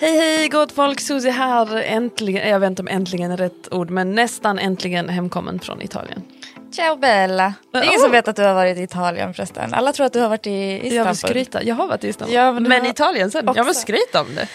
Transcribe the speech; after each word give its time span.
Hej 0.00 0.16
hej 0.18 0.48
gott 0.48 0.72
folk, 0.72 1.00
Susie 1.00 1.30
här. 1.30 1.76
Äntligen, 1.82 2.48
jag 2.48 2.60
vet 2.60 2.70
inte 2.70 2.82
om 2.82 2.88
äntligen 2.88 3.30
är 3.30 3.36
rätt 3.36 3.68
ord, 3.72 3.90
men 3.90 4.14
nästan 4.14 4.58
äntligen 4.58 5.08
hemkommen 5.08 5.60
från 5.60 5.82
Italien. 5.82 6.22
Ciao 6.72 6.96
Bella. 6.96 7.54
Det 7.72 7.78
är 7.78 7.82
ingen 7.84 7.98
Oh. 7.98 8.02
som 8.02 8.10
vet 8.12 8.28
att 8.28 8.36
du 8.36 8.42
har 8.42 8.54
varit 8.54 8.78
i 8.78 8.82
Italien 8.82 9.34
förresten. 9.34 9.74
Alla 9.74 9.92
tror 9.92 10.06
att 10.06 10.12
du 10.12 10.20
har 10.20 10.28
varit 10.28 10.46
i 10.46 10.50
Istanbul. 10.74 10.94
Jag 10.96 11.04
vill 11.04 11.16
skryta, 11.16 11.62
jag 11.62 11.74
har 11.74 11.86
varit 11.86 12.04
i 12.04 12.08
Istanbul. 12.08 12.34
Ja, 12.34 12.52
men 12.52 12.62
men 12.62 12.82
har 12.82 12.90
Italien 12.90 13.30
sen, 13.30 13.46
jag 13.46 13.54
vill 13.54 13.70
också- 13.70 13.80
skryta 13.80 14.20
om 14.20 14.26
det. 14.34 14.48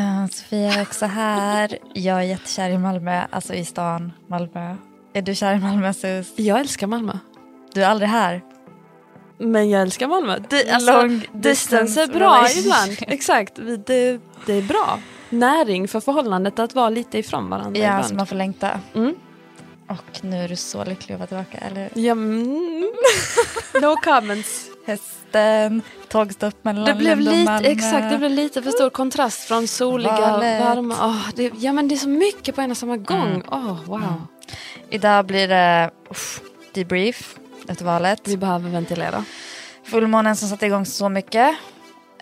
Eh, 0.00 0.26
Sofia 0.30 0.72
är 0.74 0.82
också 0.82 1.06
här. 1.06 1.78
Jag 1.94 2.18
är 2.18 2.22
jättekär 2.22 2.70
i 2.70 2.78
Malmö, 2.78 3.22
alltså 3.30 3.54
i 3.54 3.64
stan 3.64 4.12
Malmö. 4.28 4.74
Är 5.14 5.22
du 5.22 5.34
kär 5.34 5.54
i 5.54 5.58
Malmö 5.58 5.92
Sus? 5.92 6.32
Jag 6.36 6.60
älskar 6.60 6.86
Malmö. 6.86 7.12
Du 7.74 7.82
är 7.84 7.88
aldrig 7.88 8.10
här. 8.10 8.40
Men 9.40 9.70
jag 9.70 9.82
älskar 9.82 10.08
Malmö. 10.08 10.38
Det, 10.48 10.70
alltså, 10.70 10.92
Long 10.92 11.26
distance 11.32 12.02
är 12.02 12.06
bra 12.06 12.46
ibland. 12.56 12.96
Exakt, 13.00 13.54
det, 13.86 14.20
det 14.46 14.52
är 14.52 14.62
bra. 14.62 14.98
Näring 15.30 15.88
för 15.88 16.00
förhållandet 16.00 16.58
att 16.58 16.74
vara 16.74 16.88
lite 16.90 17.18
ifrån 17.18 17.50
varandra 17.50 17.80
Ja, 17.80 17.86
ibland. 17.86 18.06
så 18.06 18.14
man 18.14 18.26
får 18.26 18.36
längta. 18.36 18.80
Mm. 18.94 19.14
Och 19.88 20.24
nu 20.24 20.36
är 20.36 20.48
du 20.48 20.56
så 20.56 20.84
lycklig 20.84 21.14
att 21.14 21.18
vara 21.32 21.44
tillbaka, 21.44 21.58
eller? 21.66 21.88
Ja, 21.94 22.12
mm. 22.12 22.90
No 23.82 23.96
comments. 24.04 24.66
Hästen, 24.86 25.82
tågstopp 26.08 26.64
mellan 26.64 26.84
Det 26.84 26.94
blev 26.94 27.20
lite, 27.20 27.60
exakt, 27.62 28.10
det 28.10 28.18
blev 28.18 28.30
lite 28.30 28.62
för 28.62 28.70
stor 28.70 28.90
kontrast 28.90 29.40
från 29.40 29.66
soliga, 29.68 30.20
Valet. 30.20 30.64
varma. 30.64 30.96
Åh, 31.02 31.28
det, 31.34 31.52
ja 31.58 31.72
men 31.72 31.88
det 31.88 31.94
är 31.94 31.96
så 31.96 32.08
mycket 32.08 32.54
på 32.54 32.60
en 32.60 32.70
och 32.70 32.76
samma 32.76 32.96
gång. 32.96 33.26
Mm. 33.28 33.42
Åh, 33.50 33.76
wow. 33.86 34.22
Idag 34.90 35.26
blir 35.26 35.48
det 35.48 35.90
uff, 36.10 36.40
debrief 36.72 37.36
efter 37.70 37.84
valet. 37.84 38.20
Vi 38.24 38.36
behöver 38.36 38.70
ventilera. 38.70 39.24
Fullmånen 39.84 40.36
som 40.36 40.48
satte 40.48 40.66
igång 40.66 40.86
så 40.86 41.08
mycket. 41.08 41.56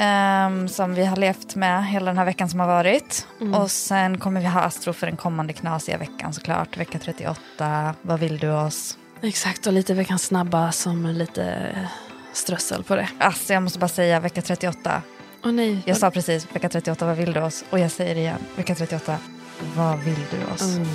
ehm, 0.00 0.68
som 0.68 0.94
vi 0.94 1.04
har 1.04 1.16
levt 1.16 1.54
med 1.54 1.86
hela 1.86 2.06
den 2.06 2.18
här 2.18 2.24
veckan 2.24 2.48
som 2.48 2.60
har 2.60 2.66
varit. 2.66 3.26
Mm. 3.40 3.54
Och 3.54 3.70
sen 3.70 4.18
kommer 4.18 4.40
vi 4.40 4.46
ha 4.46 4.60
Astro 4.60 4.92
för 4.92 5.06
den 5.06 5.16
kommande 5.16 5.52
knasiga 5.52 5.98
veckan 5.98 6.32
såklart. 6.32 6.76
Vecka 6.76 6.98
38. 6.98 7.94
Vad 8.02 8.20
vill 8.20 8.38
du 8.38 8.50
oss? 8.50 8.98
Exakt, 9.22 9.66
och 9.66 9.72
lite 9.72 9.94
veckans 9.94 10.22
snabba 10.22 10.72
som 10.72 11.06
lite 11.06 11.68
strössel 12.32 12.82
på 12.84 12.96
det. 12.96 13.08
Alltså 13.18 13.52
jag 13.52 13.62
måste 13.62 13.78
bara 13.78 13.88
säga 13.88 14.20
vecka 14.20 14.42
38. 14.42 15.02
Åh 15.44 15.52
nej. 15.52 15.82
Jag 15.86 15.96
sa 15.96 16.10
precis 16.10 16.46
vecka 16.54 16.68
38, 16.68 17.06
vad 17.06 17.16
vill 17.16 17.32
du 17.32 17.40
oss? 17.40 17.64
Och 17.70 17.78
jag 17.78 17.90
säger 17.90 18.14
det 18.14 18.20
igen, 18.20 18.38
vecka 18.56 18.74
38, 18.74 19.18
vad 19.76 19.98
vill 19.98 20.24
du 20.30 20.54
oss? 20.54 20.76
Mm. 20.76 20.88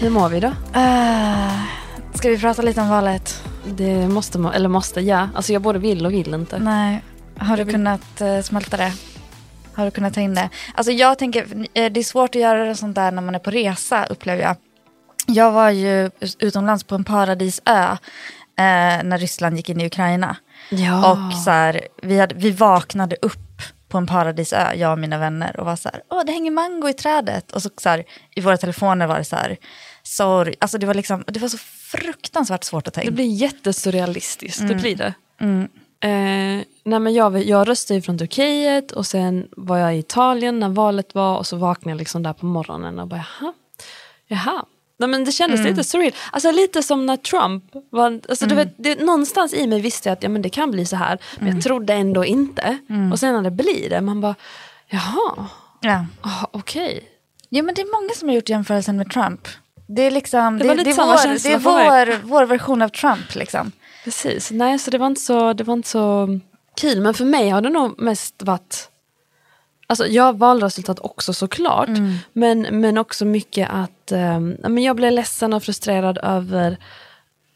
Hur 0.00 0.10
mår 0.10 0.28
vi 0.28 0.40
då? 0.40 0.48
Uh, 0.48 1.64
ska 2.14 2.28
vi 2.28 2.38
prata 2.38 2.62
lite 2.62 2.80
om 2.80 2.88
valet? 2.88 3.44
Det 3.64 4.08
måste 4.08 4.38
man, 4.38 4.52
eller 4.54 4.68
måste, 4.68 5.00
ja. 5.00 5.28
Alltså 5.34 5.52
jag 5.52 5.62
både 5.62 5.78
vill 5.78 6.06
och 6.06 6.12
vill 6.12 6.34
inte. 6.34 6.58
Nej, 6.58 7.02
har 7.36 7.56
du 7.56 7.64
kunnat 7.64 8.20
eh, 8.20 8.40
smälta 8.40 8.76
det? 8.76 8.92
Har 9.74 9.84
du 9.84 9.90
kunnat 9.90 10.14
ta 10.14 10.20
in 10.20 10.34
det? 10.34 10.48
Alltså 10.74 10.92
jag 10.92 11.18
tänker, 11.18 11.42
eh, 11.74 11.92
det 11.92 12.00
är 12.00 12.04
svårt 12.04 12.30
att 12.30 12.40
göra 12.40 12.74
sånt 12.74 12.94
där 12.94 13.12
när 13.12 13.22
man 13.22 13.34
är 13.34 13.38
på 13.38 13.50
resa 13.50 14.04
upplever 14.04 14.42
jag. 14.42 14.56
Jag 15.26 15.52
var 15.52 15.70
ju 15.70 16.10
utomlands 16.38 16.84
på 16.84 16.94
en 16.94 17.04
paradisö 17.04 17.96
eh, 18.56 19.02
när 19.04 19.18
Ryssland 19.18 19.56
gick 19.56 19.68
in 19.68 19.80
i 19.80 19.86
Ukraina. 19.86 20.36
Ja. 20.70 21.12
Och 21.12 21.34
så 21.34 21.50
här, 21.50 21.80
vi, 22.02 22.20
hade, 22.20 22.34
vi 22.34 22.50
vaknade 22.50 23.16
upp 23.22 23.62
på 23.88 23.98
en 23.98 24.06
paradisö, 24.06 24.74
jag 24.74 24.92
och 24.92 24.98
mina 24.98 25.18
vänner, 25.18 25.60
och 25.60 25.66
var 25.66 25.76
så 25.76 25.88
här, 25.88 26.02
åh 26.10 26.22
det 26.26 26.32
hänger 26.32 26.50
mango 26.50 26.88
i 26.88 26.92
trädet. 26.92 27.52
Och 27.52 27.62
så, 27.62 27.70
så 27.76 27.88
här, 27.88 28.04
i 28.36 28.40
våra 28.40 28.56
telefoner 28.56 29.06
var 29.06 29.18
det 29.18 29.24
så 29.24 29.36
här, 29.36 29.56
sorry, 30.16 30.54
alltså 30.58 30.78
det 30.78 30.86
var 30.86 30.94
liksom, 30.94 31.24
det 31.26 31.40
var 31.40 31.48
så 31.48 31.58
fruktansvärt 31.58 32.64
svårt 32.64 32.88
att 32.88 32.94
ta 32.94 33.00
Det 33.00 33.06
in. 33.06 33.14
blir 33.14 33.24
jättesurrealistiskt, 33.26 34.68
det 34.68 34.74
blir 34.74 34.96
det. 34.96 35.14
Mm. 35.40 35.62
Eh, 36.02 36.64
nej 36.84 37.00
men 37.00 37.14
jag, 37.14 37.42
jag 37.44 37.68
röstade 37.68 37.98
ju 37.98 38.02
från 38.02 38.18
Turkiet 38.18 38.92
och 38.92 39.06
sen 39.06 39.48
var 39.56 39.78
jag 39.78 39.96
i 39.96 39.98
Italien 39.98 40.58
när 40.60 40.68
valet 40.68 41.14
var 41.14 41.36
och 41.38 41.46
så 41.46 41.56
vaknade 41.56 41.90
jag 41.90 41.98
liksom 41.98 42.22
där 42.22 42.32
på 42.32 42.46
morgonen 42.46 42.98
och 42.98 43.06
bara 43.08 43.24
jaha, 43.40 43.52
jaha. 44.26 44.64
Nej, 44.98 45.08
men 45.08 45.24
det 45.24 45.32
kändes 45.32 45.60
Mm. 45.60 45.70
lite 45.72 45.84
surreal. 45.84 46.12
Alltså 46.32 46.50
lite 46.50 46.82
som 46.82 47.06
när 47.06 47.16
Trump 47.16 47.64
var, 47.90 48.20
alltså, 48.28 48.46
du 48.46 48.54
vet, 48.54 48.74
det, 48.78 49.00
någonstans 49.00 49.54
i 49.54 49.66
mig 49.66 49.80
visste 49.80 50.08
jag 50.08 50.16
att 50.16 50.22
ja, 50.22 50.28
men 50.28 50.42
det 50.42 50.48
kan 50.48 50.70
bli 50.70 50.86
så 50.86 50.96
här, 50.96 51.18
men 51.36 51.42
Mm. 51.46 51.54
jag 51.56 51.64
trodde 51.64 51.94
ändå 51.94 52.24
inte. 52.24 52.78
Och 53.12 53.18
sen 53.20 53.34
när 53.34 53.42
det 53.42 53.50
blir 53.50 53.90
det, 53.90 54.00
man 54.00 54.20
bara, 54.20 54.34
jaha, 54.88 55.46
Ja. 55.80 56.06
ah, 56.20 56.46
okej. 56.50 57.04
Ja 57.48 57.62
men 57.62 57.74
det 57.74 57.80
är 57.82 58.00
många 58.02 58.14
som 58.14 58.28
har 58.28 58.36
gjort 58.36 58.48
jämförelsen 58.48 58.96
med 58.96 59.10
Trump. 59.10 59.48
Det 59.94 60.02
är 60.02 60.10
liksom, 60.10 60.58
Det 60.58 60.64
det, 60.64 60.68
var 60.68 60.76
det, 60.76 60.90
är, 60.90 60.94
vår, 60.94 61.42
det 61.42 61.52
är 61.52 61.58
vår, 61.58 62.26
vår 62.26 62.46
version 62.46 62.82
av 62.82 62.88
Trump 62.88 63.34
liksom. 63.34 63.72
Precis, 64.04 64.50
nej 64.50 64.78
så 64.78 64.90
det 64.90 64.98
var 64.98 65.06
inte 65.06 65.20
så, 65.20 65.52
det 65.52 65.64
var 65.64 65.74
inte 65.74 65.88
så 65.88 66.38
kul. 66.80 67.00
Men 67.00 67.14
för 67.14 67.24
mig 67.24 67.48
har 67.48 67.60
det 67.60 67.70
nog 67.70 68.00
mest 68.00 68.42
varit, 68.42 68.88
alltså 69.86 70.06
ja 70.06 70.32
valresultat 70.32 70.98
också 71.00 71.32
såklart. 71.32 71.88
Men, 72.32 72.60
men 72.80 72.98
också 72.98 73.24
mycket 73.24 73.68
att 73.70 74.12
men 74.68 74.78
jag 74.78 74.96
blev 74.96 75.12
ledsen 75.12 75.52
och 75.52 75.62
frustrerad 75.62 76.18
över 76.22 76.78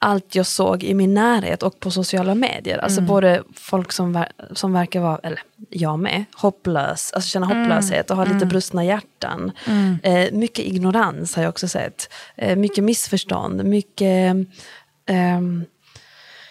allt 0.05 0.35
jag 0.35 0.47
såg 0.47 0.83
i 0.83 0.95
min 0.95 1.15
närhet 1.15 1.63
och 1.63 1.81
på 1.81 1.91
sociala 1.91 2.35
medier. 2.35 2.79
Alltså 2.79 3.01
både 3.01 3.43
folk 3.55 3.93
som, 3.93 4.17
ver- 4.17 4.55
som 4.55 4.73
verkar 4.73 5.01
vara, 5.01 5.19
eller 5.23 5.41
jag 5.71 5.99
med, 5.99 6.25
hopplös, 6.35 7.13
alltså 7.13 7.29
känna 7.29 7.47
hopplöshet 7.47 8.11
och 8.11 8.17
ha 8.17 8.25
lite 8.25 8.47
brustna 8.47 8.85
hjärtan. 8.85 9.53
Eh, 10.03 10.33
mycket 10.33 10.65
ignorans 10.65 11.37
har 11.37 11.43
jag 11.43 11.51
också 11.51 11.69
sett. 11.69 12.13
Eh, 12.37 12.57
mycket 12.57 12.85
missförstånd, 12.85 13.65
mycket 13.65 14.37
ehm, 15.07 15.65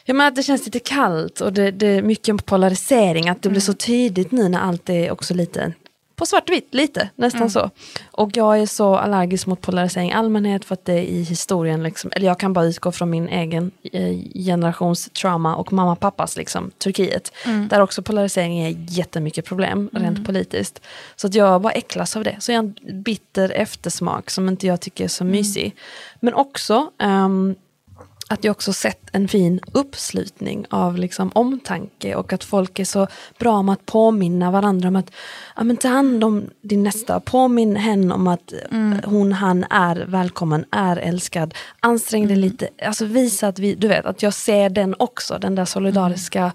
Ja, 0.05 0.13
men 0.13 0.27
att 0.27 0.35
det 0.35 0.43
känns 0.43 0.65
lite 0.65 0.79
kallt 0.79 1.41
och 1.41 1.53
det, 1.53 1.71
det 1.71 1.87
är 1.87 2.01
mycket 2.01 2.45
polarisering. 2.45 3.29
Att 3.29 3.41
det 3.41 3.49
blir 3.49 3.61
så 3.61 3.73
tydligt 3.73 4.31
nu 4.31 4.49
när 4.49 4.59
allt 4.59 4.89
är 4.89 5.11
också 5.11 5.33
lite 5.33 5.73
på 6.23 6.27
svartvitt, 6.27 6.73
lite 6.73 7.09
nästan 7.15 7.49
så. 7.49 7.69
Och 8.11 8.29
jag 8.33 8.59
är 8.59 8.65
så 8.65 8.95
allergisk 8.95 9.47
mot 9.47 9.61
polarisering 9.61 10.09
i 10.09 10.13
allmänhet 10.13 10.65
för 10.65 10.73
att 10.73 10.85
det 10.85 10.93
är 10.93 11.03
i 11.03 11.23
historien, 11.23 11.83
liksom, 11.83 12.11
eller 12.15 12.27
jag 12.27 12.39
kan 12.39 12.53
bara 12.53 12.65
utgå 12.65 12.91
från 12.91 13.09
min 13.09 13.27
egen 13.27 13.71
eh, 13.93 14.17
generations 14.45 15.09
trauma 15.09 15.55
och 15.55 15.73
mamma 15.73 15.91
och 15.91 15.99
pappas 15.99 16.37
liksom, 16.37 16.71
Turkiet. 16.77 17.31
Där 17.69 17.81
också 17.81 18.01
polarisering 18.03 18.59
är 18.59 18.75
jättemycket 18.89 19.45
problem 19.45 19.89
rent 19.93 20.25
politiskt. 20.25 20.81
Så 21.15 21.27
att 21.27 21.35
jag 21.35 21.61
bara 21.61 21.73
äcklas 21.73 22.15
av 22.15 22.23
det. 22.23 22.35
Så 22.39 22.51
jag 22.51 22.57
har 22.57 22.63
en 22.63 23.03
bitter 23.03 23.49
eftersmak 23.49 24.29
som 24.29 24.47
inte 24.47 24.67
jag 24.67 24.81
tycker 24.81 25.03
är 25.03 25.07
så 25.07 25.23
mysig. 25.23 25.75
Men 26.19 26.33
också 26.33 26.91
ehm, 26.99 27.55
att 28.29 28.43
jag 28.43 28.51
också 28.51 28.73
sett 28.73 29.09
en 29.11 29.27
fin 29.27 29.59
uppslutning 29.71 30.65
av 30.69 30.97
liksom 30.97 31.31
omtanke 31.35 32.15
och 32.15 32.33
att 32.33 32.43
folk 32.43 32.79
är 32.79 32.85
så 32.85 33.07
bra 33.39 33.53
om 33.53 33.69
att 33.69 33.85
påminna 33.85 34.51
varandra 34.51 34.87
om 34.87 34.95
att 34.95 35.11
ja, 35.55 35.63
men 35.63 35.77
ta 35.77 35.87
hand 35.87 36.23
om 36.23 36.49
din 36.61 36.83
nästa, 36.83 37.19
påminn 37.19 37.75
henne 37.75 38.13
om 38.13 38.27
att 38.27 38.53
hon, 39.05 39.33
han 39.33 39.65
är 39.69 39.95
välkommen, 39.95 40.65
är 40.71 40.97
älskad, 40.97 41.53
ansträng 41.79 42.27
dig 42.27 42.35
lite, 42.37 42.69
alltså 42.85 43.05
visa 43.05 43.47
att 43.47 43.59
vi, 43.59 43.75
du 43.75 43.87
vet, 43.87 44.05
att 44.05 44.23
jag 44.23 44.33
ser 44.33 44.69
den 44.69 44.95
också, 44.99 45.37
den 45.39 45.55
där 45.55 45.65
solidariska 45.65 46.51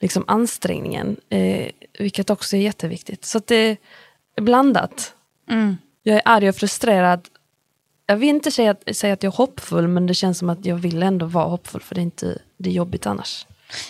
liksom, 0.00 0.24
ansträngningen, 0.26 1.16
eh, 1.28 1.70
vilket 1.98 2.30
också 2.30 2.56
är 2.56 2.60
jätteviktigt. 2.60 3.24
Så 3.24 3.40
det 3.46 3.78
är 4.36 4.42
blandat. 4.42 5.12
Jag 6.02 6.16
är 6.16 6.22
arg 6.24 6.48
och 6.48 6.56
frustrerad 6.56 7.28
jag 8.06 8.16
vill 8.16 8.28
inte 8.28 8.50
säga 8.50 8.70
att, 8.70 8.96
säga 8.96 9.14
att 9.14 9.22
jag 9.22 9.32
är 9.32 9.36
hoppfull 9.36 9.88
men 9.88 10.06
det 10.06 10.14
känns 10.14 10.38
som 10.38 10.50
att 10.50 10.66
jag 10.66 10.76
vill 10.76 11.02
ändå 11.02 11.26
vara 11.26 11.44
hoppfull 11.44 11.80
för 11.80 11.94
det 11.94 12.00
är, 12.00 12.02
inte, 12.02 12.38
det 12.56 12.70
är 12.70 12.74
jobbigt 12.74 13.06
annars. 13.06 13.46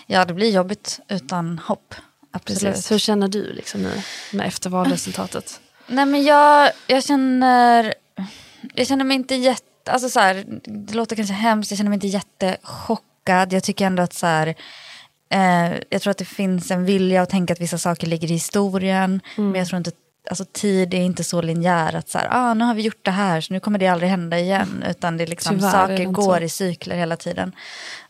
Ja 0.06 0.24
det 0.24 0.34
blir 0.34 0.50
jobbigt 0.50 1.00
utan 1.08 1.58
hopp. 1.58 1.94
Absolut. 2.30 2.62
Precis. 2.62 2.92
Hur 2.92 2.98
känner 2.98 3.28
du 3.28 3.52
liksom 3.52 3.82
nu 3.82 4.02
med 4.32 4.46
efter 4.46 4.70
valresultatet? 4.70 5.60
Nej 5.86 6.06
men 6.06 6.22
jag, 6.22 6.70
jag 6.86 7.04
känner, 7.04 7.94
jag 8.74 8.86
känner 8.86 9.04
mig 9.04 9.14
inte 9.14 9.34
jätte, 9.34 9.92
alltså 9.92 10.08
så 10.08 10.20
här, 10.20 10.44
det 10.64 10.94
låter 10.94 11.16
kanske 11.16 11.34
hemskt, 11.34 11.70
jag 11.70 11.78
känner 11.78 11.90
mig 11.90 11.96
inte 11.96 12.06
jättechockad. 12.06 13.52
Jag 13.52 13.62
tycker 13.62 13.86
ändå 13.86 14.02
att 14.02 14.12
så 14.12 14.26
här, 14.26 14.56
Eh, 15.28 15.78
jag 15.90 16.02
tror 16.02 16.10
att 16.10 16.18
det 16.18 16.24
finns 16.24 16.70
en 16.70 16.84
vilja 16.84 17.22
att 17.22 17.30
tänka 17.30 17.52
att 17.52 17.60
vissa 17.60 17.78
saker 17.78 18.06
ligger 18.06 18.30
i 18.30 18.32
historien. 18.32 19.20
Mm. 19.36 19.50
Men 19.50 19.58
jag 19.58 19.68
tror 19.68 19.78
inte, 19.78 19.90
alltså 20.30 20.44
tid 20.52 20.94
är 20.94 20.98
inte 20.98 21.24
så 21.24 21.42
linjär 21.42 21.94
att 21.96 22.08
så 22.08 22.18
här, 22.18 22.28
ah, 22.30 22.54
nu 22.54 22.64
har 22.64 22.74
vi 22.74 22.82
gjort 22.82 23.04
det 23.04 23.10
här 23.10 23.40
så 23.40 23.52
nu 23.52 23.60
kommer 23.60 23.78
det 23.78 23.88
aldrig 23.88 24.10
hända 24.10 24.38
igen. 24.38 24.84
Utan 24.88 25.16
det 25.16 25.24
är 25.24 25.26
liksom, 25.26 25.56
Tyvärr 25.56 25.68
är 25.68 25.72
saker 25.72 26.00
inte 26.00 26.12
går 26.12 26.36
så. 26.38 26.42
i 26.44 26.48
cykler 26.48 26.96
hela 26.96 27.16
tiden. 27.16 27.52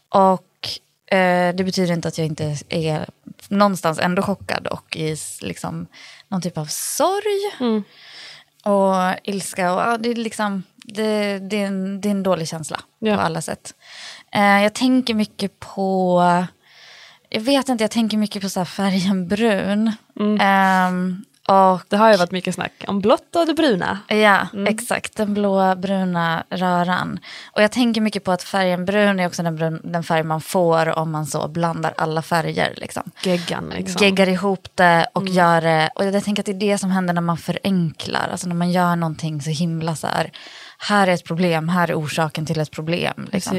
Och 0.08 0.68
eh, 1.16 1.54
det 1.54 1.64
betyder 1.64 1.92
inte 1.94 2.08
att 2.08 2.18
jag 2.18 2.26
inte 2.26 2.56
är 2.68 3.06
någonstans 3.48 3.98
ändå 3.98 4.22
chockad 4.22 4.66
och 4.66 4.96
i 4.96 5.16
liksom, 5.40 5.86
någon 6.28 6.42
typ 6.42 6.58
av 6.58 6.66
sorg 6.70 7.52
Mm. 7.60 7.82
och 8.64 9.14
ilska. 9.24 9.72
Och, 9.74 9.80
ja, 9.80 9.98
det, 9.98 10.08
är 10.10 10.14
liksom, 10.14 10.62
det, 10.76 11.38
det, 11.38 11.62
är 11.62 11.66
en, 11.66 12.00
det 12.00 12.08
är 12.08 12.10
en 12.10 12.22
dålig 12.22 12.48
känsla 12.48 12.80
Ja. 12.98 13.14
på 13.16 13.20
alla 13.22 13.40
sätt. 13.42 13.74
Eh, 14.32 14.62
jag 14.62 14.74
tänker 14.74 15.14
mycket 15.14 15.60
på, 15.60 16.22
jag 17.28 17.40
vet 17.40 17.68
inte, 17.68 17.84
jag 17.84 17.90
tänker 17.90 18.16
mycket 18.16 18.42
på 18.42 18.48
så 18.48 18.64
färgen 18.64 19.28
brun. 19.28 19.92
Mm. 20.20 20.38
Ehm, 20.40 21.24
och 21.48 21.80
Det 21.88 21.96
har 21.96 22.12
ju 22.12 22.16
varit 22.16 22.30
mycket 22.30 22.54
snack 22.54 22.84
om 22.88 23.00
blått 23.00 23.36
och 23.36 23.46
det 23.46 23.54
bruna. 23.54 23.98
Ja, 24.08 24.46
exakt. 24.68 25.16
Den 25.16 25.34
blå-bruna 25.34 26.44
röran. 26.50 27.18
Och 27.52 27.62
jag 27.62 27.72
tänker 27.72 28.00
mycket 28.00 28.24
på 28.24 28.32
att 28.32 28.42
färgen 28.42 28.84
brun 28.84 29.20
är 29.20 29.26
också 29.26 29.42
den, 29.42 29.56
brun, 29.56 29.80
den 29.84 30.02
färg 30.02 30.22
man 30.22 30.40
får 30.40 30.98
om 30.98 31.10
man 31.10 31.26
så 31.26 31.48
blandar 31.48 31.94
alla 31.96 32.22
färger. 32.22 32.74
Liksom. 32.76 33.02
Geggan 33.22 33.72
liksom. 33.76 34.02
Geggar 34.04 34.28
ihop 34.28 34.68
det 34.74 35.06
och 35.12 35.28
gör 35.28 35.60
det. 35.60 35.90
Och 35.94 36.04
jag 36.04 36.24
tänker 36.24 36.42
att 36.42 36.46
det 36.46 36.52
är 36.52 36.72
det 36.72 36.78
som 36.78 36.90
händer 36.90 37.14
när 37.14 37.20
man 37.20 37.38
förenklar. 37.38 38.28
Alltså 38.32 38.48
när 38.48 38.54
man 38.54 38.70
gör 38.70 38.96
någonting 38.96 39.42
så 39.42 39.50
himla 39.50 39.96
så 39.96 40.06
här. 40.06 40.30
Här 40.78 41.06
är 41.06 41.12
ett 41.12 41.24
problem, 41.24 41.68
här 41.68 41.90
är 41.90 41.94
orsaken 42.00 42.46
till 42.46 42.60
ett 42.60 42.70
problem. 42.70 43.28
Liksom. 43.32 43.56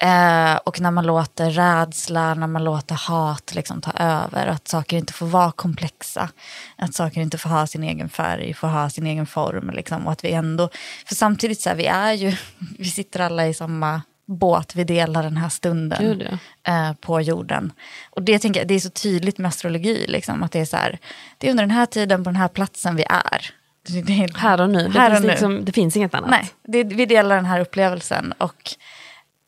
Eh, 0.00 0.56
och 0.56 0.80
när 0.80 0.90
man 0.90 1.06
låter 1.06 1.50
rädsla, 1.50 2.34
när 2.34 2.46
man 2.46 2.64
låter 2.64 2.94
hat 2.94 3.54
liksom 3.54 3.80
ta 3.80 3.90
över. 3.90 4.46
Att 4.46 4.68
saker 4.68 4.96
inte 4.96 5.12
får 5.12 5.26
vara 5.26 5.52
komplexa. 5.52 6.28
Att 6.76 6.94
saker 6.94 7.20
inte 7.20 7.38
får 7.38 7.50
ha 7.50 7.66
sin 7.66 7.82
egen 7.82 8.08
färg, 8.08 8.54
får 8.54 8.68
ha 8.68 8.90
sin 8.90 9.06
egen 9.06 9.26
form. 9.26 9.70
Liksom. 9.70 10.06
Och 10.06 10.12
att 10.12 10.24
vi 10.24 10.32
ändå, 10.32 10.70
för 11.06 11.14
samtidigt 11.14 11.60
så 11.60 11.68
här, 11.68 11.76
vi 11.76 11.86
är 11.86 12.12
ju, 12.12 12.36
vi 12.78 12.90
sitter 12.90 13.20
alla 13.20 13.46
i 13.46 13.54
samma 13.54 14.02
båt, 14.26 14.74
vi 14.74 14.84
delar 14.84 15.22
den 15.22 15.36
här 15.36 15.48
stunden 15.48 15.98
Gud, 16.00 16.28
ja. 16.62 16.88
eh, 16.88 16.94
på 16.94 17.20
jorden. 17.20 17.72
Och 18.10 18.22
det, 18.22 18.38
tänker 18.38 18.60
jag, 18.60 18.68
det 18.68 18.74
är 18.74 18.80
så 18.80 18.90
tydligt 18.90 19.38
med 19.38 19.48
astrologi, 19.48 20.06
liksom, 20.08 20.42
att 20.42 20.52
det 20.52 20.60
är 20.60 20.64
så 20.64 20.76
här, 20.76 20.98
det 21.38 21.46
är 21.46 21.50
under 21.50 21.64
den 21.64 21.70
här 21.70 21.86
tiden 21.86 22.24
på 22.24 22.30
den 22.30 22.36
här 22.36 22.48
platsen 22.48 22.96
vi 22.96 23.04
är. 23.08 23.50
Det, 23.88 24.02
det 24.02 24.12
är 24.12 24.38
Här 24.38 24.60
och 24.60 24.70
nu. 24.70 24.88
Det, 24.88 24.98
Här 24.98 25.10
finns 25.10 25.20
och 25.20 25.26
nu. 25.26 25.30
Liksom, 25.30 25.64
det 25.64 25.72
finns 25.72 25.96
inget 25.96 26.14
annat. 26.14 26.30
Nej, 26.30 26.50
det, 26.62 26.84
vi 26.84 27.06
delar 27.06 27.36
den 27.36 27.44
här 27.44 27.60
upplevelsen 27.60 28.32
och 28.38 28.74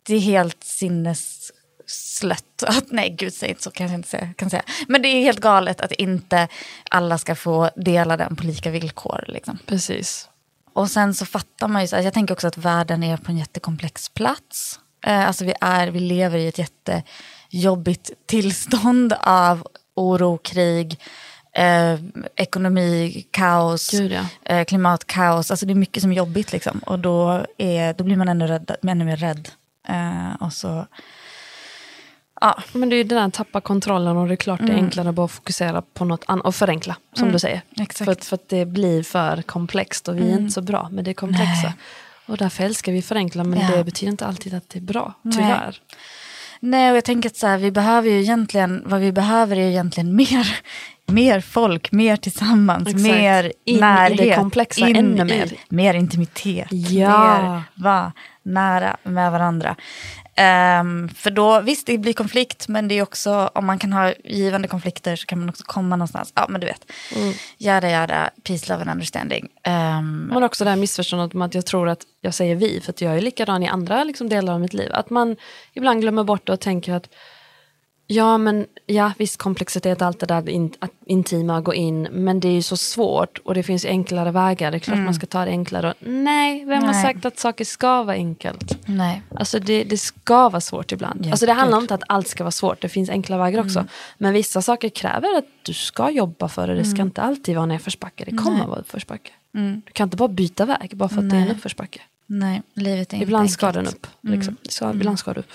det 0.03 0.15
är 0.15 0.21
helt 0.21 0.65
sinnesslött. 0.65 2.63
Att, 2.67 2.85
nej, 2.91 3.11
gud 3.19 3.35
säg 3.35 3.49
inte 3.49 3.63
så 3.63 3.71
kan 3.71 3.87
jag 3.87 3.95
inte 3.95 4.09
säga, 4.09 4.35
kan 4.37 4.51
säga. 4.51 4.63
Men 4.89 5.03
det 5.03 5.09
är 5.09 5.23
helt 5.23 5.41
galet 5.41 5.81
att 5.81 5.93
inte 5.93 6.49
alla 6.91 7.19
ska 7.19 7.35
få 7.35 7.71
dela 7.77 8.17
den 8.17 8.37
på 8.37 8.45
lika 8.45 8.71
villkor. 8.71 9.25
Liksom. 9.29 9.59
Precis. 9.67 10.29
Och 10.73 10.91
sen 10.91 11.15
så 11.15 11.27
fattar 11.27 11.69
man 11.69 11.87
ju, 11.87 11.97
jag 11.97 12.15
tänker 12.15 12.35
också 12.35 12.47
att 12.47 12.59
världen 12.59 13.03
är 13.03 13.17
på 13.17 13.31
en 13.31 13.39
jättekomplex 13.39 14.09
plats. 14.09 14.81
Eh, 15.07 15.27
alltså 15.27 15.45
vi, 15.45 15.55
är, 15.61 15.89
vi 15.89 16.01
lever 16.01 16.39
i 16.39 16.49
ett 16.49 16.59
jättejobbigt 16.59 18.11
tillstånd 18.27 19.15
av 19.21 19.67
oro, 19.95 20.39
krig, 20.39 21.01
eh, 21.53 21.99
ekonomi, 22.37 23.27
kaos, 23.31 23.91
Gud, 23.91 24.13
ja. 24.13 24.27
eh, 24.55 24.65
klimatkaos. 24.65 25.51
Alltså 25.51 25.67
det 25.67 25.73
är 25.73 25.75
mycket 25.75 26.03
som 26.03 26.13
är 26.13 26.17
jobbigt 26.17 26.53
liksom. 26.53 26.79
Och 26.79 26.99
då, 26.99 27.47
är, 27.59 27.95
då 27.95 28.05
blir 28.05 28.17
man 28.17 28.29
ännu, 28.29 28.47
rädd, 28.47 28.77
ännu 28.89 29.05
mer 29.05 29.17
rädd. 29.17 29.49
Eh, 29.89 30.35
och 30.43 30.53
så, 30.53 30.87
ja, 32.41 32.59
Men 32.73 32.89
det 32.89 32.95
är 32.97 32.99
ju 32.99 33.05
det 33.05 33.15
där 33.15 33.27
att 33.27 33.35
tappa 33.35 33.61
kontrollen 33.61 34.17
och 34.17 34.27
det 34.29 34.35
är 34.35 34.37
klart 34.37 34.61
det 34.67 34.73
är 34.73 34.77
enklare 34.77 35.09
att 35.09 35.15
bara 35.15 35.29
fokusera 35.29 35.83
på 35.83 36.05
något 36.05 36.25
annat 36.27 36.47
och 36.47 36.55
förenkla 36.55 36.97
som 37.13 37.33
du 37.33 37.39
säger. 37.39 37.61
exakt. 37.77 37.99
För, 38.05 38.13
att- 38.13 38.25
för 38.25 38.35
att 38.35 38.49
det 38.49 38.65
blir 38.65 39.03
för 39.03 39.43
komplext 39.43 40.09
och 40.09 40.19
vi 40.19 40.31
är 40.33 40.39
inte 40.39 40.53
så 40.53 40.61
bra 40.63 40.89
med 40.93 41.05
det 41.05 41.15
komplexa. 41.15 41.63
Nej. 41.63 41.73
Och 42.27 42.37
därför 42.37 42.65
älskar 42.65 42.93
vi 42.93 43.03
förenkla 43.03 43.45
men 43.45 43.61
Ja. 43.61 43.77
det 43.77 43.85
betyder 43.85 44.11
inte 44.11 44.27
alltid 44.27 44.55
att 44.55 44.69
det 44.69 44.79
är 44.79 44.83
bra, 44.83 45.15
Nej. 45.23 45.35
tyvärr. 45.37 45.81
Nej, 46.61 46.91
och 46.91 46.97
jag 46.97 47.05
tänker 47.05 47.29
att 47.29 47.37
så 47.37 47.47
här, 47.47 47.59
vi 47.59 47.71
behöver 47.71 48.09
ju 48.11 48.21
egentligen, 48.21 48.83
vad 48.87 49.01
vi 49.01 49.13
behöver 49.13 49.57
är 49.57 49.69
egentligen 49.71 50.17
mer, 50.17 50.59
mer 51.09 51.41
folk, 51.41 51.93
mer 51.93 52.17
tillsammans, 52.17 52.89
Exakt. 52.89 53.03
mer 53.03 53.53
In 53.65 53.77
i 53.77 53.81
närhet. 53.81 54.19
det 54.19 54.35
komplexa 54.37 54.87
ännu 54.89 55.25
mer. 55.25 55.53
mer 55.69 55.95
intimitet, 55.95 56.67
Ja. 56.71 57.43
mer 57.43 57.63
vara 57.75 58.13
nära 58.43 58.97
med 59.03 59.33
varandra. 59.33 59.77
Ehm, 60.35 61.09
för 61.09 61.31
då, 61.31 61.61
visst 61.61 61.87
det 61.87 61.99
blir 61.99 62.13
konflikt, 62.13 62.69
men 62.69 62.89
det 62.89 62.95
är 62.99 63.03
också, 63.03 63.51
om 63.55 63.67
man 63.67 63.79
kan 63.79 63.93
ha 63.93 64.13
givande 64.25 64.69
konflikter 64.69 65.17
så 65.17 65.27
kan 65.27 65.39
man 65.41 65.49
också 65.49 65.65
komma 65.67 65.97
någonstans. 65.97 66.33
Ja, 66.35 66.47
men 66.49 66.61
du 66.61 66.67
vet. 66.67 66.91
Mm. 67.17 67.33
Jada, 67.59 68.31
peace, 68.45 68.73
love 68.73 68.83
and 68.83 68.91
understanding. 68.91 69.49
Ehm, 69.65 70.23
Men 70.33 70.43
också 70.43 70.65
det 70.65 70.71
här 70.71 70.77
missförståndet 70.77 71.35
om 71.35 71.43
att 71.43 71.55
jag 71.55 71.67
tror 71.67 71.89
att 71.89 72.01
jag 72.21 72.35
säger 72.35 72.55
vi, 72.57 72.81
för 72.81 72.91
att 72.93 73.01
jag 73.01 73.17
är 73.17 73.21
likadan 73.21 73.63
i 73.63 73.69
andra 73.69 74.05
liksom, 74.05 74.29
delar 74.29 74.53
av 74.53 74.61
mitt 74.61 74.75
liv. 74.75 74.91
Att 74.93 75.11
man 75.11 75.37
ibland 75.75 76.01
glömmer 76.01 76.25
bort 76.25 76.47
det 76.47 76.53
och 76.53 76.61
tänker 76.61 76.93
att 76.95 77.09
ja, 78.11 78.39
men 78.39 78.67
ja, 78.87 79.13
visst 79.19 79.37
komplexitet, 79.37 80.03
allt 80.03 80.21
det 80.21 80.27
där 80.27 80.49
in, 80.49 80.73
att 80.79 80.91
intima 81.07 81.61
gå 81.61 81.75
in, 81.75 82.03
men 82.03 82.41
det 82.41 82.49
är 82.49 82.53
ju 82.53 82.63
så 82.63 82.77
svårt 82.77 83.39
och 83.39 83.55
det 83.55 83.63
finns 83.63 83.85
enklare 83.85 84.31
vägar. 84.31 84.71
Det 84.71 84.77
är 84.77 84.79
klart 84.79 84.99
man 84.99 85.15
ska 85.15 85.27
ta 85.27 85.45
det 85.45 85.51
enklare. 85.51 85.95
Nej, 86.01 86.65
vem 86.65 86.83
har 86.83 86.93
Nej. 86.93 87.03
sagt 87.03 87.25
att 87.25 87.39
saker 87.39 87.65
ska 87.65 88.03
vara 88.03 88.17
enkelt? 88.17 88.89
nej. 88.89 89.23
Alltså 89.37 89.59
det, 89.59 89.85
det 89.85 89.99
ska 89.99 90.49
vara 90.49 90.61
svårt 90.61 90.93
ibland. 90.93 91.27
Ja, 91.27 91.31
alltså 91.31 91.47
det 91.47 91.53
handlar 91.53 91.79
inte 91.81 91.95
om 91.95 92.01
att 92.03 92.09
allt 92.09 92.29
ska 92.29 92.45
vara 92.45 92.51
svårt, 92.51 92.81
det 92.83 92.89
finns 92.89 93.11
enkla 93.11 93.39
vägar 93.39 93.61
också. 93.61 93.87
Men 94.19 94.33
vissa 94.33 94.63
saker 94.63 94.89
kräver 94.89 95.39
att 95.39 95.47
du 95.63 95.73
ska 95.73 96.11
jobba 96.11 96.49
för 96.49 96.67
det, 96.69 96.75
det 96.75 96.85
ska 96.85 97.03
inte 97.03 97.23
alltid 97.23 97.57
vara 97.57 97.67
nedförsbacke, 97.67 98.25
det 98.25 98.37
kommer 98.37 98.67
vara 98.67 98.79
uppförsbacke. 98.79 99.31
Du 99.53 99.93
kan 99.93 100.07
inte 100.07 100.17
bara 100.17 100.29
byta 100.29 100.65
väg 100.65 100.91
bara 100.97 101.09
för 101.09 101.19
att 101.19 101.31
det 101.31 101.37
är 101.37 101.41
en 101.41 101.47
Nej. 101.47 101.57
uppförsbacke. 101.57 102.01
Nej, 102.27 102.63
livet 102.75 103.13
är 103.13 103.17
inte 103.17 103.25
Ibland 103.25 103.51
ska 103.51 103.67
enkelt. 103.67 103.87
den 103.87 103.95
upp. 103.95 104.07
Liksom. 104.21 104.57
Det 104.63 104.71
ska, 104.73 104.91
Ibland 104.91 105.19
ska 105.19 105.33
det 105.35 105.41
upp. 105.41 105.53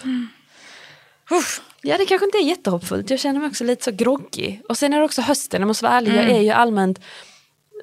Uff. 1.31 1.61
Ja, 1.83 1.97
det 1.97 2.05
kanske 2.05 2.25
inte 2.25 2.37
är 2.37 2.47
jättehoppfullt. 2.47 3.09
Jag 3.09 3.19
känner 3.19 3.39
mig 3.39 3.49
också 3.49 3.63
lite 3.63 3.83
så 3.83 3.91
groggy. 3.91 4.57
Och 4.69 4.77
sen 4.77 4.93
är 4.93 4.99
det 4.99 5.05
också 5.05 5.21
hösten, 5.21 5.61
jag 5.61 5.67
måste 5.67 5.85
vara 5.85 5.93
ärlig. 5.97 6.15
Jag 6.15 6.29
är 6.29 6.41
ju 6.41 6.49
allmänt... 6.49 6.99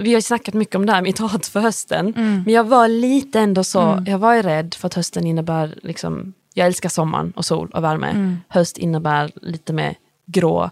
Vi 0.01 0.11
har 0.11 0.19
ju 0.19 0.23
snackat 0.23 0.55
mycket 0.55 0.75
om 0.75 0.87
det 0.87 0.93
här, 0.93 1.03
mitt 1.03 1.19
hat 1.19 1.47
för 1.47 1.61
hösten. 1.61 2.13
Men 2.45 2.55
jag 2.55 2.65
var 2.65 2.89
lite 2.89 3.41
ändå 3.41 3.65
så, 3.65 4.05
jag 4.07 4.19
var 4.19 4.35
ju 4.35 4.43
rädd 4.43 4.75
för 4.75 4.87
att 4.87 4.95
hösten 4.95 5.27
innebär, 5.27 5.79
liksom, 5.83 6.33
jag 6.55 6.67
älskar 6.67 6.89
sommaren 6.89 7.33
och 7.37 7.45
sol 7.45 7.71
och 7.75 7.85
värme. 7.85 8.37
Höst 8.49 8.79
innebär 8.79 9.31
lite 9.43 9.73
mer 9.73 9.95
grå, 10.27 10.71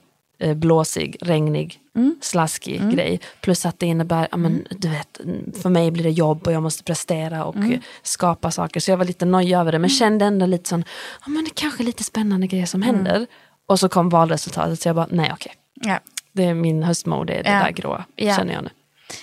blåsig, 0.54 1.16
regnig, 1.20 1.78
slaskig 2.20 2.90
grej. 2.94 3.20
Plus 3.40 3.66
att 3.66 3.78
det 3.78 3.86
innebär, 3.86 4.28
ja, 4.30 4.36
men, 4.36 4.66
du 4.70 4.88
vet, 4.88 5.20
för 5.62 5.68
mig 5.70 5.90
blir 5.90 6.04
det 6.04 6.10
jobb 6.10 6.46
och 6.46 6.52
jag 6.52 6.62
måste 6.62 6.84
prestera 6.84 7.44
och 7.44 7.56
eh, 7.56 7.80
skapa 8.02 8.50
saker. 8.50 8.80
Så 8.80 8.90
jag 8.90 8.96
var 8.96 9.04
lite 9.04 9.24
nojig 9.24 9.52
över 9.56 9.72
det, 9.72 9.78
men 9.78 9.90
kände 9.90 10.24
ändå 10.24 10.46
lite 10.46 10.68
sån, 10.68 10.84
ja 11.24 11.28
men 11.30 11.44
det 11.44 11.50
kanske 11.54 11.82
är 11.82 11.84
lite 11.84 12.04
spännande 12.04 12.46
grejer 12.46 12.66
som 12.66 12.82
händer. 12.82 13.26
Och 13.66 13.80
så 13.80 13.88
kom 13.88 14.08
valresultatet, 14.08 14.80
så 14.80 14.88
jag 14.88 14.96
bara, 14.96 15.08
nej 15.10 15.30
okej. 15.34 15.52
Ja. 15.74 16.00
Det 16.32 16.44
är 16.44 16.54
min 16.54 16.82
höstmode, 16.82 17.32
det 17.32 17.50
Ja. 17.50 17.64
där 17.64 17.70
gråa, 17.70 18.04
Ja. 18.16 18.36
känner 18.36 18.52
jag 18.54 18.64
nu. 18.64 18.70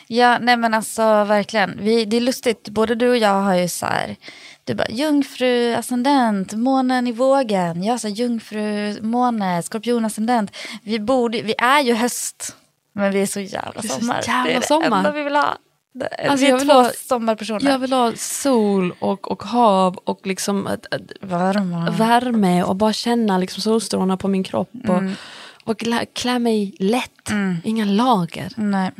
Ja, 0.07 0.37
nej 0.39 0.57
men 0.57 0.73
alltså 0.73 1.01
verkligen. 1.23 1.77
Vi, 1.81 2.05
det 2.05 2.17
är 2.17 2.21
lustigt, 2.21 2.69
både 2.69 2.95
du 2.95 3.09
och 3.09 3.17
jag 3.17 3.41
har 3.41 3.55
ju 3.55 3.67
så 3.67 3.85
här, 3.85 4.15
du 4.63 4.73
bara 4.75 4.87
jungfru, 4.89 5.73
ascendent, 5.75 6.53
månen 6.53 7.07
i 7.07 7.11
vågen. 7.11 7.83
Jag 7.83 7.99
sa 8.01 8.07
jungfru, 8.07 9.01
måne, 9.01 9.61
skorpion, 9.63 10.05
ascendent. 10.05 10.51
Vi, 10.83 10.99
borde, 10.99 11.41
vi 11.41 11.55
är 11.57 11.81
ju 11.81 11.93
höst, 11.93 12.55
men 12.93 13.11
vi 13.11 13.21
är 13.21 13.25
så 13.25 13.39
jävla 13.39 13.81
Vi 13.81 13.87
är 13.87 13.91
så 13.93 13.99
sommar. 13.99 14.21
jävla 14.27 14.43
det 14.43 14.51
är 14.55 14.59
det 14.59 14.67
sommar. 14.67 14.97
enda 14.97 15.11
vi 15.11 15.23
vill 15.23 15.35
ha. 15.35 15.57
Det, 15.93 16.07
Alltså, 16.29 16.45
vi 16.45 16.51
jag 16.51 16.55
är 16.55 16.59
vill 16.59 16.69
två 16.69 16.75
ha- 16.75 16.91
sommarpersoner. 17.07 17.71
Jag 17.71 17.79
vill 17.79 17.93
ha 17.93 18.11
sol 18.15 18.93
och, 18.99 19.31
och 19.31 19.43
hav 19.43 19.95
och 19.97 20.19
liksom 20.27 20.67
ett, 20.67 20.93
ett, 20.93 21.11
Varma. 21.21 21.89
värme 21.91 22.63
och 22.63 22.75
bara 22.75 22.93
känna 22.93 23.37
liksom 23.37 23.61
solstrålarna 23.61 24.17
på 24.17 24.27
min 24.27 24.43
kropp. 24.43 24.69
Och, 24.87 25.01
och 25.65 25.83
klä, 26.13 26.39
mig 26.39 26.75
lätt, 26.79 27.29
inga 27.63 27.85
lager. 27.85 28.51
Nej. 28.55 28.91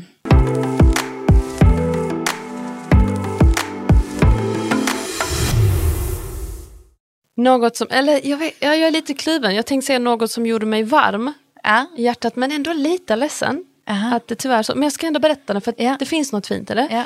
Något 7.37 7.75
som, 7.77 7.87
eller 7.91 8.27
jag, 8.27 8.37
vet, 8.37 8.53
jag 8.59 8.75
är 8.79 8.91
lite 8.91 9.13
kluven, 9.13 9.55
jag 9.55 9.65
tänkte 9.65 9.85
säga 9.87 9.99
något 9.99 10.31
som 10.31 10.45
gjorde 10.45 10.65
mig 10.65 10.83
varm 10.83 11.33
Ja. 11.63 11.85
i 11.97 12.03
hjärtat 12.03 12.35
men 12.35 12.51
ändå 12.51 12.73
lite 12.73 13.15
ledsen. 13.15 13.65
Aha. 13.89 14.15
Att 14.15 14.27
det 14.27 14.35
tyvärr 14.35 14.63
så, 14.63 14.73
men 14.75 14.83
jag 14.83 14.91
ska 14.91 15.07
ändå 15.07 15.19
berätta 15.19 15.53
det 15.53 15.61
för 15.61 15.71
att 15.71 15.79
Ja. 15.79 15.95
det 15.99 16.05
finns 16.05 16.31
något 16.31 16.47
fint 16.47 16.71
i 16.71 16.73
det. 16.73 16.87
Ja. 16.91 17.03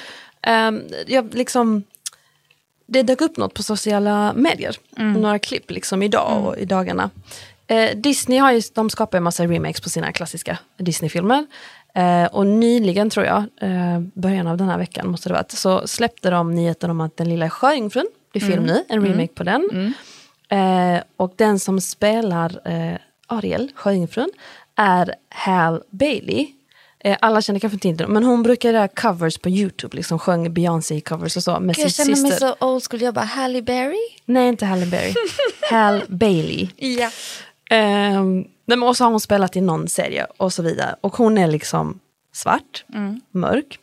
Ehm, 0.52 0.82
jag 1.08 1.34
liksom, 1.34 1.84
det 2.86 3.04
dök 3.04 3.22
upp 3.22 3.38
något 3.38 3.54
på 3.54 3.64
sociala 3.64 4.34
medier, 4.36 4.76
Mm. 4.98 5.22
några 5.22 5.40
klipp 5.40 5.72
liksom 5.72 6.04
idag 6.04 6.46
och 6.46 6.58
i 6.58 6.66
dagarna. 6.66 7.10
Eh, 7.70 7.96
Disney 7.98 8.40
har 8.40 8.52
ju, 8.52 8.62
de 8.74 8.90
skapar 8.90 9.18
en 9.18 9.24
massa 9.24 9.44
remakes 9.46 9.82
på 9.82 9.90
sina 9.90 10.12
klassiska 10.14 10.58
Disney-filmer. 10.78 11.46
Eh, 11.96 12.26
och 12.26 12.48
nyligen 12.48 13.10
tror 13.10 13.26
jag, 13.26 13.44
eh, 13.62 14.00
början 14.14 14.48
av 14.48 14.58
den 14.58 14.70
här 14.70 14.78
veckan 14.78 15.08
måste 15.12 15.30
det 15.30 15.34
varit, 15.34 15.52
så 15.52 15.88
släppte 15.88 16.30
de 16.30 16.56
nyheten 16.56 16.90
om 16.90 17.02
att 17.02 17.18
Den 17.18 17.30
lilla 17.30 17.50
sjöjungfrun 17.50 18.08
blir 18.32 18.42
film 18.42 18.54
Mm. 18.54 18.66
nu, 18.66 18.84
en 18.90 19.06
remake 19.06 19.34
på 19.34 19.44
den. 19.44 19.94
Eh, 20.50 21.02
och 21.18 21.34
den 21.36 21.60
som 21.60 21.82
spelar 21.82 22.60
eh, 22.68 22.96
Ariel, 23.28 23.72
Sjöjungfrun, 23.76 24.30
är 24.76 25.16
Hal 25.30 25.84
Bailey. 25.90 26.48
Eh, 27.04 27.18
alla 27.22 27.42
känner 27.42 27.60
kanske 27.60 27.88
inte 27.88 27.98
till 28.04 28.08
men 28.08 28.24
hon 28.24 28.44
brukar 28.44 28.74
göra 28.74 28.88
covers 28.88 29.38
på 29.38 29.50
YouTube, 29.50 29.98
liksom 29.98 30.20
sjöng 30.20 30.54
Beyoncé-covers 30.54 31.38
och 31.38 31.44
så 31.44 31.60
med 31.60 31.76
Gud, 31.76 31.86
jag 31.86 31.92
sin 31.92 32.06
känner 32.06 32.22
mig 32.22 32.32
syster. 32.32 32.56
så 32.60 32.66
old 32.66 32.84
school. 32.90 33.02
Jag 33.02 33.14
bara, 33.14 33.26
Halle 33.26 33.62
Berry? 33.62 33.98
Nej, 34.26 34.48
inte 34.48 34.66
Halle 34.66 34.86
Berry. 34.86 35.14
Hal 35.72 36.02
Bailey. 36.08 36.68
Ja. 36.76 37.10
Nej, 38.66 38.78
men 38.80 38.84
och 38.88 38.98
så 38.98 39.04
har 39.04 39.12
hon 39.12 39.20
spelat 39.20 39.56
i 39.56 39.62
någon 39.62 39.88
serie 39.88 40.26
och 40.38 40.54
så 40.54 40.64
vidare. 40.64 40.96
Och 41.02 41.16
hon 41.18 41.38
är 41.38 41.48
liksom 41.48 42.00
svart, 42.34 42.86
mörk. 43.32 43.80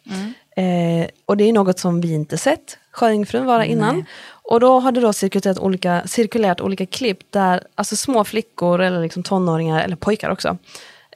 Eh, 0.57 1.09
och 1.26 1.37
det 1.37 1.45
är 1.49 1.52
något 1.52 1.78
som 1.78 2.00
vi 2.00 2.12
inte 2.14 2.38
sett 2.38 2.78
Sjöjungfrun 2.93 3.47
vara 3.47 3.64
innan. 3.64 4.05
Och 4.28 4.61
då 4.61 4.81
har 4.81 4.93
det 4.93 5.00
då 5.00 5.12
cirkulerat 5.12 5.59
olika, 5.59 6.02
cirkulerat 6.07 6.61
olika 6.61 6.87
klipp 6.87 7.19
där 7.33 7.62
alltså 7.75 7.97
små 7.97 8.25
flickor 8.25 8.81
eller 8.81 9.00
liksom 9.02 9.23
tonåringar, 9.23 9.81
eller 9.85 9.97
pojkar 9.97 10.31
också, 10.31 10.59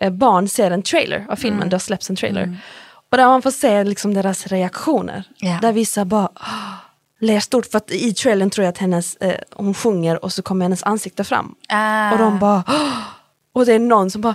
eh, 0.01 0.11
barn 0.13 0.49
ser 0.49 0.71
en 0.71 0.83
trailer 0.83 1.27
av 1.29 1.37
filmen, 1.37 1.69
det 1.69 1.75
har 1.75 1.81
släppts 1.81 2.11
en 2.11 2.17
trailer. 2.17 2.57
Och 3.11 3.17
där 3.17 3.27
man 3.27 3.43
får 3.43 3.51
se 3.51 3.85
liksom 3.85 4.15
deras 4.15 4.47
reaktioner. 4.47 5.25
Ja. 5.37 5.59
Där 5.63 5.73
vissa 5.73 6.05
bara 6.05 6.29
"Ah", 6.35 6.75
ler 7.21 7.41
stort, 7.41 7.67
för 7.67 7.79
att 7.79 7.91
i 7.91 8.15
trailern 8.15 8.51
tror 8.51 8.65
jag 8.65 8.73
att 8.73 8.79
hennes, 8.79 9.17
eh, 9.17 9.41
hon 9.57 9.75
sjunger 9.75 10.25
och 10.25 10.33
så 10.33 10.43
kommer 10.43 10.65
hennes 10.65 10.83
ansikte 10.83 11.25
fram. 11.25 11.55
Ah. 11.69 12.13
Och 12.13 12.19
de 12.19 12.39
bara, 12.39 12.65
"Åh!" 12.69 12.99
och 13.53 13.67
det 13.67 13.73
är 13.73 13.79
någon 13.79 14.11
som 14.11 14.21
bara, 14.21 14.35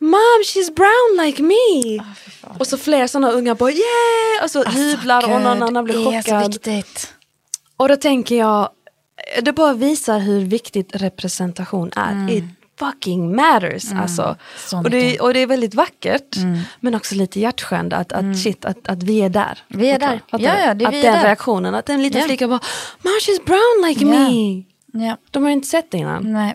Mom 0.00 0.42
she's 0.44 0.74
brown 0.74 1.26
like 1.26 1.42
me. 1.42 2.04
och 2.58 2.66
så 2.66 2.78
fler 2.78 3.06
sådana 3.06 3.30
unga 3.30 3.54
bara 3.54 3.70
yeah! 3.70 4.44
Och 4.44 4.50
så 4.50 4.64
jublar 4.76 5.24
och 5.24 5.40
någon 5.40 5.62
annan 5.62 5.84
blir 5.84 6.16
Alltså, 6.16 6.32
chockad. 6.32 6.58
Och 7.76 7.88
då 7.88 7.96
tänker 7.96 8.38
jag, 8.38 8.68
det 9.42 9.52
bara 9.52 9.72
visar 9.72 10.18
hur 10.18 10.40
viktigt 10.40 10.96
representation 10.96 11.92
är. 11.96 12.30
It 12.30 12.44
fucking 12.78 13.36
matters. 13.36 13.92
Alltså. 13.92 14.22
Mm. 14.22 14.36
Så 14.58 14.78
Och, 14.78 14.90
det. 14.90 15.06
Mm. 15.10 15.16
och 15.20 15.34
det 15.34 15.40
är 15.40 15.46
väldigt 15.46 15.74
vackert, 15.74 16.36
men 16.80 16.94
också 16.94 17.14
lite 17.14 17.40
hjärtskärande 17.40 17.96
att, 17.96 18.12
att, 18.12 18.42
shit, 18.42 18.64
att, 18.64 18.88
att 18.88 19.02
vi 19.02 19.20
är 19.22 19.28
där. 19.28 19.58
Vi 19.68 19.90
är 19.90 19.98
där. 19.98 20.20
Fattar 20.30 20.44
Ja, 20.44 20.58
ja, 20.66 20.74
det 20.74 20.84
är 20.84 20.88
att 20.88 20.94
vi 20.94 20.98
är 20.98 21.02
den 21.02 21.12
där. 21.12 21.24
reaktionen, 21.24 21.74
att 21.74 21.88
en 21.88 22.02
liten 22.02 22.20
Ja. 22.20 22.26
flicka 22.26 22.48
bara, 22.48 22.60
Mom 23.02 23.12
she's 23.20 23.44
brown 23.46 23.88
like 23.88 24.04
Ja. 24.04 24.28
me. 24.30 24.62
Ja. 25.06 25.16
De 25.30 25.42
har 25.42 25.50
inte 25.50 25.68
sett 25.68 25.90
det 25.90 25.98
innan. 25.98 26.32
Nej. 26.32 26.54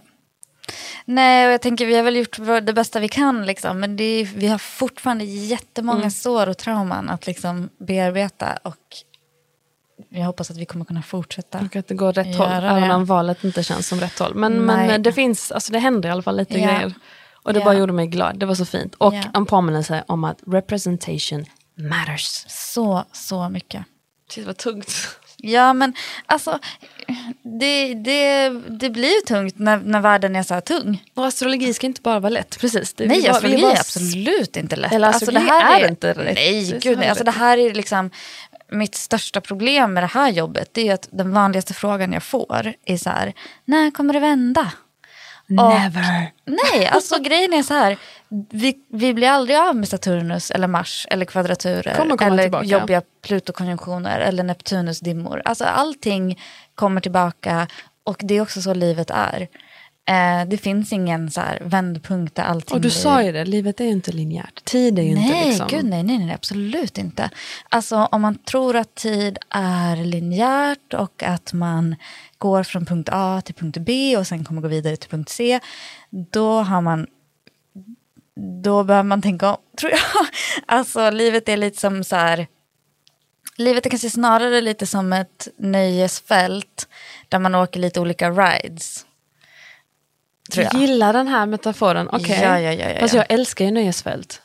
Nej, 1.06 1.48
och 1.48 1.54
jag 1.54 1.62
tänker 1.62 1.86
vi 1.86 1.96
har 1.96 2.04
väl 2.04 2.16
gjort 2.16 2.38
det 2.64 2.74
bästa 2.74 3.00
vi 3.00 3.08
kan 3.10 3.46
liksom, 3.46 3.80
men 3.80 4.00
är, 4.00 4.26
vi 4.26 4.48
har 4.48 4.58
fortfarande 4.58 5.24
jättemånga 5.26 5.98
Mm. 6.00 6.12
sår 6.12 6.50
och 6.50 6.58
trauman 6.58 7.10
att 7.10 7.28
liksom 7.28 7.70
bearbeta 7.80 8.60
och 8.64 8.76
jag 10.10 10.26
hoppas 10.26 10.52
att 10.52 10.58
vi 10.58 10.66
kommer 10.66 10.86
kunna 10.86 11.02
fortsätta. 11.02 11.60
Och 11.60 11.76
att 11.76 11.88
det 11.88 11.94
går 11.96 12.14
rätt 12.14 12.36
håll, 12.36 12.48
även 12.52 12.82
det. 12.90 12.94
om 12.96 13.06
valet 13.06 13.44
inte 13.44 13.64
känns 13.64 13.88
som 13.88 14.00
rätt 14.00 14.20
håll. 14.20 14.36
Men, 14.36 14.54
Nej. 14.66 14.88
men 14.88 15.04
det 15.04 15.14
finns, 15.14 15.52
alltså 15.52 15.72
det 15.74 15.80
händer 15.80 16.10
i 16.10 16.12
alla 16.12 16.22
fall 16.22 16.38
lite 16.38 16.60
Ja. 16.60 16.68
grejer. 16.68 16.94
Och 17.44 17.54
det 17.54 17.60
Ja. 17.60 17.66
bara 17.66 17.74
gjorde 17.76 17.94
mig 17.94 18.08
glad, 18.08 18.40
det 18.40 18.46
var 18.46 18.56
så 18.56 18.66
fint. 18.66 18.96
Och 18.98 19.14
Ja. 19.16 19.24
en 19.34 19.46
påminnelse 19.46 20.04
om 20.08 20.24
att 20.24 20.38
representation 20.48 21.46
matters. 21.78 22.46
Så, 22.48 23.06
så 23.12 23.50
mycket. 23.50 23.84
Shit 24.32 24.46
vad 24.48 24.58
tungt. 24.58 24.92
Ja, 25.42 25.74
men 25.74 25.94
alltså, 26.26 26.60
det, 27.60 27.94
det, 27.94 28.50
det 28.70 28.90
blir 28.90 29.16
ju 29.16 29.22
tungt 29.28 29.60
när, 29.60 29.78
när 29.78 30.00
världen 30.02 30.36
är 30.36 30.44
så 30.44 30.54
här 30.54 30.62
tung. 30.62 31.04
Och 31.16 31.26
astrologi 31.26 31.74
ska 31.74 31.88
inte 31.88 32.02
bara 32.02 32.20
vara 32.20 32.30
lätt, 32.30 32.60
precis. 32.60 32.94
Det, 32.94 33.06
Nej, 33.08 33.18
vi 33.18 33.24
bara- 33.28 33.32
astrologi 33.36 33.62
bara- 33.62 33.72
är 33.72 33.80
absolut 33.80 34.58
inte 34.58 34.76
lätt. 34.76 34.94
Eller 34.94 35.08
alltså, 35.08 35.26
astrologi 35.26 35.50
är 35.50 35.88
inte 35.90 36.08
lätt. 36.08 36.18
Det 36.18 36.24
Nej, 36.34 36.72
är 36.74 36.80
gud, 36.80 36.98
nej. 37.00 37.10
Alltså, 37.10 37.24
det 37.24 37.32
här 37.32 37.58
är 37.58 37.74
liksom 37.74 38.10
mitt 38.72 38.96
största 38.96 39.42
problem 39.42 39.94
med 39.94 40.04
det 40.04 40.08
här 40.08 40.32
jobbet. 40.32 40.78
Är 40.78 40.94
att 40.94 41.08
den 41.12 41.32
vanligaste 41.32 41.74
frågan 41.74 42.14
jag 42.14 42.24
får 42.24 42.74
är 42.86 42.98
så 42.98 43.10
här, 43.10 43.34
när 43.66 43.92
kommer 43.92 44.14
det 44.14 44.20
vända? 44.20 44.72
Never. 45.50 46.32
Nej, 46.46 46.88
alltså 46.88 47.20
grejen 47.24 47.54
är 47.54 47.64
så 47.64 47.74
här. 47.74 47.98
Vi, 48.50 48.76
vi 48.90 49.14
blir 49.14 49.28
aldrig 49.28 49.58
av 49.58 49.76
med 49.76 49.88
Saturnus 49.88 50.52
eller 50.52 50.68
Mars 50.68 51.08
eller 51.10 51.26
kvadraturer. 51.26 51.96
Kommer 51.96 52.18
komma 52.18 52.32
eller 52.32 52.44
tillbaka. 52.44 52.66
jobbiga 52.66 53.02
Plutokonjunktioner 53.22 54.20
eller 54.20 54.44
Neptunus 54.44 55.00
dimmor. 55.00 55.42
Alltså 55.46 55.64
allting 55.64 56.42
kommer 56.76 57.02
tillbaka 57.02 57.68
och 58.04 58.18
det 58.24 58.38
är 58.38 58.42
också 58.42 58.62
så 58.62 58.74
livet 58.74 59.10
är. 59.10 59.48
Eh, 60.10 60.46
det 60.48 60.58
finns 60.58 60.94
ingen 60.94 61.32
så 61.32 61.42
här 61.42 61.62
vändpunkt 61.66 62.36
där 62.36 62.44
allting 62.44 62.76
Och 62.76 62.82
du 62.82 62.88
blir... 62.88 62.90
sa 62.90 63.24
ju 63.24 63.32
det, 63.32 63.46
livet 63.46 63.80
är 63.80 63.86
ju 63.86 63.92
inte 63.92 64.12
linjärt. 64.12 64.66
Tid 64.66 65.00
är 65.00 65.04
ju 65.04 65.16
Nej, 65.16 65.24
inte 65.26 65.48
liksom... 65.48 65.68
gud 65.68 65.86
nej, 65.86 66.04
nej, 66.04 66.18
nej, 66.18 66.36
absolut 66.36 66.98
inte. 66.98 67.30
Alltså 67.70 67.98
om 67.98 68.22
man 68.22 68.36
tror 68.36 68.76
att 68.76 68.96
tid 68.96 69.38
är 69.50 69.96
linjärt 69.96 70.94
och 70.94 71.24
att 71.24 71.54
man 71.54 71.96
går 72.38 72.64
från 72.64 72.86
punkt 72.86 73.10
A 73.12 73.42
till 73.46 73.56
punkt 73.56 73.78
B 73.82 74.18
och 74.18 74.28
sen 74.28 74.46
kommer 74.46 74.62
gå 74.62 74.68
vidare 74.68 74.96
till 74.96 75.10
punkt 75.10 75.30
C, 75.30 75.60
då 76.32 76.62
har 76.62 76.82
man 76.82 77.08
då 78.64 78.84
behöver 78.84 79.08
man 79.08 79.22
tänka 79.22 79.50
om, 79.50 79.58
tror 79.80 79.92
jag. 79.92 80.00
Alltså 80.66 81.10
livet 81.10 81.50
är 81.50 81.58
lite 81.58 81.80
som 81.80 82.04
så 82.04 82.16
här, 82.16 82.48
livet 83.58 83.86
är 83.86 83.90
kanske 83.90 84.10
snarare 84.10 84.62
lite 84.62 84.86
som 84.86 85.14
ett 85.14 85.48
nöjesfält 85.58 86.88
där 87.30 87.40
man 87.40 87.56
åker 87.56 87.80
lite 87.80 88.00
olika 88.00 88.30
rides. 88.30 89.06
Tror 90.52 90.68
jag. 90.72 90.82
gillar 90.82 91.14
den 91.14 91.28
här 91.28 91.46
metaforen, 91.46 92.10
okej. 92.12 92.40
Ja, 92.44 92.60
ja, 92.60 92.72
ja, 92.74 92.90
ja, 92.90 93.00
Fast 93.00 93.14
ja. 93.14 93.20
jag 93.20 93.32
älskar 93.40 93.66
ju 93.66 93.72
nöjesfält. 93.72 94.42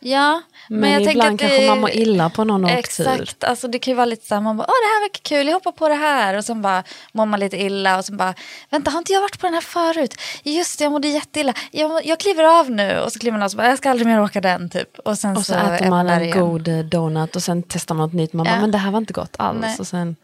Ja, 0.00 0.42
men, 0.68 0.80
Men, 0.80 0.90
jag 0.90 0.98
tänker 0.98 1.10
ibland 1.12 1.34
att 1.34 1.40
kanske 1.40 1.60
det- 1.60 1.68
man 1.68 1.80
mår 1.80 1.90
illa 1.90 2.30
på 2.30 2.44
någon 2.44 2.64
åktur. 2.64 2.78
Exakt, 2.78 3.44
alltså 3.44 3.68
det 3.68 3.78
kan 3.78 3.90
ju 3.92 3.96
vara 3.96 4.04
lite 4.06 4.26
så 4.26 4.34
här, 4.34 4.42
man 4.42 4.56
bara, 4.56 4.64
åh 4.68 4.74
det 4.82 4.94
här 4.94 5.00
verkar 5.04 5.20
kul, 5.22 5.46
jag 5.46 5.54
hoppar 5.54 5.72
på 5.72 5.88
det 5.88 5.94
här 5.94 6.34
och 6.36 6.44
sen 6.44 6.62
bara 6.62 6.82
mår 7.12 7.26
man 7.26 7.40
lite 7.40 7.56
illa 7.56 7.98
och 7.98 8.04
sen 8.04 8.16
bara, 8.16 8.34
vänta 8.70 8.90
har 8.90 8.98
inte 8.98 9.12
jag 9.12 9.20
varit 9.20 9.40
på 9.40 9.46
den 9.46 9.54
här 9.54 9.60
förut? 9.60 10.14
Just 10.42 10.78
det, 10.78 10.84
jag 10.84 10.92
mådde 10.92 11.08
jätteilla, 11.08 11.54
jag, 11.70 12.06
jag 12.06 12.20
kliver 12.20 12.44
av 12.60 12.70
nu 12.70 12.98
och 13.00 13.12
så 13.12 13.18
kliver 13.18 13.32
man 13.32 13.42
av 13.42 13.46
och 13.46 13.50
så 13.50 13.56
bara, 13.56 13.68
jag 13.68 13.78
ska 13.78 13.90
aldrig 13.90 14.06
mer 14.06 14.20
åka 14.22 14.40
den 14.40 14.70
typ. 14.70 14.98
Och 14.98 15.18
sen 15.18 15.36
Och 15.36 15.46
så 15.46 15.54
är 15.54 15.74
äter 15.74 15.90
man 15.90 16.08
en 16.08 16.22
igen. 16.22 16.40
god 16.40 16.68
eh, 16.68 16.78
donut 16.78 17.36
och 17.36 17.42
sen 17.42 17.62
testar 17.62 17.94
man 17.94 18.06
något 18.06 18.14
nytt. 18.14 18.32
Man 18.32 18.46
Ja. 18.46 18.52
bara, 18.52 18.60
men 18.60 18.70
det 18.70 18.78
här 18.78 18.90
var 18.90 18.98
inte 18.98 19.12
gott 19.12 19.34
alls. 19.38 19.60
Nej. 19.60 19.76
Och 19.78 19.86
sen 19.86 20.16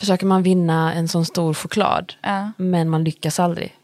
försöker 0.00 0.26
man 0.26 0.42
vinna 0.42 0.94
en 0.94 1.08
sån 1.08 1.26
stor 1.26 1.54
choklad. 1.54 2.12
Ja. 2.22 2.52
Men 2.56 2.88
man 2.90 3.04
lyckas 3.04 3.40
aldrig. 3.40 3.74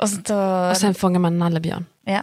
Och 0.00 0.08
så, 0.10 0.16
då, 0.16 0.70
Och 0.70 0.76
sen 0.76 0.94
fångar 0.94 1.20
man 1.20 1.32
en 1.32 1.38
nallebjörn. 1.38 1.86
ja. 2.06 2.22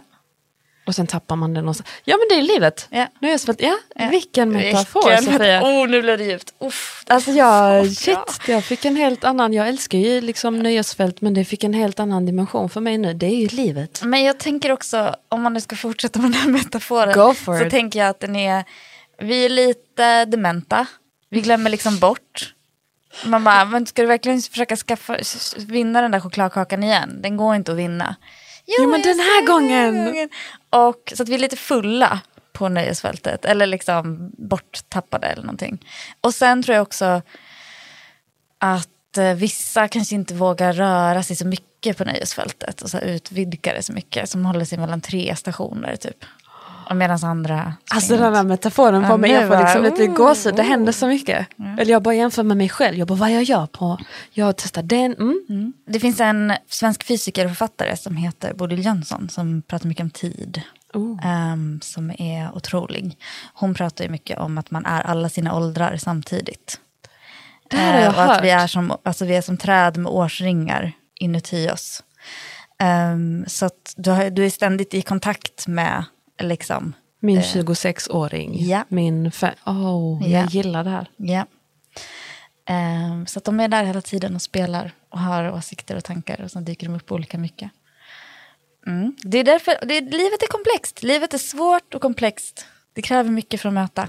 Och 0.86 0.94
sen 0.94 1.06
tappar 1.06 1.36
man 1.36 1.54
den 1.54 1.68
och 1.68 1.76
så. 1.76 1.82
Ja 2.04 2.16
men 2.16 2.26
det 2.38 2.42
är 2.44 2.54
livet. 2.54 2.88
Ja. 2.90 3.06
Nöjesfält, 3.20 3.60
ja. 3.62 3.78
Ja. 3.94 4.08
Vilken 4.08 4.50
metafor 4.52 5.08
Vilken 5.10 5.32
Sofia. 5.32 5.62
Oh, 5.62 5.88
nu 5.88 6.02
blev 6.02 6.18
det 6.18 6.24
djupt. 6.24 6.54
Uff. 6.60 7.04
Alltså 7.06 7.30
jag, 7.30 7.84
Uff, 7.86 7.96
shit, 7.98 8.18
ja. 8.46 8.52
jag 8.52 8.64
fick 8.64 8.84
en 8.84 8.96
helt 8.96 9.24
annan, 9.24 9.52
jag 9.52 9.68
älskar 9.68 9.98
ju 9.98 10.20
liksom 10.20 10.58
nöjesfält 10.58 11.20
men 11.20 11.34
det 11.34 11.44
fick 11.44 11.64
en 11.64 11.74
helt 11.74 12.00
annan 12.00 12.26
dimension 12.26 12.70
för 12.70 12.80
mig 12.80 12.98
nu. 12.98 13.14
Det 13.14 13.26
är 13.26 13.36
ju 13.36 13.48
livet. 13.48 14.00
Men 14.04 14.22
jag 14.24 14.38
tänker 14.38 14.72
också, 14.72 15.14
om 15.28 15.42
man 15.42 15.52
nu 15.52 15.60
ska 15.60 15.76
fortsätta 15.76 16.18
med 16.20 16.30
den 16.30 16.40
här 16.40 16.50
metaforen, 16.50 17.14
Go 17.14 17.34
for 17.34 17.58
så 17.58 17.64
it. 17.64 17.70
tänker 17.70 17.98
jag 17.98 18.08
att 18.08 18.20
den 18.20 18.36
är, 18.36 18.64
vi 19.18 19.44
är 19.44 19.48
lite 19.48 20.24
dementa, 20.24 20.86
vi 21.30 21.40
glömmer 21.40 21.70
liksom 21.70 21.98
bort. 21.98 22.54
Man 23.24 23.44
bara, 23.44 23.64
men 23.64 23.86
ska 23.86 24.02
du 24.02 24.08
verkligen 24.08 24.42
försöka 24.42 24.76
skaffa, 24.76 25.18
vinna 25.56 26.02
den 26.02 26.10
där 26.10 26.20
chokladkakan 26.20 26.82
igen? 26.82 27.18
Den 27.22 27.36
går 27.36 27.54
inte 27.54 27.72
att 27.72 27.78
vinna. 27.78 28.16
Jo, 28.66 28.90
men 28.90 29.00
jag 29.00 29.08
den 29.08 29.20
här 29.20 29.46
den 29.46 30.04
gången. 30.04 30.28
Och, 30.70 31.12
så 31.16 31.22
att 31.22 31.28
vi 31.28 31.34
är 31.34 31.38
lite 31.38 31.56
fulla 31.56 32.20
på 32.52 32.68
nöjesfältet, 32.68 33.44
eller 33.44 33.66
liksom 33.66 34.30
borttappade 34.38 35.26
eller 35.26 35.42
någonting. 35.42 35.86
Och 36.20 36.34
sen 36.34 36.62
tror 36.62 36.74
jag 36.74 36.82
också 36.82 37.22
att 38.58 39.18
eh, 39.18 39.34
vissa 39.34 39.88
kanske 39.88 40.14
inte 40.14 40.34
vågar 40.34 40.72
röra 40.72 41.22
sig 41.22 41.36
så 41.36 41.46
mycket 41.46 41.98
på 41.98 42.04
nöjesfältet 42.04 42.82
och 42.82 42.90
så 42.90 42.96
här 42.96 43.04
utvidga 43.04 43.72
det 43.72 43.82
så 43.82 43.92
mycket, 43.92 44.30
som 44.30 44.46
håller 44.46 44.64
sig 44.64 44.78
mellan 44.78 45.00
tre 45.00 45.36
stationer 45.36 45.96
typ. 45.96 46.24
Och 46.90 46.96
medan 46.96 47.24
andra... 47.24 47.74
Alltså 47.90 48.16
den 48.16 48.34
här 48.34 48.44
metaforen 48.44 49.02
Ja, 49.02 49.08
får 49.08 49.18
mig, 49.18 49.30
jag 49.30 49.48
får 49.48 49.58
liksom 49.58 49.82
lite 49.82 50.02
oh, 50.02 50.14
gåshud, 50.14 50.54
det 50.54 50.62
händer 50.62 50.92
så 50.92 51.06
mycket. 51.06 51.46
Eller 51.78 51.92
jag 51.92 52.02
bara 52.02 52.14
jämför 52.14 52.42
med 52.42 52.56
mig 52.56 52.68
själv, 52.68 52.98
jag 52.98 53.08
bara 53.08 53.18
vad 53.18 53.32
jag 53.32 53.42
gör 53.42 53.66
på, 53.66 53.98
jag 54.30 54.56
testar 54.56 54.82
den, 54.82 55.14
mm. 55.14 55.72
Det 55.86 56.00
finns 56.00 56.20
en 56.20 56.52
svensk 56.68 57.04
fysiker 57.04 57.44
och 57.44 57.50
författare 57.50 57.96
som 57.96 58.16
heter 58.16 58.54
Bodil 58.54 58.84
Jönsson 58.84 59.28
som 59.28 59.62
pratar 59.62 59.88
mycket 59.88 60.02
om 60.02 60.10
tid. 60.10 60.62
Oh. 60.94 61.26
ehm, 61.26 61.80
som 61.82 62.10
är 62.10 62.56
otrolig. 62.56 63.18
Hon 63.54 63.74
pratar 63.74 64.04
ju 64.04 64.10
mycket 64.10 64.38
om 64.38 64.58
att 64.58 64.70
man 64.70 64.86
är 64.86 65.02
alla 65.02 65.28
sina 65.28 65.56
åldrar 65.56 65.96
samtidigt. 65.96 66.80
Det 67.70 67.76
här 67.76 67.92
har 67.92 67.98
Eh, 67.98 68.04
jag 68.04 68.14
och 68.14 68.32
att 68.32 68.44
vi 68.44 68.50
hört. 68.50 68.62
är, 68.62 68.66
som, 68.66 68.96
alltså 69.02 69.24
vi 69.24 69.36
är 69.36 69.42
som 69.42 69.56
träd 69.56 69.96
med 69.96 70.12
årsringar 70.12 70.92
inuti 71.14 71.70
oss. 71.70 72.02
Ehm, 72.78 73.44
så 73.46 73.66
att 73.66 73.94
du, 73.96 74.10
har, 74.10 74.30
du 74.30 74.46
är 74.46 74.50
ständigt 74.50 74.94
i 74.94 75.02
kontakt 75.02 75.66
med 75.66 76.04
liksom, 76.42 76.92
Min 77.20 77.38
Eh, 77.38 77.42
26-åring, 77.42 78.66
ja. 78.66 78.84
min 78.88 79.30
fe- 79.30 79.54
oh, 79.66 80.30
Ja. 80.30 80.38
jag 80.38 80.48
gillar 80.50 80.84
det 80.84 80.90
här. 80.90 81.06
Ja. 81.16 81.46
Ehm, 82.66 83.26
så 83.26 83.38
att 83.38 83.44
de 83.44 83.60
är 83.60 83.68
där 83.68 83.84
hela 83.84 84.00
tiden 84.00 84.34
och 84.34 84.42
spelar 84.42 84.92
och 85.08 85.18
har 85.20 85.52
åsikter 85.52 85.96
och 85.96 86.04
tankar 86.04 86.40
och 86.42 86.50
sen 86.50 86.64
dyker 86.64 86.86
de 86.86 86.94
upp 86.96 87.12
olika 87.12 87.38
mycket. 87.38 87.70
Mm. 88.86 89.16
Det 89.22 89.38
är 89.38 89.44
därför, 89.44 89.74
det, 89.86 90.00
livet 90.00 90.42
är 90.42 90.46
komplext. 90.48 91.02
Livet 91.02 91.34
är 91.34 91.38
svårt 91.38 91.94
och 91.94 92.02
komplext. 92.02 92.66
Det 92.92 93.02
kräver 93.02 93.30
mycket 93.30 93.60
för 93.60 93.68
att 93.68 93.74
möta. 93.74 94.08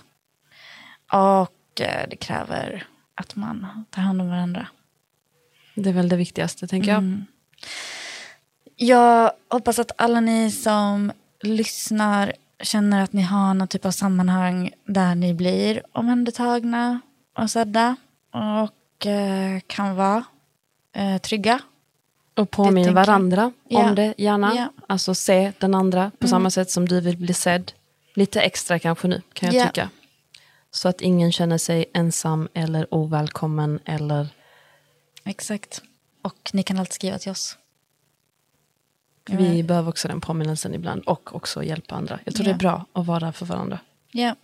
Och 1.12 1.82
eh, 1.82 2.08
det 2.10 2.16
kräver 2.16 2.88
att 3.16 3.36
man 3.36 3.86
tar 3.90 4.02
hand 4.02 4.22
om 4.22 4.30
varandra. 4.30 4.68
Det 5.76 5.90
är 5.90 5.94
väl 5.94 6.10
det 6.10 6.16
viktigaste 6.16 6.68
tänker 6.68 6.90
jag. 6.90 6.98
Mm. 6.98 7.26
Jag 8.76 9.32
hoppas 9.50 9.80
att 9.80 9.92
alla 9.98 10.20
ni 10.20 10.52
som 10.52 11.12
lyssnar 11.44 12.34
känner 12.62 13.04
att 13.04 13.14
ni 13.14 13.22
har 13.22 13.54
någon 13.54 13.68
typ 13.68 13.86
av 13.86 13.92
sammanhang 13.92 14.72
där 14.86 15.16
ni 15.16 15.34
blir 15.34 15.84
omhändertagna 15.92 17.02
och 17.38 17.52
sedda 17.52 17.96
och 18.32 19.06
eh, 19.06 19.60
kan 19.68 19.96
vara 19.96 20.24
eh, 20.96 21.18
trygga. 21.18 21.60
Och 22.38 22.52
påminna 22.52 22.92
varandra 22.92 23.52
om 23.70 23.96
det 23.96 24.14
gärna. 24.18 24.56
Ja. 24.56 24.68
Alltså 24.88 25.16
se 25.16 25.52
den 25.60 25.76
andra 25.76 26.10
på 26.20 26.26
Mm. 26.26 26.30
samma 26.30 26.50
sätt 26.50 26.70
som 26.72 26.88
du 26.88 27.02
vill 27.02 27.18
bli 27.18 27.34
sedd. 27.34 27.72
Lite 28.16 28.42
extra 28.42 28.80
kanske 28.80 29.08
nu 29.08 29.22
kan 29.34 29.52
jag 29.54 29.62
Ja. 29.64 29.68
tycka. 29.68 29.90
Så 30.72 30.90
att 30.90 31.02
ingen 31.02 31.32
känner 31.32 31.58
sig 31.58 31.86
ensam 31.94 32.48
eller 32.54 32.94
ovälkommen 32.94 33.80
eller 33.86 34.28
Exakt. 35.26 35.82
Och 36.22 36.50
ni 36.54 36.64
kan 36.64 36.80
alltid 36.80 36.94
skriva 36.94 37.18
till 37.18 37.32
oss. 37.32 37.58
Vi 39.30 39.64
behöver 39.64 39.90
också 39.90 40.08
den 40.08 40.22
påminnelsen 40.22 40.74
ibland 40.74 41.04
och 41.04 41.36
också 41.36 41.64
hjälpa 41.64 41.96
andra. 41.96 42.20
Jag 42.24 42.36
tror 42.36 42.48
Ja. 42.48 42.54
det 42.54 42.56
är 42.56 42.60
bra 42.60 42.86
att 42.94 43.06
vara 43.06 43.20
där 43.20 43.32
för 43.32 43.46
varandra. 43.46 43.80
Ja. 44.12 44.36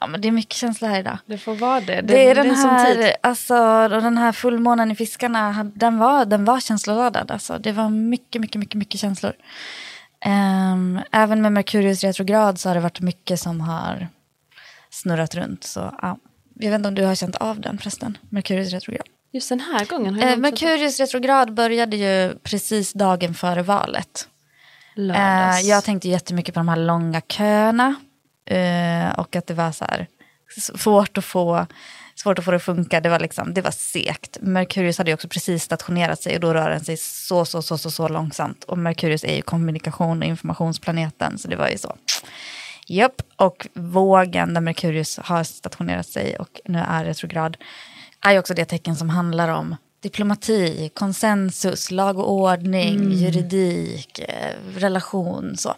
ja, 0.00 0.06
men 0.06 0.20
det 0.20 0.28
är 0.28 0.32
mycket 0.32 0.56
känslor 0.56 0.88
här 0.88 1.00
idag. 1.00 1.18
Det 1.26 1.38
får 1.38 1.54
vara 1.54 1.80
det. 1.80 2.00
Det, 2.00 2.30
är 2.30 2.34
den 2.34 2.46
en 2.50 2.56
sån 2.56 2.70
här, 2.70 3.16
alltså, 3.22 3.56
och 3.84 4.02
den 4.02 4.18
här 4.18 4.32
fullmånen 4.32 4.90
i 4.90 4.94
fiskarna, 4.94 5.70
den 5.74 5.98
var, 5.98 6.24
den 6.24 6.44
var 6.44 6.60
känsloladdad. 6.60 7.30
Alltså. 7.30 7.58
Det 7.58 7.72
var 7.72 7.88
mycket, 7.88 8.40
mycket, 8.40 8.58
mycket, 8.60 8.74
mycket 8.78 9.00
känslor. 9.00 9.32
Ehm, 10.20 11.00
även 11.12 11.42
med 11.42 11.52
Merkurius 11.52 12.04
retrograd 12.04 12.58
så 12.60 12.68
har 12.68 12.74
det 12.74 12.80
varit 12.80 13.00
mycket 13.00 13.40
som 13.40 13.60
har 13.60 14.08
snurrat 14.90 15.34
runt. 15.34 15.64
Så, 15.64 15.80
ja. 16.02 16.18
Jag 16.54 16.70
vet 16.70 16.76
inte 16.78 16.88
om 16.88 16.94
du 16.94 17.04
har 17.04 17.14
känt 17.14 17.36
av 17.36 17.60
den 17.60 17.78
förresten, 17.78 18.18
Merkurius 18.28 18.72
retrograd. 18.72 19.06
Just 19.32 19.48
den 19.48 19.60
här 19.60 19.84
gången 19.84 20.14
har 20.14 20.22
jag 20.22 20.32
Eh, 20.32 20.38
Merkurius 20.38 21.00
retrograd 21.00 21.54
började 21.54 21.96
ju 21.96 22.38
precis 22.38 22.92
dagen 22.92 23.34
före 23.34 23.62
valet. 23.62 24.28
lördags. 24.94 25.62
Eh, 25.62 25.68
jag 25.68 25.84
tänkte 25.84 26.08
jättemycket 26.08 26.54
på 26.54 26.60
de 26.60 26.68
här 26.68 26.76
långa 26.76 27.20
köerna. 27.20 27.94
Eh, 28.46 29.18
och 29.18 29.36
att 29.36 29.46
det 29.46 29.54
var 29.54 29.72
så 29.72 29.84
här 29.84 30.06
svårt 30.58 31.18
att 31.18 31.24
få 31.24 31.66
svårt 32.14 32.38
att 32.38 32.44
få 32.44 32.50
det 32.50 32.56
att 32.56 32.62
funka. 32.62 33.00
Det 33.00 33.08
var, 33.08 33.20
liksom, 33.20 33.54
det 33.54 33.60
var 33.60 33.70
segt. 33.70 34.38
Merkurius 34.40 34.98
hade 34.98 35.10
ju 35.10 35.14
också 35.14 35.28
precis 35.28 35.62
stationerat 35.62 36.22
sig 36.22 36.34
och 36.34 36.40
då 36.40 36.54
rör 36.54 36.70
den 36.70 36.84
sig 36.84 36.96
så, 36.96 37.44
så, 37.44 37.62
så, 37.62 37.78
så, 37.78 37.90
så 37.90 38.08
långsamt. 38.08 38.64
Och 38.64 38.78
Merkurius 38.78 39.24
är 39.24 39.36
ju 39.36 39.42
kommunikation 39.42 40.22
och 40.22 40.28
informationsplaneten, 40.28 41.38
så 41.38 41.48
det 41.48 41.56
var 41.56 41.68
ju 41.68 41.78
så. 41.78 41.96
Japp, 42.86 43.22
och 43.36 43.66
vågen 43.74 44.54
där 44.54 44.60
Merkurius 44.60 45.18
har 45.18 45.44
stationerat 45.44 46.06
sig 46.06 46.36
och 46.36 46.60
nu 46.64 46.78
är 46.78 47.04
retrograd 47.04 47.56
är 48.20 48.32
ju 48.32 48.38
också 48.38 48.54
det 48.54 48.64
tecken 48.64 48.96
som 48.96 49.10
handlar 49.10 49.48
om 49.48 49.76
diplomati, 50.00 50.90
konsensus, 50.94 51.90
lag 51.90 52.18
och 52.18 52.32
ordning, 52.32 53.12
juridik, 53.12 54.18
eh, 54.18 54.52
relation 54.76 55.56
så. 55.56 55.74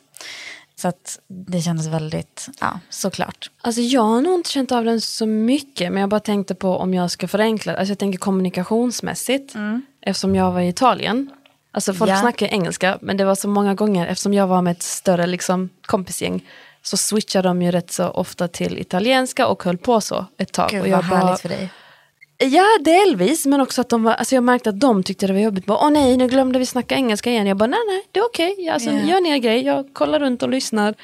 Så 0.76 0.88
att 0.88 1.18
det 1.28 1.61
kändes 1.61 1.87
väldigt, 1.87 2.49
ja, 2.61 2.80
såklart. 2.90 3.50
Alltså 3.61 3.80
jag 3.80 4.02
har 4.02 4.21
nog 4.21 4.35
inte 4.35 4.50
känt 4.50 4.73
av 4.73 4.85
den 4.85 5.00
så 5.00 5.26
mycket, 5.26 5.92
men 5.92 6.00
jag 6.00 6.11
bara 6.11 6.21
tänkte 6.21 6.54
på 6.54 6.76
om 6.76 6.95
jag 6.95 7.11
ska 7.11 7.28
förenkla. 7.28 7.76
Alltså 7.76 7.90
jag 7.90 7.99
tänker 7.99 8.18
kommunikationsmässigt, 8.18 9.54
eftersom 10.02 10.35
jag 10.35 10.52
var 10.52 10.61
i 10.61 10.68
Italien. 10.68 11.30
Alltså 11.73 11.95
folk 11.95 12.11
Ja. 12.11 12.16
snackar 12.21 12.47
engelska, 12.47 12.99
men 13.00 13.16
det 13.16 13.25
var 13.25 13.35
så 13.35 13.49
många 13.49 13.75
gånger, 13.75 14.07
eftersom 14.07 14.35
jag 14.35 14.47
var 14.47 14.62
med 14.62 14.71
ett 14.71 14.83
större 14.83 15.26
liksom, 15.26 15.68
kompisgäng, 15.87 16.45
så 16.83 16.97
switchade 16.97 17.49
de 17.49 17.62
ju 17.62 17.71
rätt 17.71 17.90
så 17.92 18.09
ofta 18.09 18.49
till 18.49 18.78
italienska 18.78 19.47
och 19.47 19.62
höll 19.62 19.78
på 19.78 20.00
så 20.00 20.26
ett 20.38 20.52
tag. 20.52 20.71
Gud 20.71 20.80
och 20.80 20.88
vad 20.88 20.99
jag 20.99 21.04
bara, 21.09 21.18
härligt 21.21 21.40
för 21.40 21.49
dig. 21.49 21.71
Ja, 22.45 22.64
delvis, 22.80 23.47
men 23.47 23.61
också 23.61 23.80
att 23.80 23.88
de 23.88 24.02
var, 24.02 24.12
alltså 24.12 24.35
jag 24.35 24.45
märkte 24.45 24.71
att 24.71 24.80
de 24.80 25.02
tyckte 25.02 25.26
det 25.26 25.33
var 25.33 25.40
jobbigt. 25.40 25.66
Bara, 25.66 25.78
Åh 25.78 25.90
nej, 25.90 26.16
nu 26.16 26.26
glömde 26.28 26.59
vi 26.59 26.66
snacka 26.66 26.95
engelska 26.95 27.30
igen. 27.30 27.47
Jag 27.47 27.57
bara, 27.57 27.66
nej, 27.66 27.78
nej, 27.88 28.02
det 28.12 28.21
är 28.21 28.25
okej. 28.25 28.68
Alltså, 28.73 28.90
Ja. 28.90 29.02
Gör 29.04 29.21
ni 29.21 29.38
grej, 29.40 29.62
jag 29.64 29.95
kollar 29.95 30.21
runt 30.21 30.42
och 30.42 30.49
lyssnar. 30.49 30.95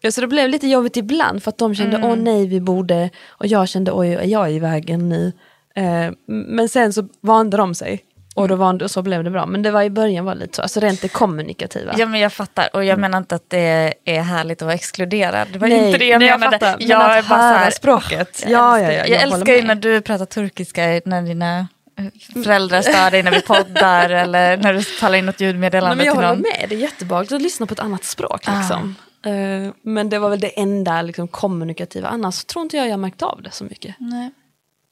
Ja, 0.00 0.12
så 0.12 0.20
det 0.20 0.26
blev 0.26 0.48
lite 0.48 0.66
jobbigt 0.68 0.96
ibland 0.96 1.42
för 1.42 1.48
att 1.48 1.58
de 1.58 1.74
kände, 1.74 1.96
Mm. 1.96 2.10
åh 2.10 2.16
nej, 2.16 2.46
vi 2.46 2.60
borde, 2.60 3.10
och 3.28 3.46
jag 3.46 3.68
kände, 3.68 3.92
oj, 3.92 4.08
är 4.14 4.24
jag 4.26 4.52
i 4.52 4.58
vägen 4.58 5.08
nu? 5.08 5.32
Eh, 5.74 6.12
men 6.26 6.68
sen 6.68 6.92
så 6.92 7.08
vande 7.20 7.56
de 7.56 7.74
sig. 7.74 8.00
Och, 8.40 8.78
då 8.78 8.84
och 8.84 8.90
så 8.90 9.02
blev 9.02 9.24
det 9.24 9.30
bra. 9.30 9.46
Men 9.46 9.62
det 9.62 9.70
var 9.70 9.82
i 9.82 9.90
början 9.90 10.24
var 10.24 10.34
det 10.34 10.40
lite 10.40 10.56
så, 10.56 10.62
alltså 10.62 10.80
rent 10.80 11.02
det 11.02 11.08
kommunikativa. 11.08 11.94
Ja 11.98 12.06
men 12.06 12.20
jag 12.20 12.32
fattar 12.32 12.68
och 12.72 12.84
jag 12.84 12.98
menar 12.98 13.18
inte 13.18 13.34
att 13.34 13.50
det 13.50 13.94
är 14.04 14.22
härligt 14.22 14.62
att 14.62 14.66
vara 14.66 14.74
exkluderad. 14.74 15.48
Det 15.52 15.58
var 15.58 15.68
Nej, 15.68 15.86
inte 15.86 15.98
det 15.98 16.04
jag 16.04 16.18
nej, 16.18 16.28
jag 16.28 16.40
menade. 16.40 16.58
fattar. 16.58 16.78
Men 16.78 16.88
jag 16.88 17.02
att 17.02 17.24
är 17.24 17.28
bara 17.28 17.38
så 17.38 17.58
här, 17.58 17.70
språket. 17.70 18.44
Ja, 18.46 18.80
jag 18.80 18.92
ja, 18.92 18.92
ja, 18.92 18.98
jag 18.98 19.08
jag 19.08 19.22
älskar 19.22 19.52
ju 19.52 19.62
när 19.62 19.74
du 19.74 20.00
pratar 20.00 20.26
turkiska 20.26 21.00
när 21.04 21.22
dina 21.22 21.68
eh, 21.98 22.42
föräldrar 22.44 22.82
stör 22.82 23.10
dig 23.10 23.22
när 23.22 23.30
vi 23.30 23.40
poddar 23.40 24.10
eller 24.22 24.56
när 24.56 24.74
du 24.74 24.82
talar 24.82 25.18
in 25.18 25.26
något 25.26 25.38
Nej, 25.40 25.48
ljudmeddelande 25.48 25.96
men 25.96 26.06
jag 26.06 26.14
håller 26.14 26.36
med, 26.36 26.66
det 26.68 26.74
är 26.74 26.78
jättebehagligt 26.78 27.32
att 27.32 27.42
lyssna 27.42 27.66
på 27.66 27.72
ett 27.72 27.80
annat 27.80 28.04
språk. 28.04 28.44
Ah. 28.46 28.58
Liksom. 28.58 28.94
Eh, 29.24 29.72
men 29.82 30.10
det 30.10 30.18
var 30.18 30.30
väl 30.30 30.40
det 30.40 30.60
enda 30.60 31.02
liksom, 31.02 31.28
kommunikativa, 31.28 32.08
annars 32.08 32.44
tror 32.44 32.62
inte 32.62 32.76
jag 32.76 32.88
jag 32.88 32.98
märkt 32.98 33.22
av 33.22 33.42
det 33.42 33.50
så 33.50 33.64
mycket. 33.64 33.94
Nej. 33.98 34.30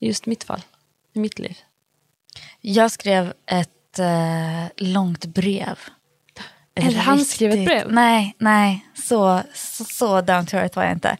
Just 0.00 0.26
mitt 0.26 0.44
fall, 0.44 0.60
i 1.14 1.18
mitt 1.18 1.38
liv. 1.38 1.56
Jag 2.60 2.90
skrev 2.90 3.32
ett 3.46 3.98
eh, 3.98 4.64
långt 4.86 5.24
brev. 5.24 5.78
Ett 6.74 6.96
handskrivet 6.96 7.56
Riktigt- 7.56 7.68
brev? 7.84 7.92
Nej, 7.92 8.34
nej. 8.38 8.86
Så, 9.08 9.42
så, 9.54 9.84
så 9.84 10.20
down 10.20 10.46
to 10.46 10.56
earth 10.56 10.76
var 10.76 10.84
jag 10.84 10.92
inte. 10.92 11.16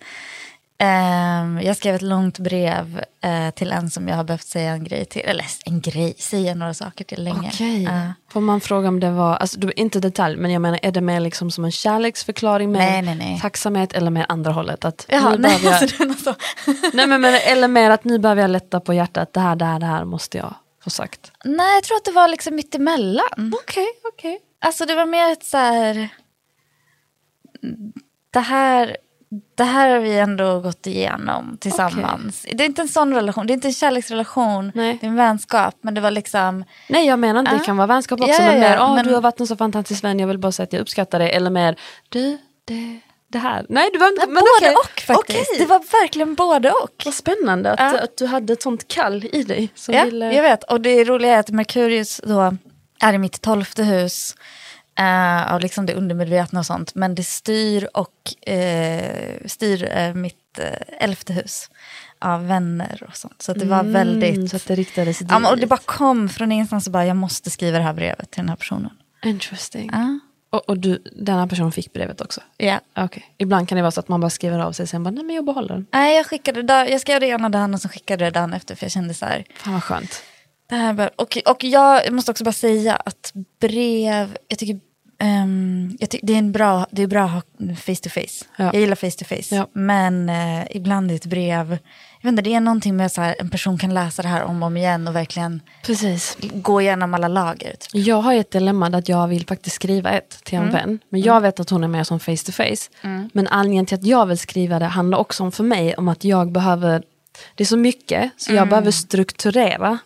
Ehm, 0.81 1.61
jag 1.63 1.77
skrev 1.77 1.95
ett 1.95 2.03
långt 2.03 2.39
brev 2.39 3.05
eh, 3.25 3.51
till 3.51 3.73
en 3.73 3.91
som 3.91 4.09
jag 4.09 4.17
har 4.17 4.25
behövt 4.25 4.47
säga 4.47 4.71
en 4.73 4.85
grej 4.85 5.05
till. 5.05 5.23
Eller 5.25 5.47
en 5.65 5.81
grej, 5.81 6.15
säga 6.19 6.55
några 6.55 6.75
saker 6.75 7.05
till 7.05 7.25
länge. 7.25 7.51
Okej. 7.55 7.83
Ja. 7.83 8.13
Får 8.33 8.41
man 8.41 8.61
fråga 8.61 8.89
om 8.89 9.01
det 9.01 9.11
var, 9.11 9.37
alltså, 9.37 9.61
du, 9.61 9.73
inte 9.77 10.01
detalj, 10.01 10.37
men 10.37 10.51
jag 10.51 10.63
menar 10.63 10.79
är 10.83 10.93
det 10.93 11.01
mer 11.01 11.21
liksom 11.21 11.51
som 11.51 11.65
en 11.65 11.73
kärleksförklaring 11.73 12.73
med 12.73 12.79
Nej, 12.81 13.03
nej, 13.03 13.15
nej. 13.15 13.41
tacksamhet 13.41 13.93
eller 13.93 14.11
mer 14.11 14.27
andra 14.29 14.53
hållet? 14.53 14.85
Att 14.85 15.07
Jaha, 15.09 15.31
nu 15.31 15.37
nej, 15.39 15.61
jag, 15.65 15.73
alltså, 15.73 15.97
det 15.99 16.05
är 16.05 16.09
något 16.09 16.21
så. 16.21 16.35
nej 16.93 17.07
men, 17.07 17.21
men, 17.21 17.35
eller 17.35 17.69
mer 17.69 17.91
att 17.91 18.05
nu 18.05 18.19
behöver 18.19 18.43
jag 18.43 18.51
lätta 18.51 18.81
på 18.81 18.95
hjärtat, 18.95 19.33
det 19.33 19.41
här, 19.41 19.57
det 19.57 19.65
här, 19.65 19.79
det 19.81 19.87
här 19.87 20.05
måste 20.05 20.39
jag 20.39 20.55
få 20.85 20.91
sagt. 20.91 21.33
nej, 21.45 21.75
jag 21.75 21.83
tror 21.85 21.97
att 21.97 22.05
det 22.05 22.11
var 22.13 22.29
liksom 22.29 22.55
mitt 22.57 22.75
emellan. 22.75 23.55
Okej, 23.63 23.87
okej. 24.15 24.39
Alltså 24.61 24.87
det 24.87 24.95
var 24.95 25.07
mer 25.07 25.33
ett 25.33 25.45
så 25.45 25.57
här... 25.57 26.09
Det 28.31 28.41
här, 28.41 28.97
det 29.55 29.65
här 29.65 29.89
har 29.91 29.99
vi 30.01 30.19
ändå 30.19 30.61
gått 30.61 30.87
igenom 30.87 31.59
tillsammans. 31.61 32.47
Det 32.53 32.63
är 32.63 32.67
inte 32.67 32.83
en 32.83 32.89
sån 32.89 33.15
relation, 33.15 33.47
det 33.47 33.53
är 33.53 33.55
inte 33.55 33.69
en 33.69 33.73
kärleksrelation, 33.73 34.73
Nej. 34.75 34.99
det 35.01 35.07
är 35.07 35.09
en 35.11 35.17
vänskap. 35.17 35.75
Men 35.81 35.95
det 35.95 36.01
var 36.01 36.11
liksom, 36.11 36.65
Nej 36.89 37.07
jag 37.07 37.19
menar 37.19 37.41
inte, 37.41 37.53
det 37.53 37.57
Ja. 37.59 37.65
kan 37.65 37.77
vara 37.77 37.87
vänskap 37.87 38.21
också, 38.21 38.33
Ja, 38.33 38.39
ja, 38.43 38.53
men 38.53 38.63
ja, 38.63 38.69
mer, 38.69 38.81
åh 38.81 38.95
men- 38.95 39.07
du 39.07 39.15
har 39.15 39.21
varit 39.21 39.41
en 39.41 39.47
så 39.47 39.57
fantastisk 39.57 40.05
vän, 40.05 40.19
jag 40.19 40.27
vill 40.29 40.39
bara 40.39 40.53
säga 40.53 40.65
att 40.65 40.73
jag 40.73 40.81
uppskattar 40.81 41.19
det, 41.19 41.29
eller 41.29 41.51
mer, 41.51 41.81
du, 42.09 42.39
det, 42.65 43.01
det 43.29 43.39
här. 43.39 43.67
Nej, 43.69 43.91
det 43.93 43.99
var 43.99 44.09
inte, 44.09 44.27
men 44.27 44.35
både 44.35 44.47
okej. 44.61 44.75
och 44.75 45.01
faktiskt. 45.01 45.49
Okej. 45.51 45.59
Det 45.59 45.67
var 45.67 45.79
verkligen 46.03 46.35
både 46.35 46.71
och. 46.71 47.03
Vad 47.05 47.15
spännande 47.15 47.73
att, 47.73 47.81
Ja. 47.81 48.01
att 48.01 48.17
du 48.17 48.27
hade 48.27 48.53
ett 48.53 48.63
sånt 48.63 48.89
kall 48.89 49.25
i 49.33 49.43
dig. 49.43 49.69
Som 49.75 49.95
Ja, 49.95 50.05
ville... 50.05 50.33
jag 50.35 50.43
vet. 50.43 50.65
Och 50.65 50.81
det 50.81 51.05
roliga 51.05 51.35
är 51.35 51.39
att 51.39 51.51
Merkurius 51.51 52.21
då 52.25 52.57
är 53.01 53.13
i 53.13 53.19
mitt 53.19 53.41
tolfte 53.41 53.83
hus. 53.83 54.35
Uh, 55.01 55.55
av 55.55 55.61
liksom 55.61 55.87
det 55.87 55.95
undermedvetna 55.95 56.61
och 56.61 56.67
sånt. 56.67 56.95
Men 56.95 57.15
det 57.15 57.25
styr 57.25 57.89
och 57.95 58.49
eh, 58.53 59.37
styr 59.47 59.89
eh, 59.97 60.15
mitt 60.15 60.59
elfte 61.01 61.33
hus. 61.33 61.71
Av 62.19 62.47
vänner 62.49 63.05
och 63.09 63.17
sånt. 63.17 63.43
Så 63.43 63.53
det 63.53 63.65
var 63.65 63.81
Mm, 63.81 63.93
väldigt... 63.93 64.51
Så 64.51 64.57
att 64.57 64.67
det 64.67 64.75
riktades 64.75 65.19
dit. 65.19 65.29
Ja, 65.31 65.51
och 65.51 65.59
det 65.59 65.67
bara 65.67 65.81
kom 65.85 66.29
från 66.29 66.53
ingenstans 66.53 66.87
och 66.87 66.93
bara, 66.93 67.07
jag 67.07 67.17
måste 67.17 67.51
skriva 67.51 67.79
det 67.79 67.85
här 67.85 67.93
brevet 67.93 68.31
till 68.31 68.41
den 68.43 68.49
här 68.49 68.57
personen. 68.57 68.91
Interesting. 69.25 69.91
Och, 70.51 70.69
och 70.69 70.79
du, 70.79 71.03
den 71.13 71.39
här 71.39 71.47
personen 71.47 71.73
fick 71.73 71.93
brevet 71.93 72.21
också? 72.21 72.41
Ja. 72.57 72.81
Okej. 72.97 73.35
Ibland 73.39 73.69
kan 73.69 73.77
det 73.77 73.83
vara 73.83 73.91
så 73.91 74.01
att 74.01 74.09
man 74.09 74.21
bara 74.21 74.31
skriver 74.31 74.59
av 74.59 74.73
sig 74.73 74.87
sen 74.87 75.05
bara, 75.05 75.11
nej 75.11 75.25
men 75.25 75.37
jag 75.37 75.45
behåller 75.45 75.69
den. 75.69 75.87
Nej, 75.93 76.17
jag 76.17 76.27
skickade 76.27 76.63
dag, 76.63 76.91
jag 76.91 77.01
skrev 77.01 77.21
det 77.21 77.27
ena 77.27 77.49
dagen 77.49 77.75
och 77.75 77.81
så 77.81 77.89
skickade 77.89 78.25
det 78.25 78.31
dagen 78.31 78.53
efter 78.53 78.75
för 78.75 78.85
jag 78.85 78.93
kände 78.93 79.15
så 79.15 79.27
här. 79.27 79.45
Fan 79.57 79.73
vad 79.73 79.85
skönt. 79.85 80.23
Det 80.69 80.75
här 80.75 80.93
bör, 80.93 81.11
och, 81.17 81.39
och 81.47 81.65
jag 81.65 82.13
måste 82.13 82.31
också 82.31 82.45
bara 82.45 82.53
säga 82.53 82.97
att 82.97 83.33
brev, 83.61 84.37
jag 84.49 84.59
tycker, 84.59 84.81
ehm, 85.19 85.97
jag 86.01 86.11
tycker 86.11 86.27
det, 86.27 86.33
är 86.33 86.39
en 86.39 86.53
bra, 86.53 86.87
det 86.91 87.03
är 87.03 87.07
bra 87.07 87.25
att 87.25 87.31
ha 87.31 87.43
face 87.77 88.03
to 88.03 88.09
face. 88.09 88.45
Ja. 88.57 88.65
Jag 88.65 88.75
gillar 88.75 88.97
face 88.97 89.11
to 89.11 89.25
face. 89.25 89.57
Ja. 89.57 89.69
Men 89.73 90.29
eh, 90.29 90.67
ibland 90.71 91.13
i 91.13 91.15
ett 91.15 91.27
brev, 91.27 91.79
jag 92.21 92.29
vet 92.31 92.33
inte, 92.39 92.43
det 92.51 92.55
är 92.55 92.61
någonting 92.61 92.97
med 92.97 93.13
så 93.13 93.21
här, 93.21 93.37
en 93.39 93.51
person 93.51 93.79
kan 93.79 93.95
läsa 93.95 94.23
det 94.23 94.29
här 94.29 94.43
om 94.43 94.63
och 94.63 94.67
om 94.67 94.77
igen 94.77 95.09
och 95.09 95.17
verkligen 95.17 95.61
Precis. 95.87 96.37
gå 96.41 96.81
igenom 96.81 97.15
alla 97.15 97.29
lager. 97.29 97.71
Typ. 97.71 97.89
Jag 98.07 98.17
har 98.21 98.35
ett 98.35 98.51
dilemma 98.51 98.91
där 98.91 99.03
jag 99.07 99.29
vill 99.29 99.47
faktiskt 99.47 99.77
skriva 99.77 100.11
ett 100.11 100.45
till 100.45 100.59
en 100.59 100.63
Mm. 100.63 100.75
vän. 100.75 100.99
Men 101.09 101.21
jag 101.21 101.41
vet 101.41 101.61
att 101.61 101.71
hon 101.71 101.85
är 101.85 101.89
mer 101.89 102.05
som 102.05 102.21
face 102.21 102.37
to 102.47 102.53
face. 102.53 102.91
Men 103.33 103.47
anledningen 103.49 103.87
till 103.87 103.95
att 103.95 104.05
jag 104.07 104.27
vill 104.27 104.39
skriva 104.39 104.79
det 104.79 104.85
handlar 104.87 105.19
också 105.19 105.43
om 105.45 105.53
för 105.53 105.65
mig 105.65 105.95
om 105.95 106.09
att 106.09 106.25
jag 106.25 106.53
behöver 106.53 107.03
det 107.55 107.65
är 107.65 107.67
så 107.67 107.77
mycket 107.77 108.31
så 108.37 108.53
jag 108.53 108.69
behöver 108.69 108.91
strukturera 108.91 109.99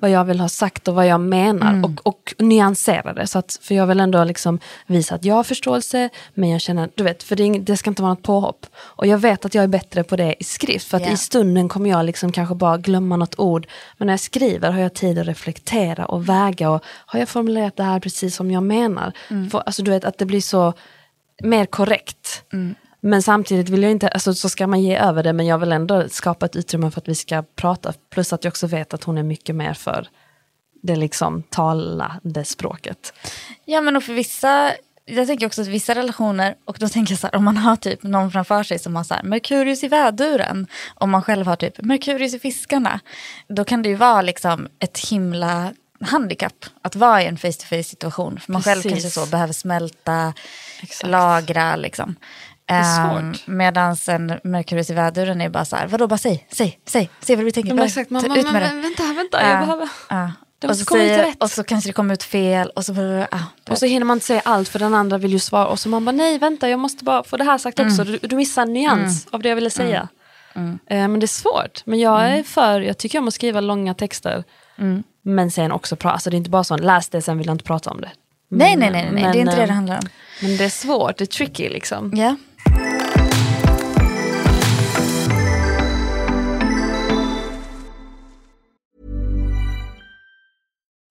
vad 0.00 0.10
jag 0.10 0.24
vill 0.24 0.40
ha 0.40 0.48
sagt 0.48 0.88
och 0.88 0.94
vad 0.94 1.06
jag 1.06 1.20
menar 1.20 1.84
och, 1.84 2.06
och 2.06 2.34
nyansera 2.38 3.12
det. 3.12 3.26
Så 3.26 3.38
att, 3.38 3.58
för 3.62 3.74
jag 3.74 3.86
vill 3.86 4.00
ändå 4.00 4.24
liksom 4.24 4.58
visa 4.86 5.14
att 5.14 5.24
jag 5.24 5.34
har 5.34 5.44
förståelse 5.44 6.08
men 6.34 6.48
jag 6.48 6.60
känner, 6.60 6.88
du 6.94 7.04
vet, 7.04 7.22
för 7.22 7.36
det, 7.36 7.42
är 7.44 7.58
det 7.58 7.76
ska 7.76 7.90
inte 7.90 8.02
vara 8.02 8.14
något 8.14 8.22
påhopp. 8.22 8.66
Och 8.76 9.06
jag 9.06 9.18
vet 9.18 9.44
att 9.44 9.54
jag 9.54 9.64
är 9.64 9.68
bättre 9.68 10.04
på 10.04 10.16
det 10.16 10.34
i 10.40 10.44
skrift 10.44 10.88
för 10.88 10.96
att 10.96 11.06
Ja. 11.06 11.12
i 11.12 11.16
stunden 11.16 11.68
kommer 11.68 11.90
jag 11.90 12.04
liksom 12.06 12.32
kanske 12.32 12.54
bara 12.54 12.76
glömma 12.78 13.16
något 13.16 13.38
ord. 13.38 13.66
Men 13.98 14.06
när 14.06 14.12
jag 14.12 14.20
skriver 14.20 14.70
har 14.72 14.80
jag 14.80 14.94
tid 14.94 15.18
att 15.18 15.26
reflektera 15.26 16.06
och 16.06 16.28
väga 16.28 16.70
och 16.70 16.84
har 17.06 17.18
jag 17.18 17.28
formulerat 17.28 17.76
det 17.76 17.82
här 17.82 18.00
precis 18.00 18.36
som 18.36 18.50
jag 18.50 18.62
menar? 18.62 19.12
För, 19.50 19.58
alltså 19.66 19.82
du 19.82 19.90
vet 19.90 20.04
att 20.04 20.18
det 20.18 20.24
blir 20.26 20.40
så 20.40 20.72
mer 21.42 21.66
korrekt. 21.66 22.42
Men 23.06 23.22
samtidigt 23.22 23.68
vill 23.68 23.82
jag 23.82 23.92
inte, 23.92 24.08
alltså, 24.08 24.34
så 24.34 24.48
ska 24.48 24.66
man 24.66 24.82
ge 24.82 24.96
över 24.96 25.22
det 25.22 25.32
men 25.32 25.46
jag 25.46 25.58
vill 25.58 25.72
ändå 25.72 26.08
skapa 26.08 26.46
ett 26.46 26.56
utrymme 26.56 26.90
för 26.90 27.00
att 27.00 27.08
vi 27.08 27.14
ska 27.14 27.42
prata. 27.42 27.92
Plus 28.10 28.32
att 28.32 28.44
jag 28.44 28.50
också 28.50 28.66
vet 28.66 28.94
att 28.94 29.04
hon 29.04 29.18
är 29.18 29.22
mycket 29.22 29.54
mer 29.54 29.74
för 29.74 30.08
det 30.82 30.96
liksom 30.96 31.42
talade 31.42 32.44
språket. 32.44 33.12
Ja 33.64 33.80
men 33.80 33.96
och 33.96 34.04
för 34.04 34.12
vissa, 34.12 34.72
jag 35.04 35.26
tänker 35.26 35.46
också 35.46 35.62
att 35.62 35.66
vissa 35.66 35.94
relationer, 35.94 36.54
och 36.64 36.76
då 36.80 36.88
tänker 36.88 37.12
jag 37.12 37.18
så 37.18 37.26
här, 37.26 37.34
om 37.34 37.44
man 37.44 37.56
har 37.56 37.76
typ 37.76 38.02
någon 38.02 38.30
framför 38.30 38.62
sig 38.62 38.78
som 38.78 38.96
har 38.96 39.04
så 39.04 39.14
här, 39.14 39.22
Merkurius 39.22 39.84
i 39.84 39.88
väduren, 39.88 40.66
om 40.94 41.10
man 41.10 41.22
själv 41.22 41.46
har 41.46 41.56
typ 41.56 41.82
Merkurius 41.82 42.34
i 42.34 42.38
fiskarna, 42.38 43.00
då 43.48 43.64
kan 43.64 43.82
det 43.82 43.88
ju 43.88 43.94
vara 43.94 44.22
liksom 44.22 44.68
ett 44.78 44.98
himla 44.98 45.72
handikapp 46.00 46.64
att 46.82 46.96
vara 46.96 47.22
i 47.22 47.26
en 47.26 47.38
face 47.38 47.52
to 47.52 47.64
face 47.64 47.82
situation. 47.82 48.40
För 48.40 48.52
man 48.52 48.62
själv 48.62 48.82
Precis. 48.82 49.02
kanske 49.02 49.20
så 49.20 49.26
behöver 49.26 49.52
smälta, 49.52 50.34
Exakt. 50.82 51.10
lagra 51.10 51.76
liksom. 51.76 52.16
Är 52.66 53.04
Um, 53.04 53.32
svårt. 53.32 53.46
Medan 53.46 53.96
Merkurius 54.44 54.90
i 54.90 54.94
väduren 54.94 55.40
är 55.40 55.48
bara 55.48 55.64
så 55.64 55.76
här, 55.76 55.86
vadå 55.86 56.06
bara 56.06 56.18
säg, 56.18 56.46
säg, 56.52 56.80
säg, 56.86 57.10
säg 57.20 57.36
vad 57.36 57.44
du 57.44 57.50
tänker. 57.50 57.74
Men 57.74 57.84
exakt, 57.84 58.10
man, 58.10 58.24
ut 58.24 58.52
med 58.52 58.62
det. 58.62 58.68
men 58.68 58.82
vänta, 58.82 59.02
vänta, 59.02 59.42
jag 59.42 59.50
Ja, 59.50 59.60
behöver... 59.60 59.88
Det 60.58 60.68
Och 60.68 60.76
så, 60.76 60.84
säger, 60.84 61.34
och 61.40 61.50
så 61.50 61.64
kanske 61.64 61.88
det 61.88 61.92
kommer 61.92 62.14
ut 62.14 62.22
fel 62.22 62.68
och 62.68 62.84
så 62.84 63.26
ah, 63.30 63.38
Och 63.70 63.78
så 63.78 63.86
hinner 63.86 64.06
man 64.06 64.16
inte 64.16 64.26
säga 64.26 64.42
allt 64.44 64.68
för 64.68 64.78
den 64.78 64.94
andra 64.94 65.18
vill 65.18 65.32
ju 65.32 65.38
svara 65.38 65.66
och 65.66 65.78
så 65.78 65.88
man 65.88 66.04
bara 66.04 66.12
nej 66.12 66.38
vänta 66.38 66.68
jag 66.68 66.78
måste 66.78 67.04
bara 67.04 67.24
få 67.24 67.36
det 67.36 67.44
här 67.44 67.58
sagt 67.58 67.80
också. 67.80 68.04
Du, 68.04 68.18
du 68.22 68.36
missar 68.36 68.62
en 68.62 68.72
nyans 68.72 69.26
av 69.30 69.42
det 69.42 69.48
jag 69.48 69.56
ville 69.56 69.70
säga. 69.70 70.08
Eh, 70.56 71.08
men 71.08 71.20
det 71.20 71.24
är 71.24 71.26
svårt. 71.26 71.82
Men 71.84 71.98
jag 71.98 72.26
är 72.28 72.42
för, 72.42 72.80
jag 72.80 72.98
tycker 72.98 73.18
om 73.18 73.28
att 73.28 73.34
skriva 73.34 73.60
långa 73.60 73.94
texter. 73.94 74.44
Men 75.22 75.50
sen 75.50 75.72
också 75.72 75.96
prata, 75.96 76.12
alltså 76.12 76.30
det 76.30 76.36
är 76.36 76.38
inte 76.38 76.50
bara 76.50 76.64
så 76.64 76.76
läs 76.76 77.08
det 77.08 77.22
sen 77.22 77.38
vill 77.38 77.46
jag 77.46 77.54
inte 77.54 77.64
prata 77.64 77.90
om 77.90 78.00
det. 78.00 78.10
Nej, 78.48 78.76
nej, 78.76 78.90
nej, 78.90 79.10
nej, 79.12 79.22
men, 79.22 79.32
det 79.32 79.38
är 79.38 79.40
inte 79.40 79.56
det 79.56 79.62
eh, 79.62 79.66
det 79.66 79.72
handlar 79.72 79.96
om. 79.96 80.08
Men 80.42 80.56
det 80.56 80.64
är 80.64 80.68
svårt, 80.68 81.18
det 81.18 81.24
är 81.24 81.26
tricky 81.26 81.68
liksom. 81.68 82.12
Ja. 82.14 82.36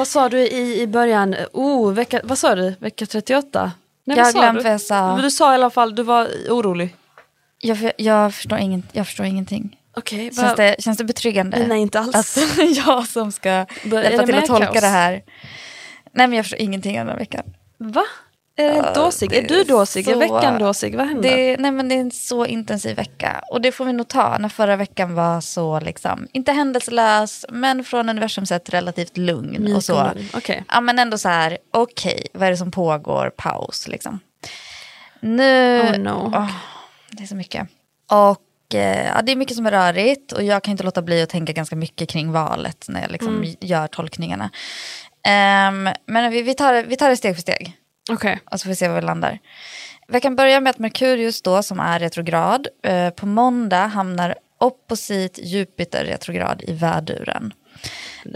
Vad 0.00 0.08
sa 0.08 0.28
du 0.28 0.38
i, 0.38 0.82
i 0.82 0.86
början? 0.86 1.36
Oh, 1.52 1.92
vecka, 1.92 2.20
vad 2.24 2.38
sa 2.38 2.54
du? 2.54 2.74
Vecka 2.78 3.06
38? 3.06 3.72
Nej, 4.04 4.18
Jag 4.18 4.24
har 4.24 4.32
glömt 4.32 4.58
du? 4.58 4.64
vad 4.64 4.72
jag 4.72 4.80
sa. 4.80 5.14
Men 5.14 5.22
Du 5.22 5.30
sa 5.30 5.52
i 5.52 5.54
alla 5.54 5.70
fall, 5.70 5.94
du 5.94 6.02
var 6.02 6.28
orolig. 6.48 6.94
Jag, 7.58 7.92
jag, 7.96 8.34
förstår 8.34 8.58
ingen, 8.58 8.82
jag 8.92 9.06
förstår 9.06 9.26
ingenting. 9.26 9.76
Okej, 9.96 10.30
Känns 10.34 10.56
det, 10.56 10.76
känns 10.78 10.98
det 10.98 11.04
betryggande? 11.04 11.66
Nej, 11.66 11.80
inte 11.80 12.00
alls. 12.00 12.38
Att 12.38 12.58
jag 12.76 13.08
som 13.08 13.32
ska 13.32 13.66
hjälpa 13.84 14.26
till 14.26 14.38
att 14.38 14.46
tolka 14.46 14.66
kaos. 14.66 14.80
det 14.80 14.86
här. 14.86 15.12
Nej 16.12 16.26
men 16.26 16.32
jag 16.32 16.44
förstår 16.44 16.60
ingenting 16.60 17.00
av 17.00 17.06
den 17.06 17.12
här 17.12 17.18
veckan. 17.18 17.44
Va? 17.78 18.04
Är 18.60 18.82
det 18.82 18.92
dåsig? 18.94 19.32
Är 19.32 19.48
du 19.48 19.60
är 19.60 19.64
dåsig? 19.64 20.08
Är 20.08 20.12
så- 20.12 20.18
veckan 20.18 20.58
dåsig? 20.58 20.96
Vad 20.96 21.06
händer? 21.06 21.36
Det, 21.36 21.56
nej 21.58 21.70
men 21.70 21.88
det 21.88 21.94
är 21.94 22.00
en 22.00 22.10
så 22.10 22.46
intensiv 22.46 22.96
vecka. 22.96 23.42
Och 23.50 23.60
det 23.60 23.72
får 23.72 23.84
vi 23.84 23.92
nog 23.92 24.08
ta 24.08 24.38
när 24.38 24.48
förra 24.48 24.76
veckan 24.76 25.14
var 25.14 25.40
så, 25.40 25.80
liksom, 25.80 26.26
inte 26.32 26.52
händelselös, 26.52 27.46
men 27.48 27.84
från 27.84 28.08
universum 28.08 28.46
sett 28.46 28.70
relativt 28.70 29.16
lugn. 29.16 29.74
Och 29.76 29.84
så. 29.84 30.10
okej. 30.34 30.64
Ja 30.68 30.80
men 30.80 30.98
ändå 30.98 31.18
så 31.18 31.28
här, 31.28 31.58
okej, 31.72 32.26
vad 32.34 32.46
är 32.46 32.50
det 32.50 32.56
som 32.56 32.70
pågår? 32.70 33.30
Paus 33.36 33.88
liksom. 33.88 34.20
Nu, 35.20 35.80
Oh, 35.80 35.98
no. 35.98 36.32
åh, 36.34 36.50
det 37.10 37.22
är 37.22 37.26
så 37.26 37.34
mycket. 37.36 37.68
Och 38.10 38.74
eh, 38.74 39.06
ja, 39.06 39.22
det 39.22 39.32
är 39.32 39.36
mycket 39.36 39.56
som 39.56 39.66
är 39.66 39.70
rörigt 39.70 40.32
och 40.32 40.42
jag 40.42 40.62
kan 40.64 40.72
inte 40.72 40.84
låta 40.84 41.02
bli 41.02 41.22
att 41.22 41.28
tänka 41.28 41.52
ganska 41.52 41.76
mycket 41.76 42.08
kring 42.08 42.32
valet 42.32 42.86
när 42.88 43.00
jag 43.02 43.10
liksom 43.10 43.36
Mm. 43.36 43.54
gör 43.60 43.86
tolkningarna. 43.86 44.50
Ehm, 45.26 45.88
men 46.06 46.30
vi, 46.32 46.42
vi, 46.42 46.54
tar, 46.54 46.82
vi 46.82 46.96
tar 46.96 47.08
det 47.08 47.16
steg 47.16 47.34
för 47.34 47.40
steg 47.42 47.72
Okej. 48.12 48.40
och 48.50 48.60
så 48.60 48.64
får 48.64 48.68
vi 48.68 48.76
se 48.76 48.88
var 48.88 48.94
vi 48.94 49.00
landar. 49.00 49.38
Vi 50.08 50.20
kan 50.20 50.36
börja 50.36 50.60
med 50.60 50.70
att 50.70 50.78
Merkurius 50.78 51.42
då 51.42 51.62
som 51.62 51.80
är 51.80 51.98
retrograd 51.98 52.68
eh, 52.82 53.10
på 53.10 53.26
måndag 53.26 53.86
hamnar 53.86 54.34
opposit 54.58 55.38
Jupiter 55.38 56.04
retrograd 56.04 56.62
i 56.66 56.72
väduren. 56.72 57.52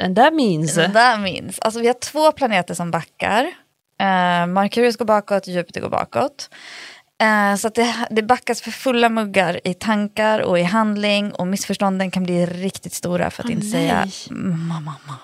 And 0.02 0.16
that 0.16 0.34
means... 0.34 0.74
Det 0.74 0.86
där 0.86 1.18
minns. 1.18 1.58
Alltså 1.58 1.80
vi 1.80 1.86
har 1.86 1.94
två 1.94 2.32
planeter 2.32 2.74
som 2.74 2.90
backar. 2.90 3.42
Eh, 4.00 4.46
Merkurius 4.46 4.96
går 4.96 5.04
bakåt, 5.04 5.46
Jupiter 5.46 5.80
går 5.80 5.88
bakåt. 5.88 6.50
Eh, 7.24 7.56
så 7.56 7.68
att 7.68 7.74
det, 7.74 7.94
det 8.10 8.22
backas 8.22 8.62
för 8.62 8.70
fulla 8.70 9.08
muggar 9.08 9.60
i 9.64 9.74
tankar 9.74 10.40
och 10.40 10.58
i 10.58 10.62
handling 10.62 11.32
och 11.32 11.46
missförstånden 11.46 12.10
kan 12.10 12.22
bli 12.22 12.46
riktigt 12.46 12.94
stora 12.94 13.30
för 13.30 13.44
att 13.44 13.50
inte 13.50 13.66
säga 13.66 14.00
nej. 14.00 14.12
mamma, 14.30 14.80
mamma. 14.80 15.18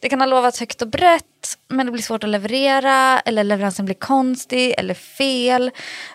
Det 0.00 0.08
kan 0.08 0.20
ha 0.20 0.26
lovats 0.26 0.60
högt 0.60 0.82
och 0.82 0.88
brett 0.88 1.24
men 1.68 1.86
det 1.86 1.92
blir 1.92 2.02
svårt 2.02 2.24
att 2.24 2.30
leverera 2.30 3.20
eller 3.20 3.44
leveransen 3.44 3.84
blir 3.84 3.94
konstig 3.94 4.74
eller 4.78 4.94
fel. 4.94 5.70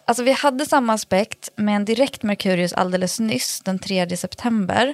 Alltså 0.05 0.23
vi 0.23 0.31
hade 0.31 0.65
samma 0.65 0.93
aspekt 0.93 1.49
med 1.55 1.75
en 1.75 1.85
direkt 1.85 2.23
Merkurius 2.23 2.73
alldeles 2.73 3.19
nyss 3.19 3.61
den 3.61 3.79
3 3.79 4.17
september. 4.17 4.93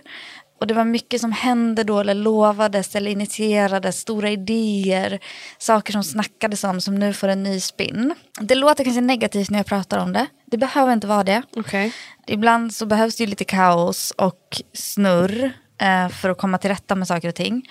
Och 0.62 0.68
det 0.68 0.74
var 0.74 0.86
mycket 0.86 1.22
som 1.22 1.32
hände 1.32 1.84
då 1.84 2.00
eller 2.00 2.14
lovades 2.14 2.96
eller 2.96 3.12
initierades, 3.12 4.00
stora 4.00 4.30
idéer, 4.30 5.20
saker 5.58 5.94
som 5.94 6.04
snackades 6.04 6.64
om 6.64 6.82
som 6.82 6.96
nu 6.96 7.14
får 7.14 7.28
en 7.28 7.44
ny 7.44 7.60
spin. 7.60 8.16
Det 8.40 8.56
låter 8.56 8.84
kanske 8.84 9.02
negativt 9.02 9.50
när 9.50 9.60
jag 9.60 9.66
pratar 9.66 9.98
om 9.98 10.14
det. 10.14 10.28
Det 10.46 10.58
behöver 10.58 10.94
inte 10.94 11.08
vara 11.08 11.24
det. 11.24 11.42
Okej. 11.56 11.94
Ibland 12.28 12.74
så 12.74 12.86
behövs 12.86 13.16
det 13.16 13.24
ju 13.24 13.30
lite 13.30 13.44
kaos 13.44 14.12
och 14.12 14.62
snurr 14.74 15.52
eh, 15.82 16.10
för 16.10 16.30
att 16.30 16.38
komma 16.38 16.58
till 16.58 16.70
rätta 16.70 16.96
med 16.96 17.08
saker 17.08 17.28
och 17.28 17.36
ting. 17.36 17.68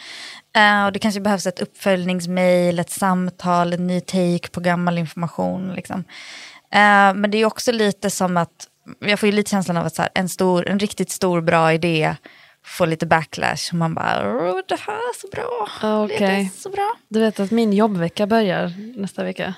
Eh, 0.57 0.85
och 0.85 0.93
det 0.93 0.99
kanske 0.99 1.21
behövs 1.21 1.47
ett 1.47 1.61
uppföljningsmail, 1.61 2.79
ett 2.79 2.91
samtal, 2.91 3.73
en 3.73 3.87
ny 3.87 4.01
take 4.01 4.49
på 4.53 4.61
gammal 4.61 4.99
information. 4.99 5.73
Liksom. 5.75 6.05
Eh, 6.73 7.15
men 7.15 7.31
det 7.31 7.39
är 7.39 7.45
också 7.45 7.73
lite 7.73 8.11
som 8.11 8.37
att, 8.37 8.69
jag 9.01 9.21
får 9.21 9.27
ju 9.27 9.33
lite 9.33 9.51
känslan 9.51 9.77
av 9.77 9.87
att 9.87 9.95
så 9.95 10.03
här, 10.03 10.11
en, 10.15 10.29
stor, 10.29 10.69
en 10.69 10.79
riktigt 10.79 11.11
stor 11.11 11.41
bra 11.41 11.73
idé 11.73 12.17
får 12.79 12.87
lite 12.87 13.07
backlash. 13.07 13.69
Och 13.73 13.75
man 13.79 13.95
bara, 13.95 14.37
"Åh, 14.51 14.61
det 14.69 14.81
här 14.81 14.95
är 14.95 15.21
så 15.21 15.29
bra. 15.29 15.69
Det 16.09 16.15
Okej. 16.15 16.51
är 16.55 16.61
så 16.61 16.71
bra. 16.71 16.93
Du 17.09 17.21
vet 17.21 17.41
att 17.41 17.51
min 17.51 17.73
jobbvecka 17.73 18.27
börjar 18.27 18.73
nästa 19.01 19.25
vecka. 19.25 19.55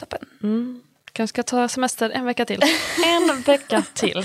Toppen. 0.00 0.82
Kanske 1.12 1.34
ska 1.34 1.42
ta 1.42 1.68
semester 1.68 2.10
en 2.10 2.24
vecka 2.24 2.44
till. 2.44 2.62
En 3.04 3.42
vecka 3.42 3.82
till. 3.94 4.18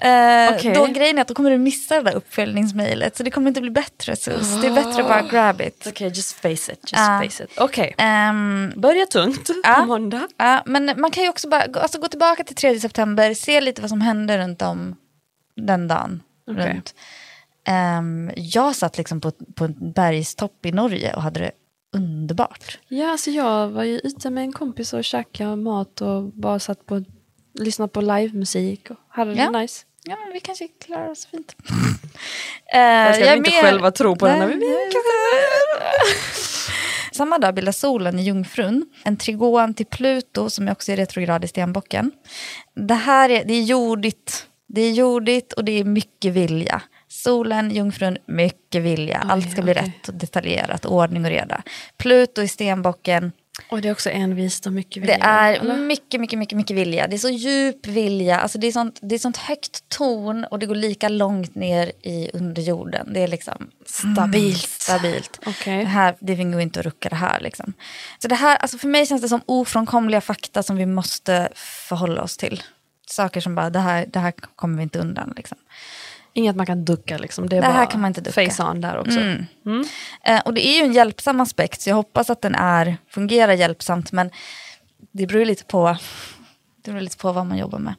Eh, 0.00 0.54
Okej. 0.54 0.74
Då 0.74 0.86
grejen 0.86 1.18
är 1.18 1.22
att 1.22 1.28
då 1.28 1.34
kommer 1.34 1.50
du 1.50 1.58
missa 1.58 1.94
det 1.94 2.02
där 2.02 2.14
uppföljningsmejlet. 2.16 3.16
Så 3.16 3.22
det 3.22 3.30
kommer 3.30 3.48
inte 3.48 3.60
bli 3.60 3.70
bättre 3.70 4.16
sus. 4.16 4.60
Det 4.60 4.66
är 4.66 4.74
bättre 4.74 5.02
att 5.02 5.08
bara 5.08 5.22
grab 5.22 5.60
it. 5.60 5.86
Okej, 5.88 6.08
just 6.08 6.32
face 6.40 6.48
it. 6.72 6.92
Just 6.92 6.94
face 6.94 7.44
it. 7.44 7.50
Okej. 7.58 7.94
Ehm, 7.98 8.72
Börja 8.76 9.06
tungt 9.06 9.50
på 9.76 9.84
måndag. 9.84 10.28
Ja, 10.36 10.62
men 10.66 11.00
man 11.00 11.10
kan 11.10 11.22
ju 11.22 11.28
också 11.28 11.48
bara 11.48 11.62
alltså, 11.82 11.98
gå 12.00 12.08
tillbaka 12.08 12.44
till 12.44 12.56
3 12.56 12.80
september, 12.80 13.34
se 13.34 13.60
lite 13.60 13.80
vad 13.80 13.90
som 13.90 14.00
hände 14.00 14.38
runt 14.38 14.62
om 14.62 14.96
den 15.56 15.88
dagen. 15.88 16.22
Okej. 16.48 16.72
Runt. 16.74 16.94
Ehm, 17.64 18.30
jag 18.36 18.74
satt 18.76 18.98
liksom 18.98 19.20
på, 19.20 19.32
på 19.54 19.64
en 19.64 19.92
bergstopp 19.92 20.66
i 20.66 20.72
Norge 20.72 21.14
och 21.14 21.22
hade 21.22 21.40
det 21.40 21.50
underbart. 21.96 22.78
Ja, 22.88 23.10
alltså 23.10 23.30
jag 23.30 23.68
var 23.68 23.82
ju 23.84 23.98
ute 23.98 24.30
med 24.30 24.44
en 24.44 24.52
kompis 24.52 24.92
och 24.92 25.04
käkade 25.04 25.56
mat 25.56 26.00
och 26.00 26.22
bara 26.24 26.58
satt 26.58 26.86
på 26.86 27.04
lyssnade 27.54 27.88
på 27.88 28.00
livemusik 28.00 28.90
och 28.90 28.96
hade 29.08 29.34
det 29.34 29.40
Ja. 29.40 29.50
nice. 29.50 29.84
Ja, 30.02 30.16
men 30.24 30.32
vi 30.32 30.40
kanske 30.40 30.68
klarar 30.68 31.10
oss 31.10 31.26
fint. 31.26 31.56
uh, 32.74 32.78
Jag 32.80 33.14
ska 33.14 33.34
inte 33.34 33.50
själva 33.50 33.90
tro 33.90 34.16
på 34.16 34.26
när 34.26 34.46
vi 34.46 34.62
Samma 37.12 37.38
dag 37.38 37.54
bildar 37.54 37.72
solen 37.72 38.18
i 38.18 38.22
Jungfrun 38.22 38.86
en 39.04 39.16
trigon 39.16 39.74
till 39.74 39.86
Pluto 39.86 40.50
som 40.50 40.68
är 40.68 40.72
också 40.72 40.92
är 40.92 40.96
retrograd 40.96 41.44
i 41.44 41.48
Stenbocken. 41.48 42.12
Det 42.74 42.94
här 42.94 43.30
är, 43.30 43.44
det 43.44 43.54
är 43.54 43.62
jordigt. 43.62 44.46
Det 44.70 44.80
är 44.80 44.92
jordigt 44.92 45.52
och 45.52 45.64
det 45.64 45.72
är 45.72 45.84
mycket 45.84 46.32
vilja. 46.32 46.82
Solen, 47.08 47.70
Jungfrun, 47.70 48.18
mycket 48.26 48.82
vilja. 48.82 49.20
Oj, 49.24 49.30
Allt 49.30 49.50
ska 49.52 49.62
bli 49.62 49.72
okej. 49.72 49.82
rätt 49.82 50.08
och 50.08 50.14
detaljerat, 50.14 50.86
ordning 50.86 51.24
och 51.24 51.30
reda. 51.30 51.62
Pluto 51.96 52.42
i 52.42 52.48
Stenbocken, 52.48 53.32
Och 53.70 53.80
det 53.82 53.88
är 53.88 53.92
också 53.92 54.10
envist 54.10 54.66
och 54.66 54.72
mycket 54.72 55.02
vilja. 55.02 55.16
det 55.18 55.24
är 55.24 55.52
eller? 55.54 55.76
mycket, 55.76 56.20
mycket, 56.20 56.38
mycket, 56.38 56.56
mycket 56.56 56.76
vilja. 56.76 57.06
Det 57.06 57.16
är 57.16 57.18
så 57.18 57.28
djup 57.28 57.86
vilja. 57.86 58.38
Alltså 58.40 58.58
det, 58.58 58.66
är 58.66 58.72
sånt, 58.72 58.98
det 59.02 59.14
är 59.14 59.18
sånt 59.18 59.36
högt 59.36 59.88
ton 59.88 60.44
och 60.44 60.58
det 60.58 60.66
går 60.66 60.74
lika 60.74 61.08
långt 61.08 61.54
ner 61.54 61.92
i 62.02 62.30
underjorden. 62.32 63.12
Det 63.12 63.20
är 63.22 63.28
liksom 63.28 63.70
stabilt. 63.86 64.68
stabilt. 64.68 65.40
Okej. 65.46 65.78
Det, 65.78 65.84
här, 65.84 66.14
det 66.20 66.34
går 66.34 66.60
inte 66.60 66.80
att 66.80 66.86
rucka 66.86 67.08
det 67.08 67.16
här. 67.16 67.40
Liksom. 67.40 67.72
Så 68.18 68.28
det 68.28 68.34
här, 68.34 68.56
alltså 68.56 68.78
för 68.78 68.88
mig 68.88 69.06
känns 69.06 69.22
det 69.22 69.28
som 69.28 69.40
ofrånkomliga 69.46 70.20
fakta 70.20 70.62
som 70.62 70.76
vi 70.76 70.86
måste 70.86 71.48
förhålla 71.54 72.22
oss 72.22 72.36
till. 72.36 72.62
Saker 73.10 73.40
som 73.40 73.54
bara, 73.54 73.70
det 73.70 73.78
här, 73.78 74.06
det 74.06 74.18
här 74.18 74.32
kommer 74.56 74.76
vi 74.76 74.82
inte 74.82 74.98
undan. 74.98 75.32
Liksom. 75.36 75.58
Inget 76.32 76.56
man 76.56 76.66
kan 76.66 76.84
ducka 76.84 77.18
liksom. 77.18 77.48
Det, 77.48 77.56
är 77.56 77.60
Det 77.60 77.66
här 77.66 77.86
kan 77.90 78.00
man 78.00 78.08
inte 78.08 78.20
ducka. 78.20 78.50
face 78.50 78.62
on 78.70 78.80
där 78.80 78.98
också. 78.98 79.18
Mm. 79.18 79.46
Eh, 80.24 80.40
och 80.44 80.54
det 80.54 80.66
är 80.66 80.78
ju 80.78 80.84
en 80.84 80.92
hjälpsam 80.92 81.40
aspekt, 81.40 81.80
så 81.80 81.90
jag 81.90 81.96
hoppas 81.96 82.30
att 82.30 82.42
den 82.42 82.54
är, 82.54 82.96
fungerar 83.10 83.52
hjälpsamt. 83.52 84.12
Men 84.12 84.30
det 85.12 85.26
beror 85.26 85.44
lite 85.44 85.64
på, 85.64 85.96
det 86.84 86.90
beror 86.90 87.00
lite 87.00 87.16
på 87.16 87.32
vad 87.32 87.46
man 87.46 87.58
jobbar 87.58 87.78
med. 87.78 87.94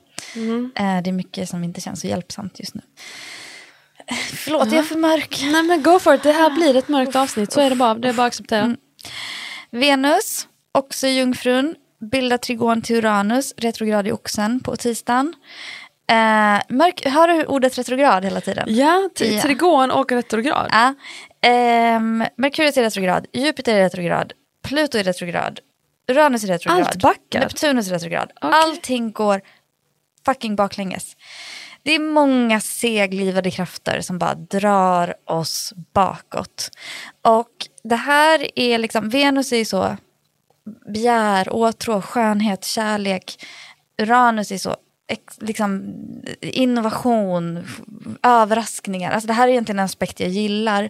Eh, 0.76 1.04
det 1.04 1.10
är 1.10 1.12
mycket 1.12 1.50
som 1.50 1.64
inte 1.64 1.82
känns 1.82 2.02
så 2.02 2.08
hjälpsamt 2.08 2.60
just 2.60 2.76
nu. 2.76 2.82
Förlåt, 4.34 4.72
jag 4.72 4.80
är 4.80 4.84
för 4.84 4.96
mörk. 4.96 5.40
Nej 5.52 5.64
men 5.64 5.84
go 5.84 6.00
for 6.00 6.16
it, 6.16 6.24
det 6.24 6.32
här 6.32 6.50
blir 6.50 6.76
ett 6.76 6.88
mörkt 6.88 7.16
avsnitt. 7.16 7.52
Så 7.52 7.62
är 7.62 7.70
det 7.70 7.76
bara, 7.76 7.94
det 7.94 8.10
är 8.10 8.14
bara 8.14 8.24
att 8.24 8.28
acceptera. 8.28 8.60
Mm. 8.60 8.78
Venus, 9.72 10.48
också 10.72 11.08
Jungfrun, 11.08 11.76
bildar 12.02 12.38
trigon 12.38 12.82
till 12.82 12.96
Uranus, 12.96 13.54
retrograd 13.58 14.08
i 14.08 14.12
Oxen 14.12 14.60
på 14.60 14.76
tisdagen. 14.76 15.34
Eh, 16.12 16.62
mörk, 16.70 17.06
hör 17.06 17.28
du 17.28 17.46
ordet 17.46 17.78
retrograd 17.78 18.24
hela 18.26 18.42
tiden? 18.42 18.66
Ja, 18.68 19.10
Ja. 19.20 19.42
trigon 19.42 19.92
och 19.92 20.12
retrograd. 20.12 20.68
Ja. 20.72 20.94
Ehm, 21.42 22.24
Merkurius 22.38 22.78
är 22.78 22.82
retrograd, 22.82 23.28
Jupiter 23.34 23.76
är 23.76 23.80
retrograd, 23.84 24.34
Pluto 24.64 24.98
är 24.98 25.04
retrograd, 25.04 25.60
Uranus 26.12 26.44
är 26.44 26.48
retrograd, 26.48 26.80
Allt 26.88 27.02
backar. 27.02 27.40
Neptunus 27.40 27.88
är 27.88 27.92
retrograd. 27.94 28.32
Okej. 28.42 28.60
Allting 28.64 29.12
går 29.12 29.42
fucking 30.26 30.56
baklänges. 30.56 31.16
Det 31.84 31.92
är 31.96 32.00
många 32.00 32.60
seglivade 32.60 33.52
krafter 33.52 34.02
som 34.02 34.18
bara 34.20 34.36
drar 34.36 35.16
oss 35.26 35.74
bakåt. 35.94 36.70
Och 37.22 37.52
det 37.84 37.96
här 37.96 38.60
är 38.60 38.78
liksom, 38.78 39.10
Venus 39.10 39.52
är 39.52 39.58
ju 39.58 39.66
så 39.66 39.98
begär, 40.94 41.54
åtrå, 41.54 42.02
skönhet, 42.02 42.66
kärlek. 42.66 43.46
Uranus 44.02 44.52
är 44.52 44.58
så 44.58 44.76
liksom, 45.40 45.94
innovation, 46.42 47.68
överraskningar. 48.24 49.12
Alltså 49.12 49.28
det 49.28 49.34
här 49.34 49.48
är 49.48 49.52
egentligen 49.52 49.80
en 49.80 49.86
aspekt 49.86 50.20
jag 50.20 50.30
gillar. 50.30 50.84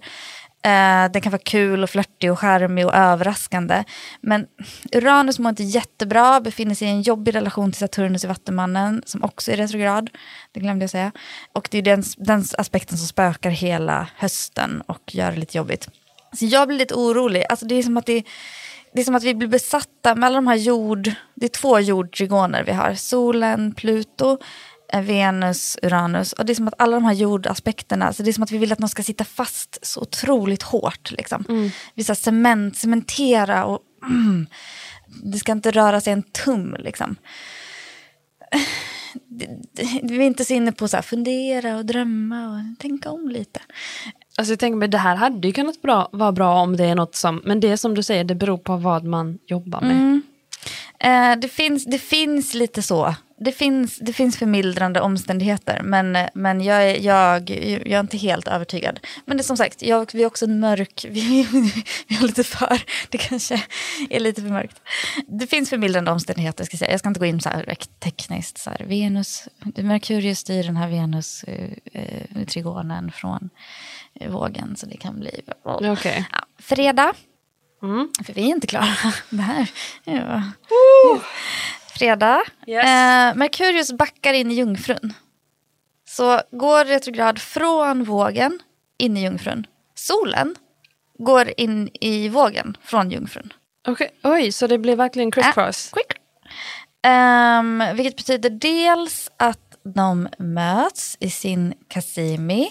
Eh, 0.63 1.11
den 1.11 1.21
kan 1.21 1.31
vara 1.31 1.41
kul 1.45 1.83
och 1.83 1.89
flörtig 1.89 2.31
och 2.31 2.39
charmig 2.39 2.85
och 2.85 2.93
överraskande. 2.93 3.83
Men 4.21 4.47
Uranus 4.95 5.39
mår 5.39 5.49
inte 5.49 5.63
jättebra, 5.63 6.41
befinner 6.41 6.75
sig 6.75 6.87
i 6.87 6.91
en 6.91 7.01
jobbig 7.01 7.35
relation 7.35 7.71
till 7.71 7.79
Saturnus 7.79 8.23
i 8.23 8.27
Vattumannen, 8.27 9.01
som 9.05 9.23
också 9.23 9.51
är 9.51 9.57
retrograd. 9.57 10.09
Det 10.51 10.59
glömde 10.59 10.83
jag 10.83 10.89
säga. 10.89 11.11
Och 11.53 11.67
det 11.71 11.77
är 11.77 11.81
den, 11.81 12.03
den 12.17 12.45
aspekten 12.57 12.97
som 12.97 13.07
spökar 13.07 13.49
hela 13.49 14.07
hösten 14.15 14.81
och 14.85 15.15
gör 15.15 15.31
det 15.31 15.37
lite 15.37 15.57
jobbigt. 15.57 15.89
Så 16.33 16.45
jag 16.45 16.67
blir 16.67 16.77
lite 16.77 16.93
orolig. 16.93 17.43
Alltså 17.49 17.65
det 17.65 17.75
är 17.75 17.83
som 17.83 17.97
att 17.97 18.05
det 18.05 18.23
det 18.99 19.03
är 19.03 19.05
som 19.05 19.15
att 19.15 19.23
vi 19.23 19.35
blir 19.35 19.47
besatta 19.47 20.15
med 20.15 20.27
alla 20.27 20.35
de 20.35 20.47
här 20.47 20.55
jord... 20.55 21.11
Det 21.35 21.45
är 21.45 21.49
två 21.49 21.79
jordtrigoner 21.79 22.63
vi 22.63 22.71
har. 22.71 22.93
Solen, 22.93 23.73
Pluto, 23.73 24.37
eh, 24.93 25.01
Venus, 25.01 25.77
Uranus. 25.81 26.33
Och 26.33 26.45
det 26.45 26.53
är 26.53 26.55
som 26.55 26.67
att 26.67 26.81
alla 26.81 26.95
de 26.95 27.05
här 27.05 27.13
jordaspekterna, 27.13 28.13
så 28.13 28.23
det 28.23 28.31
är 28.31 28.33
som 28.33 28.43
att 28.43 28.51
vi 28.51 28.57
vill 28.57 28.71
att 28.71 28.79
de 28.79 28.89
ska 28.89 29.03
sitta 29.03 29.23
fast 29.23 29.79
så 29.81 30.01
otroligt 30.01 30.63
hårt. 30.63 31.11
Liksom. 31.11 31.71
Vi 31.95 32.03
ska 32.03 32.15
cement, 32.15 32.77
cementera 32.77 33.65
och... 33.65 33.79
Mm, 34.03 34.47
det 35.23 35.37
ska 35.37 35.51
inte 35.51 35.71
röra 35.71 36.01
sig 36.01 36.13
en 36.13 36.23
tum. 36.23 36.75
Liksom. 36.79 37.15
Vi 40.03 40.17
är 40.17 40.21
inte 40.21 40.45
så 40.45 40.53
inne 40.53 40.71
på 40.71 40.85
att 40.85 41.05
fundera 41.05 41.77
och 41.77 41.85
drömma 41.85 42.47
och 42.47 42.79
tänka 42.79 43.11
om 43.11 43.29
lite. 43.29 43.59
Alltså 44.39 44.51
jag 44.51 44.59
tänker 44.59 44.77
mig, 44.77 44.87
det 44.87 44.97
här 44.97 45.15
hade 45.15 45.47
ju 45.47 45.53
kunnat 45.53 45.81
bra, 45.81 46.09
vara 46.11 46.31
bra 46.31 46.61
om 46.61 46.77
det 46.77 46.85
är 46.85 46.95
något 46.95 47.15
som, 47.15 47.41
men 47.45 47.59
det 47.59 47.71
är 47.71 47.77
som 47.77 47.95
du 47.95 48.03
säger, 48.03 48.23
det 48.23 48.35
beror 48.35 48.57
på 48.57 48.75
vad 48.75 49.03
man 49.03 49.39
jobbar 49.47 49.81
med. 49.81 49.91
Mm. 49.91 50.21
Eh, 50.99 51.39
det, 51.39 51.47
finns, 51.47 51.85
det 51.85 51.99
finns 51.99 52.53
lite 52.53 52.81
så. 52.81 53.15
Det 53.39 53.51
finns, 53.51 53.97
det 53.97 54.13
finns 54.13 54.37
förmildrande 54.37 55.01
omständigheter, 55.01 55.81
men, 55.83 56.17
men 56.33 56.61
jag, 56.61 56.89
är, 56.89 57.05
jag, 57.05 57.49
jag 57.49 57.91
är 57.91 57.99
inte 57.99 58.17
helt 58.17 58.47
övertygad. 58.47 58.99
Men 59.25 59.37
det 59.37 59.41
är 59.41 59.45
som 59.45 59.57
sagt, 59.57 59.81
jag, 59.81 60.09
vi 60.13 60.23
är 60.23 60.27
också 60.27 60.45
en 60.45 60.59
mörk, 60.59 61.05
vi, 61.09 61.47
vi 62.07 62.15
är 62.15 62.21
lite 62.21 62.43
för, 62.43 62.81
det 63.09 63.17
kanske 63.17 63.63
är 64.09 64.19
lite 64.19 64.41
för 64.41 64.49
mörkt. 64.49 64.81
Det 65.27 65.47
finns 65.47 65.69
förmildrande 65.69 66.11
omständigheter, 66.11 66.63
ska 66.63 66.73
jag 66.73 66.79
säga. 66.79 66.91
Jag 66.91 66.99
ska 66.99 67.09
inte 67.09 67.19
gå 67.19 67.25
in 67.25 67.41
så 67.41 67.49
här 67.49 67.75
tekniskt. 67.99 68.57
Så 68.57 68.69
här, 68.69 68.85
Venus, 68.85 69.47
Merkurius 69.75 70.39
styr 70.39 70.63
den 70.63 70.77
här 70.77 70.89
Venus, 70.89 71.43
eh, 71.43 71.69
eh, 71.93 72.45
trigonen 72.45 73.11
från 73.11 73.49
vågen, 74.27 74.75
så 74.75 74.85
det 74.85 74.97
kan 74.97 75.19
bli... 75.19 75.41
Okej. 75.63 76.25
Ja, 76.31 76.39
fredag. 76.59 77.13
Mm. 77.83 78.09
För 78.25 78.33
vi 78.33 78.41
är 78.41 78.45
inte 78.45 78.67
klara. 78.67 78.85
Det 79.29 79.41
här. 79.41 79.71
Ja. 80.03 80.43
Fredag. 81.99 82.41
Yes. 82.67 82.85
Eh, 82.85 83.35
Merkurius 83.35 83.91
backar 83.91 84.33
in 84.33 84.51
i 84.51 84.53
Jungfrun. 84.53 85.13
Så 86.07 86.41
går 86.51 86.85
retrograd 86.85 87.39
från 87.39 88.03
vågen 88.03 88.59
in 88.97 89.17
i 89.17 89.23
Jungfrun. 89.23 89.67
Solen 89.95 90.55
går 91.17 91.53
in 91.57 91.89
i 92.01 92.29
vågen 92.29 92.77
från 92.83 93.11
Jungfrun. 93.11 93.53
Okej, 93.87 94.11
Oj, 94.23 94.51
så 94.51 94.67
det 94.67 94.77
blir 94.77 94.95
verkligen 94.95 95.31
crisscross. 95.31 95.91
Quick. 95.93 96.17
Ehm, 97.03 97.83
vilket 97.93 98.17
betyder 98.17 98.49
dels 98.49 99.31
att 99.37 99.77
de 99.95 100.27
möts 100.39 101.17
i 101.19 101.29
sin 101.29 101.73
Cassimi. 101.87 102.69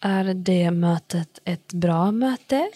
Är 0.00 0.34
det 0.34 0.70
mötet 0.70 1.38
ett 1.44 1.72
bra 1.72 2.12
möte? 2.12 2.70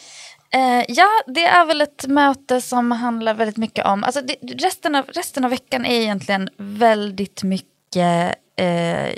Eh, 0.54 0.84
ja, 0.88 1.08
det 1.26 1.44
är 1.44 1.66
väl 1.66 1.80
ett 1.80 2.06
möte 2.06 2.60
som 2.60 2.90
handlar 2.90 3.34
väldigt 3.34 3.56
mycket 3.56 3.86
om... 3.86 4.04
Alltså 4.04 4.20
det, 4.20 4.36
resten, 4.42 4.94
av, 4.94 5.04
resten 5.06 5.44
av 5.44 5.50
veckan 5.50 5.86
är 5.86 6.00
egentligen 6.00 6.48
väldigt 6.56 7.42
mycket 7.42 8.34
eh, 8.56 9.12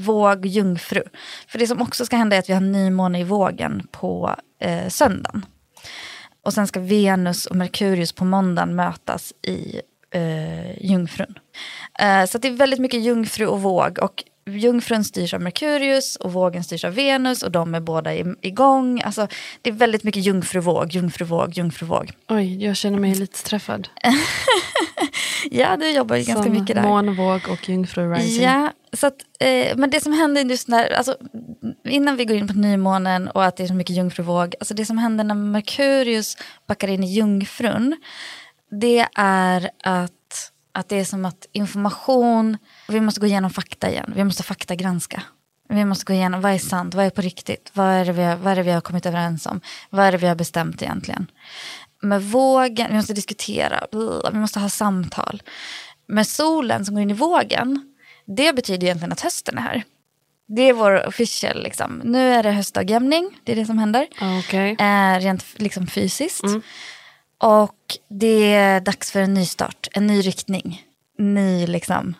våg 0.00 0.46
jungfru. 0.46 1.02
För 1.48 1.58
det 1.58 1.66
som 1.66 1.82
också 1.82 2.06
ska 2.06 2.16
hända 2.16 2.36
är 2.36 2.40
att 2.40 2.48
vi 2.48 2.54
har 2.54 2.60
nymåne 2.60 3.20
i 3.20 3.24
vågen 3.24 3.86
på 3.90 4.36
eh, 4.60 4.88
söndagen. 4.88 5.46
Och 6.44 6.54
sen 6.54 6.66
ska 6.66 6.80
Venus 6.80 7.46
och 7.46 7.56
Merkurius 7.56 8.12
på 8.12 8.24
måndagen 8.24 8.74
mötas 8.74 9.32
i 9.42 9.80
eh, 10.14 10.84
jungfrun. 10.84 11.38
Eh, 11.98 12.24
så 12.24 12.36
att 12.36 12.42
det 12.42 12.48
är 12.48 12.52
väldigt 12.52 12.80
mycket 12.80 13.00
jungfru 13.00 13.46
och 13.46 13.62
våg. 13.62 13.98
Och 13.98 14.24
jungfrun 14.58 15.04
styrs 15.04 15.34
av 15.34 15.40
Merkurius 15.40 16.16
och 16.16 16.32
vågen 16.32 16.64
styrs 16.64 16.84
av 16.84 16.94
Venus 16.94 17.42
och 17.42 17.50
de 17.50 17.74
är 17.74 17.80
båda 17.80 18.14
igång. 18.14 19.02
Alltså, 19.04 19.28
det 19.62 19.70
är 19.70 19.74
väldigt 19.74 20.04
mycket 20.04 20.24
jungfruvåg, 20.24 20.92
jungfruvåg, 20.92 21.58
jungfruvåg. 21.58 22.12
Oj, 22.28 22.64
jag 22.64 22.76
känner 22.76 22.98
mig 22.98 23.14
lite 23.14 23.42
träffad. 23.42 23.88
Ja, 25.50 25.76
du 25.76 25.90
jobbar 25.90 26.16
ju 26.16 26.22
ganska 26.24 26.42
Som 26.42 26.52
mycket 26.52 26.76
där. 26.76 26.82
månvåg 26.82 27.40
och 27.48 27.68
jungfru 27.68 28.12
rising. 28.12 28.44
Ja, 28.44 28.72
så 28.92 29.06
att, 29.06 29.16
eh, 29.40 29.76
men 29.76 29.90
det 29.90 30.00
som 30.00 30.12
händer 30.12 30.44
just 30.44 30.68
när, 30.68 30.90
alltså, 30.90 31.16
innan 31.84 32.16
vi 32.16 32.24
går 32.24 32.36
in 32.36 32.48
på 32.48 32.54
nymånen 32.54 33.28
och 33.28 33.44
att 33.44 33.56
det 33.56 33.62
är 33.62 33.66
så 33.66 33.74
mycket 33.74 33.96
jungfruvåg, 33.96 34.54
alltså 34.60 34.74
det 34.74 34.84
som 34.84 34.98
händer 34.98 35.24
när 35.24 35.34
Merkurius 35.34 36.36
backar 36.66 36.88
in 36.88 37.04
i 37.04 37.12
jungfrun, 37.12 37.96
det 38.70 39.06
är 39.14 39.70
att 39.84 40.12
Att 40.72 40.88
det 40.88 40.96
är 40.96 41.04
som 41.04 41.24
att 41.24 41.46
information, 41.52 42.58
vi 42.88 43.00
måste 43.00 43.20
gå 43.20 43.26
igenom 43.26 43.50
fakta 43.50 43.90
igen. 43.90 44.12
Vi 44.16 44.24
måste 44.24 44.42
faktagranska. 44.42 45.22
Vi 45.68 45.84
måste 45.84 46.04
gå 46.04 46.12
igenom 46.12 46.40
vad 46.40 46.52
är 46.52 46.58
sant, 46.58 46.94
vad 46.94 47.06
är 47.06 47.10
på 47.10 47.20
riktigt, 47.20 47.70
vad 47.74 47.86
är, 47.86 48.04
det 48.04 48.12
vi 48.12 48.22
har, 48.22 48.36
vad 48.36 48.52
är 48.52 48.56
det 48.56 48.62
vi 48.62 48.70
har 48.70 48.80
kommit 48.80 49.06
överens 49.06 49.46
om, 49.46 49.60
vad 49.90 50.06
är 50.06 50.12
det 50.12 50.18
vi 50.18 50.26
har 50.26 50.34
bestämt 50.34 50.82
egentligen. 50.82 51.26
Med 52.02 52.22
vågen, 52.22 52.86
vi 52.90 52.96
måste 52.96 53.12
diskutera, 53.12 53.86
vi 54.32 54.38
måste 54.38 54.60
ha 54.60 54.68
samtal. 54.68 55.42
Med 56.06 56.26
solen 56.26 56.84
som 56.84 56.94
går 56.94 57.02
in 57.02 57.10
i 57.10 57.14
vågen, 57.14 57.94
det 58.26 58.52
betyder 58.52 58.84
egentligen 58.84 59.12
att 59.12 59.20
hösten 59.20 59.58
är 59.58 59.62
här. 59.62 59.84
Det 60.48 60.62
är 60.62 60.72
vår 60.72 61.06
official, 61.06 61.62
liksom. 61.62 62.00
nu 62.04 62.32
är 62.32 62.42
det 62.42 62.50
höstdagjämning, 62.50 63.40
det 63.44 63.52
är 63.52 63.56
det 63.56 63.66
som 63.66 63.78
händer. 63.78 64.06
Okay. 64.38 64.76
Eh, 64.78 65.20
rent 65.20 65.44
liksom 65.56 65.86
fysiskt. 65.86 66.42
Mm. 66.42 66.62
Och 67.40 67.96
det 68.08 68.54
är 68.54 68.80
dags 68.80 69.10
för 69.10 69.20
en 69.20 69.34
ny 69.34 69.46
start, 69.46 69.88
en 69.92 70.06
ny 70.06 70.20
riktning. 70.20 70.86
Ny 71.18 71.66
liksom. 71.66 72.14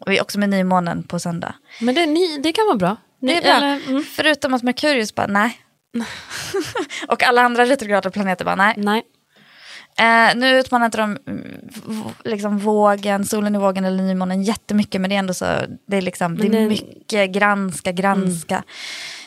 Och 0.00 0.10
vi 0.10 0.18
är 0.18 0.22
också 0.22 0.38
med 0.38 0.48
nymånen 0.48 1.02
på 1.02 1.18
söndag. 1.18 1.54
Men 1.80 1.94
det, 1.94 2.06
ny, 2.06 2.38
det 2.38 2.52
kan 2.52 2.66
vara 2.66 2.76
bra. 2.76 2.96
Det 3.20 3.36
är 3.36 3.42
bra. 3.42 3.50
Eller, 3.50 3.88
mm. 3.88 4.02
Förutom 4.02 4.54
att 4.54 4.62
Merkurius 4.62 5.14
bara 5.14 5.26
nej. 5.26 5.60
och 7.08 7.22
alla 7.22 7.42
andra 7.42 7.64
retrograda 7.64 8.10
planeter 8.10 8.44
bara 8.44 8.56
nej. 8.56 8.74
nej. 8.76 9.02
Eh, 9.98 10.36
nu 10.36 10.58
utmanar 10.58 10.86
inte 10.86 10.98
de 10.98 11.18
liksom, 12.24 12.58
vågen, 12.58 13.24
solen 13.24 13.54
i 13.54 13.58
vågen 13.58 13.84
eller 13.84 14.02
nymånen 14.02 14.42
jättemycket 14.42 15.00
men 15.00 15.10
det 15.10 15.16
är 15.16 15.18
ändå 15.18 15.34
så, 15.34 15.44
det 15.86 15.96
är, 15.96 16.02
liksom, 16.02 16.36
det 16.36 16.46
är 16.46 16.68
mycket 16.68 17.30
granska, 17.30 17.92
granska. 17.92 18.54
Mm 18.54 18.68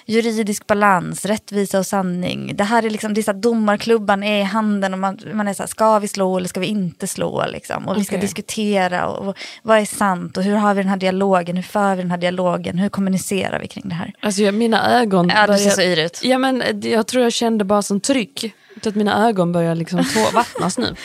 juridisk 0.05 0.67
balans, 0.67 1.25
rättvisa 1.25 1.79
och 1.79 1.85
sanning. 1.85 2.55
Det 2.55 2.63
här 2.63 2.85
är 2.85 2.89
liksom, 2.89 3.13
det 3.13 3.21
är 3.21 3.23
så 3.23 3.33
domarklubban 3.33 4.23
är 4.23 4.41
i 4.41 4.43
handen 4.43 4.93
och 4.93 4.99
man, 4.99 5.19
man 5.33 5.47
är 5.47 5.53
så 5.53 5.63
här, 5.63 5.67
ska 5.67 5.99
vi 5.99 6.07
slå 6.07 6.37
eller 6.37 6.47
ska 6.47 6.59
vi 6.59 6.67
inte 6.67 7.07
slå? 7.07 7.45
Liksom? 7.47 7.85
Och 7.85 7.91
okay. 7.91 7.99
vi 7.99 8.05
ska 8.05 8.17
diskutera 8.17 9.07
och, 9.07 9.27
och, 9.27 9.37
vad 9.63 9.77
är 9.77 9.85
sant 9.85 10.37
och 10.37 10.43
hur 10.43 10.55
har 10.55 10.73
vi 10.73 10.81
den 10.81 10.89
här 10.89 10.97
dialogen, 10.97 11.55
hur 11.55 11.63
för 11.63 11.95
vi 11.95 12.01
den 12.01 12.11
här 12.11 12.17
dialogen, 12.17 12.77
hur 12.77 12.89
kommunicerar 12.89 13.59
vi 13.59 13.67
kring 13.67 13.89
det 13.89 13.95
här? 13.95 14.13
Alltså 14.19 14.41
mina 14.51 15.01
ögon 15.01 15.31
Ja, 15.35 15.47
du 15.47 15.57
ser 15.57 15.69
så 15.69 15.81
yr 15.81 16.05
ut. 16.05 16.19
Ja 16.23 16.37
men 16.37 16.63
jag 16.83 17.07
tror 17.07 17.23
jag 17.23 17.33
kände 17.33 17.63
bara 17.63 17.81
som 17.81 17.99
tryck, 17.99 18.53
att 18.85 18.95
mina 18.95 19.27
ögon 19.27 19.51
börjar 19.51 19.75
liksom 19.75 20.03
vattnas 20.33 20.77
nu. 20.77 20.95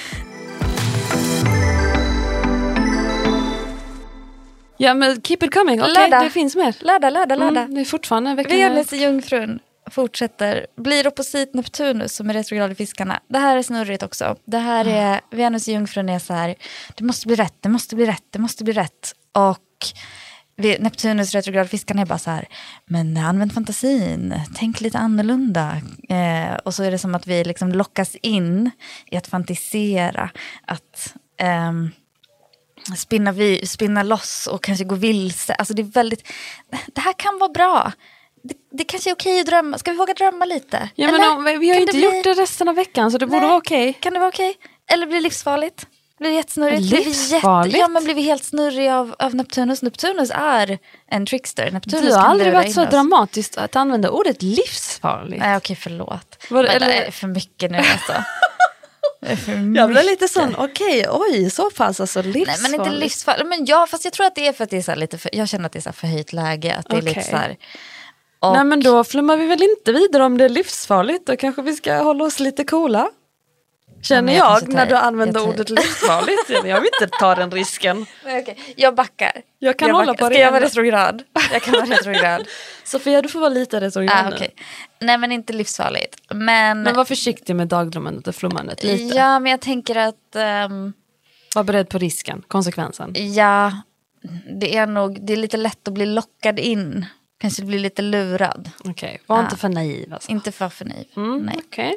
Ja 4.76 4.94
men 4.94 5.22
keep 5.22 5.38
it 5.42 5.54
coming, 5.54 5.82
okej 5.82 6.06
okay, 6.06 6.24
det 6.24 6.30
finns 6.30 6.56
mer. 6.56 6.76
Lördag, 6.80 7.12
lördag, 7.12 7.38
lördag. 7.38 7.62
Mm, 7.62 7.74
det 7.74 7.80
är 7.80 7.84
fortfarande 7.84 8.34
veckan. 8.34 8.56
Venus 8.56 8.92
i 8.92 8.96
Jungfrun 8.96 9.60
fortsätter, 9.90 10.66
blir 10.76 11.08
opposit 11.08 11.54
Neptunus 11.54 12.16
som 12.16 12.30
är 12.30 12.34
retrograd 12.34 12.72
i 12.72 12.74
fiskarna. 12.74 13.20
Det 13.28 13.38
här 13.38 13.56
är 13.56 13.62
snurrigt 13.62 14.02
också. 14.02 14.36
Det 14.44 14.58
här 14.58 14.88
är. 14.88 15.20
Venus 15.30 15.68
i 15.68 15.72
Jungfrun 15.72 16.08
är 16.08 16.18
så 16.18 16.34
här, 16.34 16.54
det 16.94 17.04
måste 17.04 17.26
bli 17.26 17.36
rätt, 17.36 17.56
det 17.60 17.68
måste 17.68 17.96
bli 17.96 18.06
rätt, 18.06 18.24
det 18.30 18.38
måste 18.38 18.64
bli 18.64 18.72
rätt. 18.72 19.12
Och 19.32 19.58
Neptunus 20.56 21.34
retrograd 21.34 21.70
fiskarna 21.70 22.02
är 22.02 22.06
bara 22.06 22.18
så 22.18 22.30
här, 22.30 22.48
men 22.86 23.16
använd 23.16 23.52
fantasin, 23.52 24.34
tänk 24.54 24.80
lite 24.80 24.98
annorlunda. 24.98 25.80
Eh, 26.08 26.54
och 26.64 26.74
så 26.74 26.82
är 26.82 26.90
det 26.90 26.98
som 26.98 27.14
att 27.14 27.26
vi 27.26 27.44
liksom 27.44 27.72
lockas 27.72 28.14
in 28.14 28.70
i 29.06 29.16
att 29.16 29.26
fantisera, 29.26 30.30
att 30.66 31.14
ehm, 31.38 31.90
spinna, 32.94 33.32
vi, 33.32 33.66
spinna 33.66 34.02
loss 34.02 34.46
och 34.46 34.62
kanske 34.62 34.84
gå 34.84 34.94
vilse. 34.94 35.54
Alltså 35.54 35.74
det 35.74 35.82
är 35.82 35.84
väldigt, 35.84 36.28
det 36.86 37.00
här 37.00 37.12
kan 37.12 37.38
vara 37.38 37.50
bra. 37.50 37.92
Det, 38.42 38.54
det 38.78 38.84
kanske 38.84 39.10
är 39.10 39.14
okej 39.14 39.40
att 39.40 39.46
drömma. 39.46 39.78
Ska 39.78 39.90
vi 39.90 39.96
våga 39.96 40.14
drömma 40.14 40.44
lite? 40.44 40.88
Ja, 40.94 41.12
men 41.12 41.36
om, 41.36 41.44
vi 41.44 41.68
har 41.68 41.74
ju 41.74 41.80
inte 41.80 41.92
bli... 41.92 42.04
gjort 42.04 42.24
det 42.24 42.32
resten 42.32 42.68
av 42.68 42.74
veckan 42.74 43.10
så 43.10 43.18
det 43.18 43.26
Nej. 43.26 43.30
borde 43.36 43.46
vara 43.46 43.56
okej. 43.56 43.92
Kan 44.00 44.12
det 44.12 44.18
vara 44.18 44.28
okej? 44.28 44.54
Eller 44.92 45.06
blir 45.06 45.16
det 45.16 45.22
livsfarligt? 45.22 45.86
Blir 46.18 46.30
det 46.30 46.36
jättesnurrigt? 46.36 46.82
Livsfarligt? 46.82 47.74
Jätte... 47.74 47.78
Ja 47.78 47.88
men 47.88 48.04
blir 48.04 48.14
vi 48.14 48.22
helt 48.22 48.44
snurriga 48.44 48.98
av, 48.98 49.14
av 49.18 49.34
Neptunus? 49.34 49.82
Neptunus 49.82 50.30
är 50.34 50.78
en 51.10 51.26
trickster. 51.26 51.70
Neptunus 51.70 52.06
du 52.06 52.14
har 52.14 52.22
aldrig 52.22 52.52
varit 52.52 52.74
så 52.74 52.84
dramatiskt 52.84 53.56
att 53.56 53.76
använda 53.76 54.10
ordet 54.10 54.42
livsfarligt. 54.42 55.42
Nej 55.42 55.56
okej 55.56 55.76
förlåt. 55.76 56.44
Var, 56.50 56.62
men 56.62 56.72
eller... 56.72 56.86
det 56.86 57.06
är 57.06 57.10
för 57.10 57.26
mycket 57.26 57.70
nu 57.70 57.78
alltså. 57.78 58.12
Jag 59.76 59.90
blev 59.90 60.04
lite 60.04 60.28
sån, 60.28 60.54
okej, 60.56 61.08
okay, 61.08 61.42
oj, 61.42 61.50
så 61.50 61.70
pass 61.70 62.00
alltså 62.00 62.22
livsfarligt. 62.22 62.62
Nej 62.62 62.70
men 62.70 62.80
inte 62.80 62.98
livsfarligt, 62.98 63.48
men 63.48 63.64
ja, 63.64 63.86
fast 63.90 64.04
jag 64.04 64.12
tror 64.12 64.26
att 64.26 64.34
det 64.34 64.46
är 64.46 64.52
för 64.52 64.64
att 64.64 64.70
det 64.70 64.76
är 64.76 64.82
så 64.82 64.94
lite 64.94 65.18
för, 65.18 65.34
jag 65.34 65.48
känner 65.48 65.66
att 65.66 65.72
det 65.72 65.78
är 65.78 65.80
så 65.80 65.92
förhöjt 65.92 66.32
läge. 66.32 66.76
Att 66.76 66.88
det 66.88 66.96
okay. 66.96 67.10
är 67.10 67.14
lite 67.14 67.30
så 67.30 67.36
här, 67.36 67.56
och... 68.38 68.52
Nej 68.52 68.64
men 68.64 68.80
då 68.80 69.04
flummar 69.04 69.36
vi 69.36 69.46
väl 69.46 69.62
inte 69.62 69.92
vidare 69.92 70.24
om 70.24 70.38
det 70.38 70.44
är 70.44 70.48
livsfarligt, 70.48 71.26
då 71.26 71.36
kanske 71.36 71.62
vi 71.62 71.76
ska 71.76 71.94
hålla 71.94 72.24
oss 72.24 72.40
lite 72.40 72.64
coola. 72.64 73.10
Känner 74.08 74.32
ja, 74.32 74.38
jag, 74.38 74.62
jag 74.62 74.74
när 74.74 74.86
du 74.86 74.94
använder 74.94 75.40
tar... 75.40 75.48
ordet 75.48 75.70
livsfarligt. 75.70 76.50
jag 76.50 76.80
vill 76.80 76.90
inte 77.00 77.16
ta 77.18 77.34
den 77.34 77.50
risken. 77.50 78.06
Nej, 78.24 78.42
okay. 78.42 78.54
Jag 78.76 78.94
backar. 78.94 79.32
Jag 79.58 79.78
kan 79.78 79.88
jag 79.88 79.94
hålla 79.94 80.12
backar. 80.12 80.28
på 80.28 80.34
Ska 80.34 80.40
jag 80.40 80.52
vara 80.52 80.64
retrograd? 80.64 81.22
Jag 81.52 81.62
kan 81.62 81.72
vara 81.72 81.84
retrograd. 81.84 82.46
Sofia 82.84 83.22
du 83.22 83.28
får 83.28 83.40
vara 83.40 83.50
lite 83.50 83.80
retrograd 83.80 84.26
ah, 84.26 84.34
okay. 84.34 84.48
Nej 84.98 85.18
men 85.18 85.32
inte 85.32 85.52
livsfarligt. 85.52 86.20
Men, 86.30 86.82
men 86.82 86.96
var 86.96 87.04
försiktig 87.04 87.56
med 87.56 87.68
dagdrömmandet 87.68 88.28
och 88.28 88.34
flummandet 88.34 88.84
lite. 88.84 89.16
Ja 89.16 89.38
men 89.38 89.50
jag 89.50 89.60
tänker 89.60 89.96
att... 89.96 90.36
Um... 90.68 90.92
Var 91.54 91.64
beredd 91.64 91.88
på 91.88 91.98
risken, 91.98 92.42
konsekvensen. 92.48 93.12
Ja, 93.34 93.72
det 94.60 94.76
är 94.76 94.86
nog, 94.86 95.26
det 95.26 95.32
är 95.32 95.36
lite 95.36 95.56
lätt 95.56 95.88
att 95.88 95.94
bli 95.94 96.06
lockad 96.06 96.58
in. 96.58 97.06
Kanske 97.38 97.62
bli 97.62 97.78
lite 97.78 98.02
lurad. 98.02 98.70
Okej, 98.78 98.90
okay. 98.90 99.18
var 99.26 99.36
ja. 99.36 99.44
inte 99.44 99.56
för 99.56 99.68
naiv 99.68 100.14
alltså. 100.14 100.32
Inte 100.32 100.52
för 100.52 100.68
för 100.68 100.84
naiv. 100.84 101.06
Mm, 101.16 101.38
Nej. 101.38 101.56
Okay. 101.56 101.92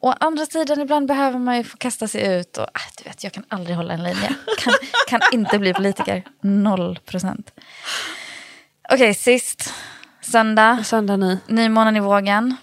Å 0.00 0.14
andra 0.20 0.46
sidan, 0.46 0.80
ibland 0.80 1.08
behöver 1.08 1.38
man 1.38 1.56
ju 1.56 1.64
få 1.64 1.76
kasta 1.76 2.08
sig 2.08 2.38
ut. 2.38 2.56
Och, 2.56 2.64
äh, 2.64 2.80
du 2.98 3.04
vet, 3.04 3.24
jag 3.24 3.32
kan 3.32 3.44
aldrig 3.48 3.76
hålla 3.76 3.94
en 3.94 4.02
linje. 4.02 4.34
Kan, 4.58 4.72
kan 5.08 5.20
inte 5.32 5.58
bli 5.58 5.72
politiker. 5.74 6.24
Noll 6.40 6.98
procent. 7.06 7.52
Okej, 8.90 8.96
okay, 8.96 9.14
sist. 9.14 9.74
Söndag. 10.20 10.84
Söndag 10.84 11.16
ny. 11.16 11.38
Nymånen 11.46 11.96
i 11.96 12.00
vågen. 12.00 12.56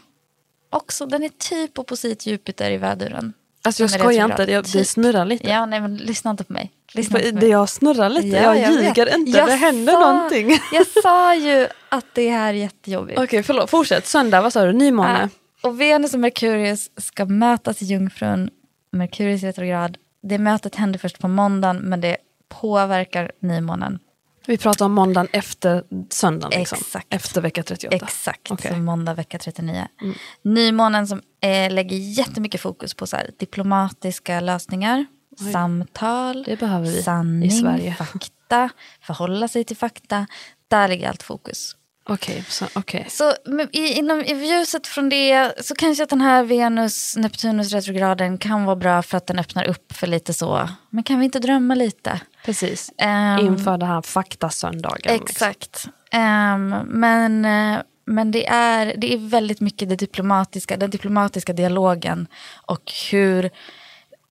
Också, 0.69 1.05
den 1.05 1.23
är 1.23 1.29
typ 1.29 1.79
opposit 1.79 2.25
Jupiter 2.25 2.71
i 2.71 2.77
väduren. 2.77 3.33
Alltså 3.63 3.83
jag 3.83 3.89
skojar 3.89 4.25
inte, 4.25 4.45
det, 4.45 4.55
det 4.55 4.63
typ. 4.63 4.87
snurrar 4.87 5.25
lite. 5.25 5.49
Ja, 5.49 5.65
nej 5.65 5.81
men 5.81 5.97
lyssna 5.97 6.31
inte 6.31 6.43
på 6.43 6.53
mig. 6.53 6.71
Lyssna 6.93 7.19
inte 7.19 7.31
på 7.31 7.39
mig. 7.39 7.49
Jag 7.49 7.69
snurrar 7.69 8.09
lite, 8.09 8.27
ja, 8.27 8.41
jag, 8.41 8.57
jag 8.57 8.71
ljuger 8.71 9.05
vet. 9.05 9.17
inte, 9.17 9.37
jag 9.37 9.47
det 9.47 9.55
händer 9.55 9.93
sa, 9.93 9.99
någonting. 9.99 10.59
Jag 10.73 10.87
sa 11.03 11.35
ju 11.35 11.67
att 11.89 12.05
det 12.13 12.29
här 12.29 12.49
är 12.49 12.53
jättejobbigt. 12.53 13.17
Okej, 13.17 13.25
okay, 13.25 13.43
förlåt, 13.43 13.69
fortsätt. 13.69 14.07
Söndag, 14.07 14.41
vad 14.41 14.53
sa 14.53 14.65
du? 14.65 14.73
Nymåne? 14.73 15.21
Äh, 15.21 15.29
och 15.65 15.81
Venus 15.81 16.13
och 16.13 16.19
Merkurius 16.19 16.91
ska 16.97 17.25
mötas 17.25 17.81
i 17.81 17.85
Jungfrun, 17.85 18.49
Merkurius 18.91 19.43
i 19.43 19.47
retrograd. 19.47 19.97
Det 20.21 20.37
mötet 20.37 20.75
händer 20.75 20.99
först 20.99 21.19
på 21.19 21.27
måndagen 21.27 21.77
men 21.77 22.01
det 22.01 22.17
påverkar 22.49 23.31
nymånen. 23.39 23.99
Vi 24.47 24.57
pratar 24.57 24.85
om 24.85 24.93
måndagen 24.93 25.27
efter 25.31 25.83
söndagen, 26.09 26.59
liksom. 26.59 26.77
Exakt. 26.81 27.07
efter 27.09 27.41
vecka 27.41 27.63
38? 27.63 27.95
Exakt, 27.95 28.51
okay. 28.51 28.71
så 28.71 28.77
måndag 28.77 29.13
vecka 29.13 29.39
39. 29.39 29.87
Mm. 30.01 30.15
Nymånen 30.41 31.07
som 31.07 31.21
eh, 31.41 31.73
lägger 31.73 31.97
jättemycket 31.97 32.61
fokus 32.61 32.93
på 32.93 33.07
så 33.07 33.15
här, 33.15 33.31
diplomatiska 33.37 34.39
lösningar, 34.39 35.05
Oj. 35.39 35.51
samtal, 35.51 36.43
det 36.43 36.59
behöver 36.59 36.85
vi 36.85 37.03
sanning, 37.03 37.49
i 37.49 37.51
Sverige. 37.51 37.93
fakta, 37.93 38.69
förhålla 39.01 39.47
sig 39.47 39.63
till 39.63 39.77
fakta. 39.77 40.27
Där 40.67 40.87
ligger 40.87 41.09
allt 41.09 41.23
fokus. 41.23 41.75
Okej, 42.09 42.33
okay, 42.33 42.43
så, 42.49 42.65
okay. 42.79 43.03
så 43.09 43.33
i, 43.71 43.93
inom, 43.93 44.21
i 44.21 44.33
ljuset 44.33 44.87
från 44.87 45.09
det 45.09 45.53
så 45.65 45.75
kanske 45.75 46.03
att 46.03 46.09
den 46.09 46.21
här 46.21 46.43
Venus, 46.43 47.17
Neptunus 47.17 47.73
retrograden 47.73 48.37
kan 48.37 48.65
vara 48.65 48.75
bra 48.75 49.01
för 49.01 49.17
att 49.17 49.27
den 49.27 49.39
öppnar 49.39 49.63
upp 49.63 49.93
för 49.93 50.07
lite 50.07 50.33
så, 50.33 50.69
men 50.89 51.03
kan 51.03 51.19
vi 51.19 51.25
inte 51.25 51.39
drömma 51.39 51.75
lite? 51.75 52.21
Precis, 52.45 52.91
um, 53.01 53.47
inför 53.47 53.77
den 53.77 53.89
här 53.89 54.01
faktasöndagen. 54.01 55.01
Liksom. 55.03 55.25
Exakt. 55.25 55.87
Liksom. 56.13 56.21
Um, 56.21 56.99
men, 56.99 57.45
uh, 57.45 57.81
men 58.05 58.31
det 58.31 58.47
är, 58.47 58.95
det 58.97 59.13
är 59.13 59.17
väldigt 59.17 59.61
mycket 59.61 59.89
det 59.89 59.95
diplomatiska, 59.95 60.77
den 60.77 60.89
diplomatiska 60.89 61.53
dialogen 61.53 62.27
och 62.65 62.91
hur, 63.11 63.49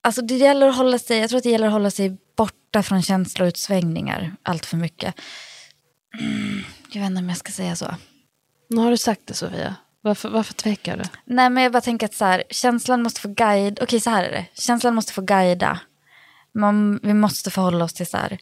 alltså 0.01 0.23
det 0.23 0.35
gäller 0.35 0.69
att 0.69 0.77
hålla 0.77 0.99
sig, 0.99 1.19
jag 1.19 1.29
tror 1.29 1.39
att 1.39 1.45
det 1.45 1.51
gäller 1.51 1.67
att 1.67 1.73
hålla 1.73 1.91
sig 1.91 2.17
borta 2.37 2.83
från 2.83 3.03
känsloutsvängningar 3.03 4.33
allt 4.43 4.67
för 4.67 4.77
mycket. 4.77 5.15
Mm, 6.21 6.65
jag 6.95 7.01
vet 7.01 7.11
inte 7.11 7.19
om 7.19 7.29
jag 7.29 7.39
ska 7.39 7.53
säga 7.53 7.77
så. 7.77 7.95
Nu 8.69 8.81
har 8.81 8.91
du 8.91 8.97
sagt 8.97 9.21
det 9.25 9.35
Sofia. 9.35 9.77
Varför, 10.01 10.29
varför 10.29 10.55
tvekar 10.55 10.97
du? 10.97 11.05
Nej 11.25 11.51
men 11.51 11.63
jag 11.63 11.73
bara 11.73 11.81
tänker 11.81 12.07
att 12.07 12.15
så 12.15 12.25
här, 12.25 12.45
känslan 12.51 13.03
måste 13.03 13.21
få 13.21 13.29
guida, 13.29 13.83
okej 13.83 14.01
så 14.01 14.11
här 14.11 14.25
är 14.25 14.33
det, 14.33 14.47
känslan 14.55 14.95
måste 14.95 15.13
få 15.13 15.23
guida. 15.23 15.81
Man, 16.55 17.01
vi 17.03 17.15
måste 17.15 17.51
förhålla 17.51 17.85
oss 17.85 17.95
till 17.95 18.07
så 18.07 18.17
här, 18.17 18.39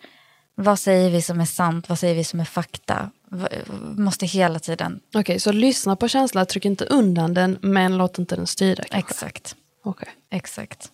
vad 0.54 0.78
säger 0.78 1.10
vi 1.10 1.22
som 1.22 1.40
är 1.40 1.44
sant, 1.44 1.88
vad 1.88 1.98
säger 1.98 2.14
vi 2.14 2.24
som 2.24 2.40
är 2.40 2.44
fakta? 2.44 3.10
Vi 3.30 4.02
måste 4.02 4.26
hela 4.26 4.58
tiden. 4.58 5.00
Okej, 5.08 5.20
okay, 5.20 5.38
så 5.38 5.52
lyssna 5.52 5.96
på 5.96 6.08
känslan, 6.08 6.46
tryck 6.46 6.64
inte 6.64 6.84
undan 6.84 7.34
den, 7.34 7.58
men 7.62 7.98
låt 7.98 8.18
inte 8.18 8.36
den 8.36 8.46
styra. 8.46 8.84
Kanske. 8.84 8.98
Exakt. 8.98 9.56
Okay. 9.84 10.08
Exakt. 10.30 10.90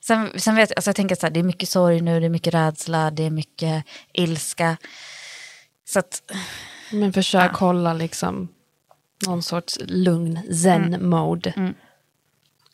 Sen, 0.00 0.40
sen 0.40 0.54
vet 0.54 0.70
jag, 0.70 0.78
alltså 0.78 0.88
jag 0.88 0.96
tänker 0.96 1.26
att 1.26 1.34
det 1.34 1.40
är 1.40 1.44
mycket 1.44 1.68
sorg 1.68 2.00
nu, 2.00 2.20
det 2.20 2.26
är 2.26 2.30
mycket 2.30 2.54
rädsla, 2.54 3.10
det 3.10 3.22
är 3.22 3.30
mycket 3.30 3.84
ilska. 4.12 4.76
Så 5.92 5.98
att, 5.98 6.22
Men 6.92 7.12
försök 7.12 7.50
ja. 7.52 7.56
hålla 7.58 7.92
liksom 7.92 8.48
någon 9.26 9.42
sorts 9.42 9.78
lugn 9.82 10.40
zen-mode. 10.62 11.50
Mm. 11.50 11.64
Mm. 11.68 11.74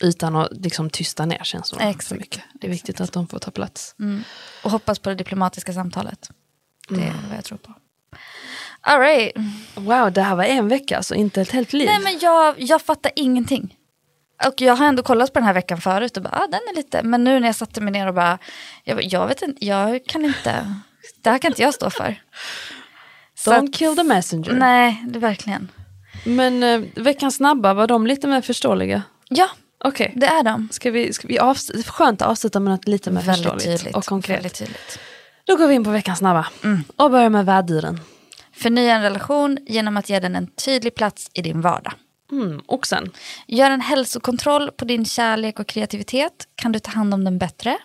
Utan 0.00 0.36
att 0.36 0.48
liksom 0.52 0.90
tysta 0.90 1.26
ner 1.26 1.40
känslorna 1.44 1.84
för 1.84 1.90
Exakt. 1.90 2.20
mycket. 2.20 2.42
Det 2.54 2.66
är 2.66 2.70
viktigt 2.70 3.00
att 3.00 3.12
de 3.12 3.26
får 3.28 3.38
ta 3.38 3.50
plats. 3.50 3.94
Och 4.64 4.70
hoppas 4.70 4.98
på 4.98 5.08
det 5.08 5.14
diplomatiska 5.14 5.72
samtalet. 5.72 6.30
Det 6.88 6.94
är 6.94 6.98
Mm. 7.10 7.28
vad 7.28 7.36
jag 7.36 7.44
tror 7.44 7.58
på. 7.58 7.74
All 8.80 9.00
right. 9.00 9.32
Wow, 9.74 10.12
det 10.12 10.22
här 10.22 10.36
var 10.36 10.44
en 10.44 10.68
vecka, 10.68 10.96
alltså 10.96 11.14
inte 11.14 11.40
ett 11.40 11.50
helt 11.50 11.72
liv. 11.72 11.86
Nej 11.86 12.00
men 12.00 12.18
jag, 12.18 12.60
jag 12.60 12.82
fattar 12.82 13.12
ingenting. 13.16 13.76
Och 14.46 14.60
jag 14.60 14.76
har 14.76 14.86
ändå 14.86 15.02
kollat 15.02 15.32
på 15.32 15.38
den 15.38 15.46
här 15.46 15.54
veckan 15.54 15.80
förut 15.80 16.16
och 16.16 16.22
bara, 16.22 16.34
ah, 16.34 16.46
den 16.46 16.60
är 16.70 16.76
lite, 16.76 17.02
men 17.02 17.24
nu 17.24 17.40
när 17.40 17.48
jag 17.48 17.56
satte 17.56 17.80
mig 17.80 17.92
ner 17.92 18.06
och 18.06 18.14
bara, 18.14 18.38
jag, 18.84 19.04
jag 19.04 19.26
vet 19.26 19.42
inte, 19.42 19.64
jag 19.66 20.04
kan 20.06 20.24
inte, 20.24 20.74
det 21.22 21.30
här 21.30 21.38
kan 21.38 21.50
inte 21.52 21.62
jag 21.62 21.74
stå 21.74 21.90
för. 21.90 22.22
Don't 23.50 23.72
kill 23.72 23.96
the 23.96 24.02
messenger. 24.02 24.52
Nej, 24.52 25.04
det 25.08 25.18
verkligen. 25.18 25.68
Men 26.24 26.62
eh, 26.62 26.80
veckans 26.94 27.36
snabba, 27.36 27.74
var 27.74 27.86
de 27.86 28.06
lite 28.06 28.26
mer 28.26 28.40
förståeliga? 28.40 29.02
Ja, 29.28 29.48
Okej. 29.84 30.12
det 30.16 30.26
är 30.26 30.42
de. 30.42 30.68
Ska 30.72 30.90
vi, 30.90 31.12
ska 31.12 31.28
vi 31.28 31.38
avs- 31.38 31.82
skönt 31.90 32.22
att 32.22 32.28
avsluta 32.28 32.60
med 32.60 32.72
något 32.72 32.88
lite 32.88 33.10
mer 33.10 33.20
Väldigt 33.20 33.36
förståeligt 33.52 33.78
tydligt. 33.80 33.96
och 33.96 34.04
konkret. 34.04 34.36
Väldigt 34.36 34.54
tydligt. 34.58 34.98
Då 35.46 35.56
går 35.56 35.66
vi 35.66 35.74
in 35.74 35.84
på 35.84 35.90
veckans 35.90 36.18
snabba 36.18 36.46
och 36.96 37.10
börjar 37.10 37.30
med 37.30 37.46
värddjuren. 37.46 38.00
Förnya 38.52 38.94
en 38.94 39.02
relation 39.02 39.58
genom 39.66 39.96
att 39.96 40.08
ge 40.10 40.20
den 40.20 40.36
en 40.36 40.46
tydlig 40.46 40.94
plats 40.94 41.30
i 41.34 41.42
din 41.42 41.60
vardag. 41.60 41.92
Mm, 42.32 42.60
oxen. 42.66 43.10
Gör 43.46 43.70
en 43.70 43.80
hälsokontroll 43.80 44.70
på 44.70 44.84
din 44.84 45.04
kärlek 45.04 45.60
och 45.60 45.66
kreativitet. 45.66 46.32
Kan 46.54 46.72
du 46.72 46.78
ta 46.78 46.90
hand 46.90 47.14
om 47.14 47.24
den 47.24 47.38
bättre? 47.38 47.76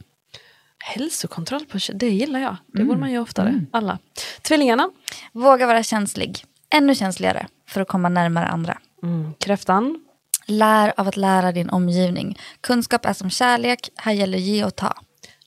Hälsokontroll 0.85 1.65
på 1.65 1.77
det 1.93 2.09
gillar 2.09 2.39
jag. 2.39 2.55
Det 2.67 2.83
borde 2.83 2.99
man 2.99 3.11
göra 3.11 3.23
oftare. 3.23 3.65
Alla. 3.71 3.99
Tvillingarna. 4.41 4.89
Våga 5.31 5.67
vara 5.67 5.83
känslig. 5.83 6.43
Ännu 6.73 6.95
känsligare 6.95 7.47
för 7.69 7.81
att 7.81 7.87
komma 7.87 8.09
närmare 8.09 8.45
andra. 8.45 8.77
Mm, 9.03 9.33
kräftan. 9.39 9.99
Lär 10.45 10.93
av 10.97 11.07
att 11.07 11.17
lära 11.17 11.51
din 11.51 11.69
omgivning. 11.69 12.39
Kunskap 12.61 13.05
är 13.05 13.13
som 13.13 13.29
kärlek, 13.29 13.89
här 13.95 14.13
gäller 14.13 14.37
ge 14.37 14.65
och 14.65 14.75
ta. 14.75 14.93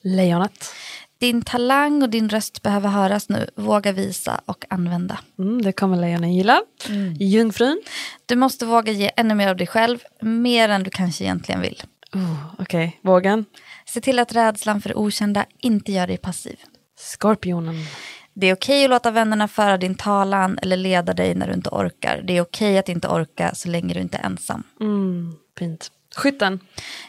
Lejonet. 0.01 0.65
Din 1.19 1.41
talang 1.41 2.03
och 2.03 2.09
din 2.09 2.29
röst 2.29 2.61
behöver 2.61 2.89
höras 2.89 3.29
nu. 3.29 3.49
Våga 3.55 3.91
visa 3.91 4.41
och 4.45 4.65
använda. 4.69 5.19
Mm, 5.39 5.61
det 5.61 5.71
kommer 5.71 5.97
lejonen 5.97 6.33
gilla. 6.33 6.61
Jungfrun. 7.19 7.81
Du 8.25 8.35
måste 8.35 8.65
våga 8.65 8.91
ge 8.91 9.11
ännu 9.15 9.35
mer 9.35 9.47
av 9.47 9.55
dig 9.55 9.67
själv, 9.67 9.99
mer 10.21 10.69
än 10.69 10.83
du 10.83 10.89
kanske 10.89 11.23
egentligen 11.23 11.61
vill. 11.61 11.83
Oh, 12.17 12.55
Okej, 12.59 12.99
vågen. 13.01 13.45
Se 13.85 14.01
till 14.01 14.19
att 14.19 14.33
rädslan 14.33 14.81
för 14.81 14.89
det 14.89 14.95
okända 14.95 15.45
inte 15.59 15.91
gör 15.91 16.07
dig 16.07 16.17
passiv. 16.17 16.59
Skorpionen. 16.99 17.75
Det 18.33 18.47
är 18.47 18.53
okej 18.53 18.83
att 18.83 18.89
låta 18.89 19.11
vännerna 19.11 19.47
föra 19.47 19.77
din 19.77 19.95
talan 19.95 20.59
eller 20.61 20.77
leda 20.77 21.13
dig 21.13 21.35
när 21.35 21.47
du 21.47 21.53
inte 21.53 21.69
orkar. 21.69 22.21
Det 22.23 22.37
är 22.37 22.41
okej 22.41 22.77
att 22.77 22.89
inte 22.89 23.07
orka 23.07 23.55
så 23.55 23.69
länge 23.69 23.93
du 23.93 23.99
inte 23.99 24.17
är 24.17 24.25
ensam. 24.25 24.63
Mm, 24.79 25.35
fint. 25.59 25.91
Skytten. 26.15 26.59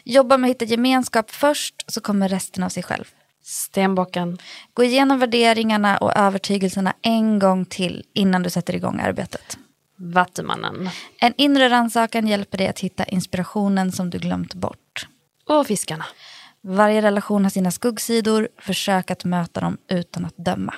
Jobba 0.03 0.37
med 0.37 0.47
att 0.49 0.55
hitta 0.55 0.65
gemenskap 0.65 1.31
först 1.31 1.91
så 1.91 2.01
kommer 2.01 2.29
resten 2.29 2.63
av 2.63 2.69
sig 2.69 2.83
själv. 2.83 3.05
Stenbocken. 3.43 4.37
Gå 4.73 4.83
igenom 4.83 5.19
värderingarna 5.19 5.97
och 5.97 6.17
övertygelserna 6.17 6.93
en 7.01 7.39
gång 7.39 7.65
till 7.65 8.03
innan 8.13 8.43
du 8.43 8.49
sätter 8.49 8.75
igång 8.75 8.99
arbetet. 8.99 9.57
Vattumannen. 10.01 10.89
En 11.19 11.33
inre 11.37 11.69
rannsakan 11.69 12.27
hjälper 12.27 12.57
dig 12.57 12.67
att 12.67 12.79
hitta 12.79 13.03
inspirationen 13.03 13.91
som 13.91 14.09
du 14.09 14.17
glömt 14.17 14.53
bort. 14.53 14.77
Och 15.49 15.67
fiskarna. 15.67 16.05
Varje 16.61 17.01
relation 17.01 17.43
har 17.43 17.49
sina 17.49 17.71
skuggsidor. 17.71 18.49
Försök 18.61 19.11
att 19.11 19.25
möta 19.25 19.59
dem 19.61 19.77
utan 19.89 20.25
att 20.25 20.37
döma. 20.37 20.73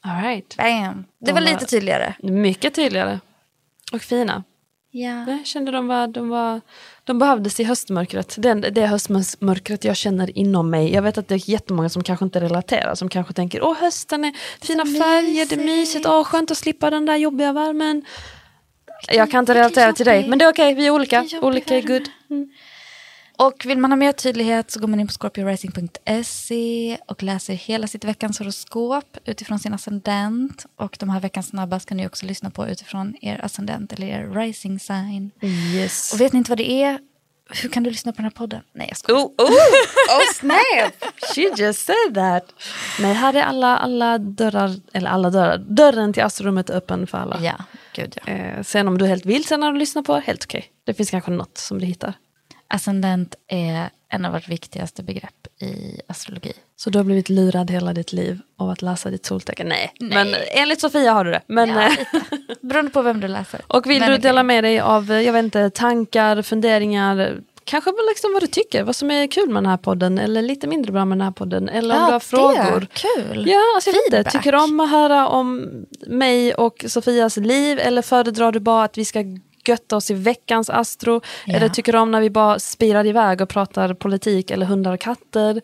All 0.00 0.22
right. 0.22 0.56
Bam! 0.56 1.04
Det 1.20 1.26
De 1.26 1.32
var 1.32 1.40
var- 1.40 1.48
lite 1.48 1.66
tydligare. 1.66 2.14
Mycket 2.22 2.74
tydligare. 2.74 3.20
Och 3.92 4.00
fina. 4.02 4.44
Ja. 4.90 5.24
Jag 5.30 5.46
kände 5.46 5.72
de 5.72 5.86
var, 5.86 6.06
de 6.08 6.28
var, 6.28 6.60
de 7.04 7.18
behövdes 7.18 7.60
i 7.60 7.64
höstmörkret. 7.64 8.34
Den, 8.38 8.60
det 8.60 8.86
höstmörkret 8.86 9.84
jag 9.84 9.96
känner 9.96 10.38
inom 10.38 10.70
mig. 10.70 10.92
Jag 10.94 11.02
vet 11.02 11.18
att 11.18 11.28
det 11.28 11.34
är 11.34 11.50
jättemånga 11.50 11.88
som 11.88 12.02
kanske 12.02 12.24
inte 12.24 12.40
relaterar. 12.40 12.94
Som 12.94 13.08
kanske 13.08 13.32
tänker, 13.32 13.62
åh 13.64 13.76
hösten 13.80 14.24
är 14.24 14.32
fina 14.66 14.84
färger, 14.86 15.46
det 15.46 15.54
är 15.54 15.64
mysigt, 15.66 16.06
åh 16.06 16.24
skönt 16.24 16.50
att 16.50 16.58
slippa 16.58 16.90
den 16.90 17.06
där 17.06 17.16
jobbiga 17.16 17.52
värmen. 17.52 18.04
Jag 19.08 19.30
kan 19.30 19.38
inte 19.38 19.54
relatera 19.54 19.92
till 19.92 20.06
dig, 20.06 20.28
men 20.28 20.38
det 20.38 20.44
är 20.44 20.50
okej, 20.50 20.74
vi 20.74 20.86
är 20.86 20.90
olika. 20.90 21.26
Olika 21.42 21.76
är 21.76 21.82
good. 21.82 22.08
Och 23.38 23.66
vill 23.66 23.78
man 23.78 23.92
ha 23.92 23.96
mer 23.96 24.12
tydlighet 24.12 24.70
så 24.70 24.80
går 24.80 24.88
man 24.88 25.00
in 25.00 25.06
på 25.06 25.12
scorpiorising.se 25.12 26.98
och 27.06 27.22
läser 27.22 27.54
hela 27.54 27.86
sitt 27.86 28.04
veckans 28.04 28.38
horoskop 28.38 29.16
utifrån 29.24 29.58
sin 29.58 29.74
ascendent. 29.74 30.66
Och 30.76 30.96
de 31.00 31.08
här 31.08 31.20
veckans 31.20 31.48
snabba 31.48 31.80
ska 31.80 31.94
ni 31.94 32.06
också 32.06 32.26
lyssna 32.26 32.50
på 32.50 32.68
utifrån 32.68 33.14
er 33.20 33.44
ascendent 33.44 33.92
eller 33.92 34.06
er 34.06 34.30
rising 34.30 34.80
sign. 34.80 35.30
Yes. 35.74 36.12
Och 36.12 36.20
vet 36.20 36.32
ni 36.32 36.38
inte 36.38 36.50
vad 36.50 36.58
det 36.58 36.70
är? 36.70 36.98
Hur 37.50 37.68
kan 37.68 37.82
du 37.82 37.90
lyssna 37.90 38.12
på 38.12 38.16
den 38.16 38.24
här 38.24 38.30
podden? 38.30 38.60
Nej, 38.72 38.86
jag 38.88 38.96
skojar. 38.96 39.20
Oh, 39.20 39.32
oh, 39.38 39.50
oh 40.08 40.32
snap! 40.34 41.12
She 41.34 41.62
just 41.62 41.86
said 41.86 42.14
that. 42.14 42.54
Nej, 43.00 43.14
här 43.14 43.34
är 43.34 43.42
alla, 43.42 43.76
alla 43.76 44.18
dörrar, 44.18 44.74
eller 44.92 45.10
alla 45.10 45.30
dörrar, 45.30 45.58
dörren 45.58 46.12
till 46.12 46.22
astrorummet 46.22 46.70
öppen 46.70 47.06
för 47.06 47.18
alla. 47.18 47.40
Ja, 47.42 47.54
gud 47.94 48.18
ja. 48.26 48.32
Eh, 48.32 48.62
sen 48.62 48.88
om 48.88 48.98
du 48.98 49.04
är 49.04 49.08
helt 49.08 49.26
vilsen 49.26 49.60
när 49.60 49.72
du 49.72 49.78
lyssnar 49.78 50.02
på, 50.02 50.16
helt 50.16 50.44
okej. 50.44 50.66
Det 50.84 50.94
finns 50.94 51.10
kanske 51.10 51.30
något 51.30 51.58
som 51.58 51.78
du 51.78 51.86
hittar. 51.86 52.14
Ascendent 52.68 53.34
är 53.48 53.90
en 54.10 54.24
av 54.24 54.32
vårt 54.32 54.48
viktigaste 54.48 55.02
begrepp 55.02 55.62
i 55.62 56.00
astrologi. 56.08 56.52
Så 56.76 56.90
du 56.90 56.98
har 56.98 57.04
blivit 57.04 57.28
lurad 57.28 57.70
hela 57.70 57.92
ditt 57.92 58.12
liv 58.12 58.40
av 58.58 58.70
att 58.70 58.82
läsa 58.82 59.10
ditt 59.10 59.26
soltecken? 59.26 59.68
Nej, 59.68 59.92
men 60.00 60.34
enligt 60.54 60.80
Sofia 60.80 61.12
har 61.12 61.24
du 61.24 61.30
det. 61.30 61.40
Men, 61.46 61.68
Ja, 61.68 61.86
eh, 61.86 61.96
Beroende 62.60 62.90
på 62.90 63.02
vem 63.02 63.20
du 63.20 63.28
läser. 63.28 63.60
och 63.66 63.90
vill 63.90 64.00
Men 64.00 64.10
du 64.10 64.18
dela 64.18 64.42
med 64.42 64.64
dig 64.64 64.80
av, 64.80 65.12
eh, 65.12 65.20
jag 65.20 65.32
vet 65.32 65.44
inte, 65.44 65.70
tankar, 65.70 66.42
funderingar, 66.42 67.40
kanske 67.64 67.90
liksom 68.08 68.32
vad 68.32 68.42
du 68.42 68.46
tycker, 68.46 68.82
vad 68.82 68.96
som 68.96 69.10
är 69.10 69.26
kul 69.26 69.48
med 69.48 69.62
den 69.62 69.70
här 69.70 69.76
podden 69.76 70.18
eller 70.18 70.42
lite 70.42 70.66
mindre 70.66 70.92
bra 70.92 71.04
med 71.04 71.18
den 71.18 71.24
här 71.24 71.32
podden. 71.32 71.68
Eller 71.68 71.94
om 71.94 72.00
Ja, 72.00 72.06
du 72.06 72.12
har 72.12 72.20
frågor. 72.20 72.86
Kul. 72.92 73.48
Ja, 73.48 73.60
alltså 73.74 73.90
jag 73.90 74.18
vet. 74.18 74.32
Tycker 74.32 74.52
du 74.52 74.58
om 74.58 74.80
att 74.80 74.90
höra 74.90 75.28
om 75.28 75.68
mig 76.06 76.54
och 76.54 76.84
Sofias 76.88 77.36
liv 77.36 77.78
eller 77.78 78.02
föredrar 78.02 78.52
du 78.52 78.60
bara 78.60 78.84
att 78.84 78.98
vi 78.98 79.04
ska 79.04 79.24
götta 79.68 79.96
oss 79.96 80.10
i 80.10 80.14
veckans 80.14 80.70
astro? 80.70 81.20
Ja. 81.44 81.54
Eller 81.54 81.68
tycker 81.68 81.92
du 81.92 81.98
om 81.98 82.10
när 82.10 82.20
vi 82.20 82.30
bara 82.30 82.58
spirar 82.58 83.06
iväg 83.06 83.40
och 83.40 83.48
pratar 83.48 83.94
politik 83.94 84.50
eller 84.50 84.66
hundar 84.66 84.92
och 84.92 85.00
katter? 85.00 85.60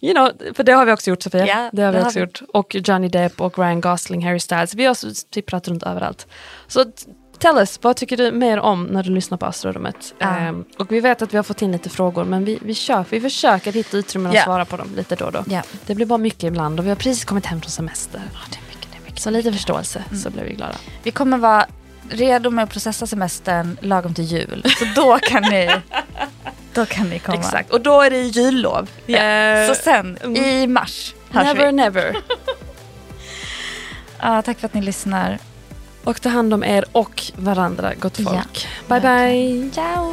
You 0.00 0.14
know, 0.14 0.54
för 0.54 0.64
det 0.64 0.72
har 0.72 0.86
vi 0.86 0.92
också 0.92 1.10
gjort 1.10 1.22
Sofia. 1.22 1.46
Ja, 1.46 1.70
det 1.72 1.82
har 1.82 1.92
vi 1.92 1.96
det 1.98 2.02
har 2.02 2.06
också 2.06 2.18
vi. 2.18 2.24
gjort. 2.24 2.42
Och 2.48 2.74
Johnny 2.74 3.08
Depp 3.08 3.40
och 3.40 3.58
Ryan 3.58 3.80
Gosling, 3.80 4.26
Harry 4.26 4.40
Styles. 4.40 4.74
Vi 4.74 4.84
har 4.84 5.42
pratat 5.42 5.68
runt 5.68 5.82
överallt. 5.82 6.26
Så 6.66 6.84
tell 7.38 7.58
us, 7.58 7.78
vad 7.82 7.96
tycker 7.96 8.16
du 8.16 8.32
mer 8.32 8.58
om 8.58 8.84
när 8.84 9.02
du 9.02 9.10
lyssnar 9.10 9.38
på 9.38 9.46
astrorummet? 9.46 10.14
Ja. 10.18 10.36
Ehm, 10.36 10.64
och 10.78 10.92
vi 10.92 11.00
vet 11.00 11.22
att 11.22 11.32
vi 11.32 11.36
har 11.36 11.44
fått 11.44 11.62
in 11.62 11.72
lite 11.72 11.90
frågor 11.90 12.24
men 12.24 12.44
vi, 12.44 12.58
vi, 12.62 12.74
kör, 12.74 13.04
vi 13.10 13.20
försöker 13.20 13.72
hitta 13.72 13.96
utrymmen 13.96 14.36
att 14.36 14.42
svara 14.42 14.64
på 14.64 14.76
dem 14.76 14.88
lite 14.96 15.16
då 15.16 15.24
och 15.24 15.32
då. 15.32 15.44
Ja. 15.46 15.62
Det 15.86 15.94
blir 15.94 16.06
bara 16.06 16.18
mycket 16.18 16.44
ibland 16.44 16.78
och 16.78 16.84
vi 16.86 16.88
har 16.88 16.96
precis 16.96 17.24
kommit 17.24 17.46
hem 17.46 17.60
från 17.60 17.70
semester. 17.70 18.20
det 18.50 18.56
är 18.56 18.68
mycket, 18.68 18.88
det 18.92 18.98
är 18.98 19.04
mycket. 19.04 19.22
Så 19.22 19.30
lite 19.30 19.52
förståelse 19.52 20.04
så 20.22 20.30
blir 20.30 20.44
vi 20.44 20.54
glada. 20.54 20.76
Vi 21.02 21.10
kommer 21.10 21.38
vara 21.38 21.66
redo 22.10 22.50
med 22.50 22.62
att 22.64 22.70
processa 22.70 23.06
semestern 23.06 23.76
lagom 23.80 24.14
till 24.14 24.24
jul. 24.24 24.64
Så 24.78 24.84
då 24.94 25.18
kan 25.18 25.42
ni, 25.42 25.70
då 26.74 26.86
kan 26.86 27.08
ni 27.10 27.18
komma. 27.18 27.38
Exakt, 27.38 27.70
och 27.70 27.80
då 27.80 28.00
är 28.02 28.10
det 28.10 28.20
jullov. 28.20 28.90
Ja. 29.06 29.18
Eh, 29.18 29.68
Så 29.68 29.74
sen 29.74 30.18
mm. 30.24 30.36
i 30.44 30.66
mars 30.66 31.14
hörs 31.30 31.44
never 31.44 31.66
vi. 31.66 31.72
never. 31.72 32.16
Ja, 34.18 34.42
tack 34.42 34.58
för 34.58 34.66
att 34.66 34.74
ni 34.74 34.82
lyssnar. 34.82 35.38
Och 36.04 36.20
ta 36.20 36.28
hand 36.28 36.54
om 36.54 36.64
er 36.64 36.84
och 36.92 37.22
varandra, 37.36 37.94
gott 37.94 38.18
Ja, 38.18 38.24
folk. 38.30 38.68
bye 38.88 39.00
bye. 39.00 39.70
Ciao! 39.72 40.12